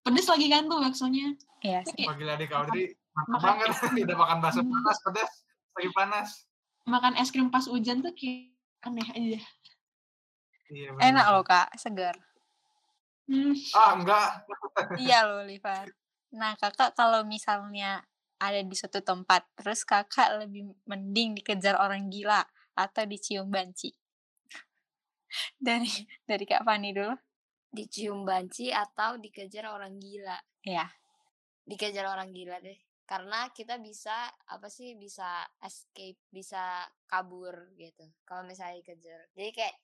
pedes 0.02 0.26
lagi 0.26 0.50
kan 0.50 0.66
tuh 0.66 0.82
baksonya. 0.82 1.38
Iya 1.62 1.86
sih. 1.86 2.02
kayak 2.02 2.18
Pagi 2.18 2.50
Audrey, 2.50 2.86
mantap 3.14 3.38
Makan 3.38 3.54
banget. 3.62 3.68
Udah 4.10 4.18
makan 4.18 4.38
bakso 4.42 4.60
panas, 4.66 4.98
pedas, 5.06 5.32
lagi 5.78 5.90
panas. 5.94 6.28
Makan 6.84 7.14
es 7.16 7.30
krim 7.30 7.48
pas 7.48 7.64
hujan 7.66 8.02
tuh 8.02 8.12
kayak 8.12 8.52
aneh 8.82 9.08
aja. 9.08 9.40
Iya, 10.68 10.88
bener. 10.96 11.04
Enak 11.12 11.26
loh 11.30 11.44
Kak, 11.44 11.68
segar. 11.76 12.16
Hmm, 13.28 13.54
Ah, 13.72 13.92
enggak. 13.94 14.30
iya 14.98 15.22
loh 15.24 15.44
Livar. 15.44 15.86
Nah 16.32 16.56
kakak 16.56 16.96
kalau 16.96 17.22
misalnya 17.22 18.02
ada 18.36 18.58
di 18.58 18.74
suatu 18.74 18.98
tempat, 18.98 19.46
terus 19.54 19.86
kakak 19.86 20.42
lebih 20.42 20.74
mending 20.84 21.38
dikejar 21.38 21.78
orang 21.78 22.10
gila 22.10 22.42
atau 22.74 23.04
dicium 23.06 23.46
banci? 23.46 23.92
dari 25.60 25.88
dari 26.26 26.44
Kak 26.44 26.64
Fani 26.64 26.90
dulu. 26.92 27.14
dicium 27.72 28.28
banci 28.28 28.68
atau 28.68 29.16
dikejar 29.16 29.64
orang 29.64 29.96
gila 29.96 30.36
Iya. 30.60 30.84
dikejar 31.64 32.04
orang 32.04 32.28
gila 32.28 32.60
deh 32.60 32.76
karena 33.02 33.50
kita 33.52 33.76
bisa 33.82 34.30
apa 34.48 34.70
sih 34.70 34.94
bisa 34.96 35.44
escape 35.60 36.18
bisa 36.30 36.86
kabur 37.10 37.74
gitu 37.76 38.06
kalau 38.24 38.46
misalnya 38.46 38.80
dikejar. 38.80 39.20
Jadi 39.34 39.50
kayak 39.52 39.74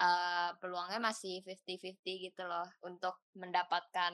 uh, 0.00 0.50
peluangnya 0.58 0.98
masih 0.98 1.44
50-50 1.44 2.26
gitu 2.32 2.42
loh 2.46 2.66
untuk 2.82 3.20
mendapatkan 3.36 4.12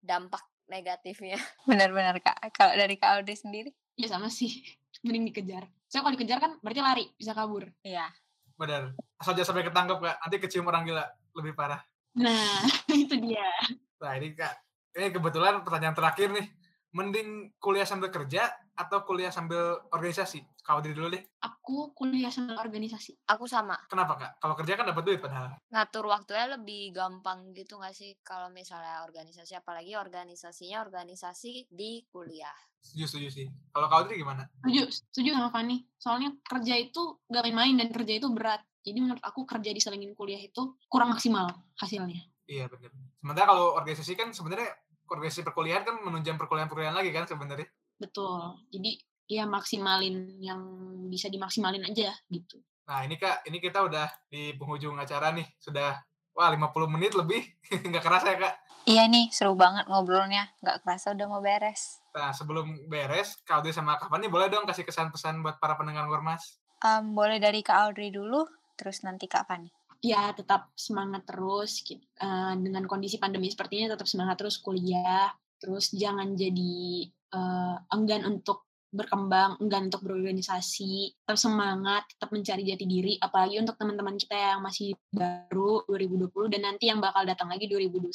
dampak 0.00 0.42
negatifnya. 0.70 1.36
Benar-benar 1.68 2.22
kak. 2.22 2.54
Kalau 2.54 2.72
dari 2.78 2.94
kak 2.96 3.20
Audrey 3.20 3.36
sendiri? 3.36 3.70
Ya 3.98 4.06
sama 4.06 4.30
sih. 4.30 4.62
Mending 5.04 5.32
dikejar. 5.34 5.66
Saya 5.90 6.06
kalau 6.06 6.14
dikejar 6.14 6.38
kan 6.38 6.52
berarti 6.62 6.80
lari 6.80 7.04
bisa 7.18 7.34
kabur. 7.34 7.66
Iya. 7.82 8.06
Benar. 8.54 8.94
Asal 9.18 9.34
jangan 9.34 9.48
sampai 9.54 9.64
ketangkep 9.66 9.98
kak. 9.98 10.16
Nanti 10.22 10.36
kecium 10.38 10.66
orang 10.70 10.82
gila 10.86 11.04
lebih 11.36 11.52
parah. 11.58 11.82
Nah 12.16 12.64
itu 13.02 13.14
dia. 13.18 13.50
Nah 13.98 14.12
ini 14.16 14.32
kak. 14.32 14.54
Ini 14.90 15.14
kebetulan 15.14 15.62
pertanyaan 15.62 15.94
terakhir 15.94 16.34
nih 16.34 16.59
mending 16.90 17.54
kuliah 17.62 17.86
sambil 17.86 18.10
kerja 18.10 18.50
atau 18.74 19.06
kuliah 19.06 19.30
sambil 19.30 19.78
organisasi? 19.94 20.42
Kau 20.60 20.78
diri 20.78 20.94
dulu 20.94 21.10
deh. 21.10 21.22
Aku 21.42 21.94
kuliah 21.94 22.30
sambil 22.30 22.58
organisasi. 22.58 23.16
Aku 23.26 23.46
sama. 23.46 23.78
Kenapa 23.90 24.14
kak? 24.18 24.32
Kalau 24.38 24.54
kerja 24.58 24.72
kan 24.78 24.86
dapat 24.86 25.02
duit 25.06 25.20
padahal. 25.22 25.58
Ngatur 25.70 26.04
waktunya 26.06 26.46
lebih 26.54 26.94
gampang 26.94 27.50
gitu 27.54 27.78
gak 27.78 27.94
sih? 27.94 28.14
Kalau 28.22 28.50
misalnya 28.50 29.02
organisasi, 29.02 29.58
apalagi 29.58 29.94
organisasinya 29.98 30.82
organisasi 30.82 31.70
di 31.70 32.06
kuliah. 32.10 32.54
Setuju, 32.80 33.04
setuju 33.06 33.28
sih. 33.28 33.46
Kalau 33.74 33.86
kau 33.90 34.02
diri 34.06 34.22
gimana? 34.22 34.46
Setuju, 34.62 34.82
setuju 34.90 35.30
sama 35.36 35.48
Fanny. 35.52 35.84
Soalnya 36.00 36.30
kerja 36.42 36.74
itu 36.78 37.02
gak 37.28 37.42
main-main 37.46 37.74
dan 37.76 37.88
kerja 37.92 38.12
itu 38.18 38.28
berat. 38.32 38.62
Jadi 38.80 38.98
menurut 38.98 39.20
aku 39.20 39.44
kerja 39.44 39.70
diselingin 39.76 40.16
kuliah 40.16 40.40
itu 40.40 40.78
kurang 40.88 41.12
maksimal 41.12 41.50
hasilnya. 41.76 42.24
Iya 42.48 42.66
benar. 42.66 42.90
Sementara 43.20 43.46
kalau 43.52 43.76
organisasi 43.76 44.16
kan 44.16 44.32
sebenarnya 44.32 44.72
organisasi 45.10 45.42
perkuliahan 45.42 45.82
kan 45.82 45.98
menunjang 46.00 46.38
perkuliahan-perkuliahan 46.38 46.94
lagi 46.94 47.10
kan 47.10 47.26
sebenarnya. 47.26 47.66
Betul. 47.98 48.62
Jadi 48.70 49.02
ya 49.26 49.44
maksimalin 49.44 50.38
yang 50.38 50.62
bisa 51.10 51.26
dimaksimalin 51.26 51.82
aja 51.82 52.14
gitu. 52.30 52.62
Nah 52.86 53.02
ini 53.06 53.18
kak, 53.18 53.46
ini 53.46 53.58
kita 53.58 53.82
udah 53.82 54.06
di 54.30 54.54
penghujung 54.54 54.98
acara 54.98 55.34
nih. 55.34 55.46
Sudah, 55.58 55.98
wah 56.34 56.50
50 56.50 56.94
menit 56.94 57.12
lebih. 57.18 57.42
Nggak 57.90 58.02
kerasa 58.06 58.26
ya 58.34 58.38
kak? 58.38 58.54
Iya 58.88 59.04
nih, 59.10 59.28
seru 59.34 59.58
banget 59.58 59.90
ngobrolnya. 59.90 60.48
Nggak 60.62 60.86
kerasa 60.86 61.12
udah 61.12 61.26
mau 61.28 61.42
beres. 61.42 62.00
Nah 62.16 62.34
sebelum 62.34 62.90
beres, 62.90 63.38
Kak 63.46 63.62
Audrey 63.62 63.70
sama 63.70 63.94
Kak 64.00 64.10
Fani 64.10 64.26
boleh 64.26 64.50
dong 64.50 64.66
kasih 64.66 64.82
kesan-pesan 64.82 65.44
buat 65.46 65.62
para 65.62 65.78
pendengar 65.78 66.10
Gormas? 66.10 66.58
Um, 66.82 67.14
boleh 67.14 67.38
dari 67.38 67.62
Kak 67.62 67.76
Audrey 67.86 68.10
dulu, 68.10 68.48
terus 68.74 69.04
nanti 69.06 69.30
Kak 69.30 69.46
Fani 69.46 69.70
ya 70.00 70.32
tetap 70.32 70.72
semangat 70.76 71.28
terus 71.28 71.84
uh, 72.20 72.56
dengan 72.56 72.88
kondisi 72.88 73.20
pandemi 73.20 73.52
seperti 73.52 73.84
ini 73.84 73.86
tetap 73.92 74.08
semangat 74.08 74.40
terus 74.40 74.56
kuliah 74.60 75.28
terus 75.60 75.92
jangan 75.92 76.32
jadi 76.32 77.06
uh, 77.36 77.76
enggan 77.92 78.24
untuk 78.24 78.64
berkembang 78.90 79.60
enggan 79.62 79.86
untuk 79.86 80.02
berorganisasi 80.02 81.14
tetap 81.22 81.38
semangat 81.38 82.02
tetap 82.10 82.34
mencari 82.34 82.66
jati 82.66 82.84
diri 82.88 83.14
apalagi 83.22 83.62
untuk 83.62 83.78
teman-teman 83.78 84.18
kita 84.18 84.34
yang 84.34 84.60
masih 84.66 84.98
baru 85.14 85.86
2020 85.86 86.52
dan 86.58 86.60
nanti 86.66 86.90
yang 86.90 86.98
bakal 86.98 87.22
datang 87.22 87.52
lagi 87.52 87.70
2021 87.70 88.10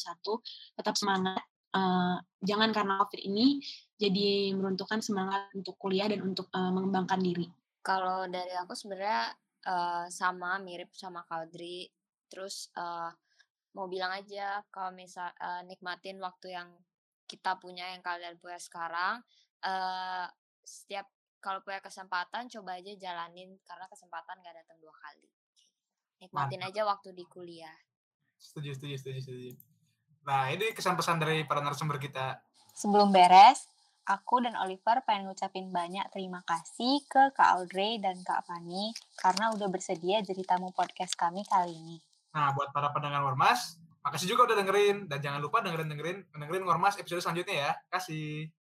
tetap 0.75 0.95
semangat 0.99 1.39
uh, 1.71 2.19
jangan 2.43 2.75
karena 2.75 2.99
covid 2.99 3.21
ini 3.23 3.63
jadi 3.95 4.51
meruntuhkan 4.55 4.99
semangat 4.99 5.47
untuk 5.55 5.79
kuliah 5.79 6.11
dan 6.11 6.23
untuk 6.23 6.51
uh, 6.51 6.71
mengembangkan 6.71 7.19
diri. 7.19 7.47
Kalau 7.79 8.27
dari 8.27 8.51
aku 8.59 8.75
sebenarnya 8.75 9.31
uh, 9.65 10.05
sama 10.07 10.61
mirip 10.61 10.93
sama 10.93 11.25
Kaudri 11.27 11.89
terus 12.29 12.69
uh, 12.77 13.11
mau 13.75 13.91
bilang 13.91 14.15
aja 14.15 14.63
kalau 14.71 14.95
misal 14.95 15.29
uh, 15.41 15.61
nikmatin 15.67 16.17
waktu 16.23 16.55
yang 16.55 16.69
kita 17.25 17.57
punya 17.57 17.91
yang 17.91 18.05
kalian 18.05 18.37
punya 18.39 18.57
sekarang 18.61 19.19
uh, 19.65 20.25
setiap 20.63 21.09
kalau 21.45 21.61
punya 21.61 21.77
kesempatan 21.77 22.49
coba 22.49 22.81
aja 22.81 22.89
jalanin 22.97 23.53
karena 23.61 23.85
kesempatan 23.85 24.41
gak 24.41 24.55
datang 24.57 24.81
dua 24.81 24.89
kali. 24.97 25.29
Nikmatin 26.17 26.57
Mantap. 26.57 26.73
aja 26.73 26.81
waktu 26.89 27.09
di 27.13 27.25
kuliah. 27.29 27.77
Setuju 28.41 28.73
setuju 28.73 28.95
setuju 28.97 29.19
setuju. 29.21 29.49
Nah 30.25 30.49
ini 30.49 30.73
kesan 30.73 30.97
pesan 30.97 31.21
dari 31.21 31.45
para 31.45 31.61
narasumber 31.61 32.01
kita. 32.01 32.41
Sebelum 32.73 33.13
beres 33.13 33.69
Aku 34.05 34.37
dan 34.37 34.53
Oliver 34.61 35.01
pengen 35.01 35.25
ngucapin 35.25 35.73
banyak 35.73 36.05
terima 36.13 36.45
kasih 36.45 37.01
ke 37.09 37.33
Kak 37.33 37.57
Audrey 37.57 37.97
dan 37.97 38.21
Kak 38.21 38.45
Fani 38.45 38.93
karena 39.17 39.49
udah 39.49 39.65
bersedia 39.65 40.21
jadi 40.21 40.45
tamu 40.45 40.69
podcast 40.77 41.17
kami 41.17 41.41
kali 41.41 41.73
ini. 41.73 41.97
Nah, 42.37 42.53
buat 42.53 42.69
para 42.69 42.93
pendengar 42.93 43.25
Ormas, 43.25 43.81
makasih 44.05 44.29
juga 44.29 44.53
udah 44.53 44.61
dengerin 44.61 45.09
dan 45.09 45.25
jangan 45.25 45.41
lupa 45.41 45.65
dengerin 45.65 45.89
dengerin 45.89 46.17
dengerin 46.37 46.63
Ormas 46.69 47.01
episode 47.01 47.25
selanjutnya 47.25 47.55
ya. 47.57 47.71
Kasih. 47.89 48.53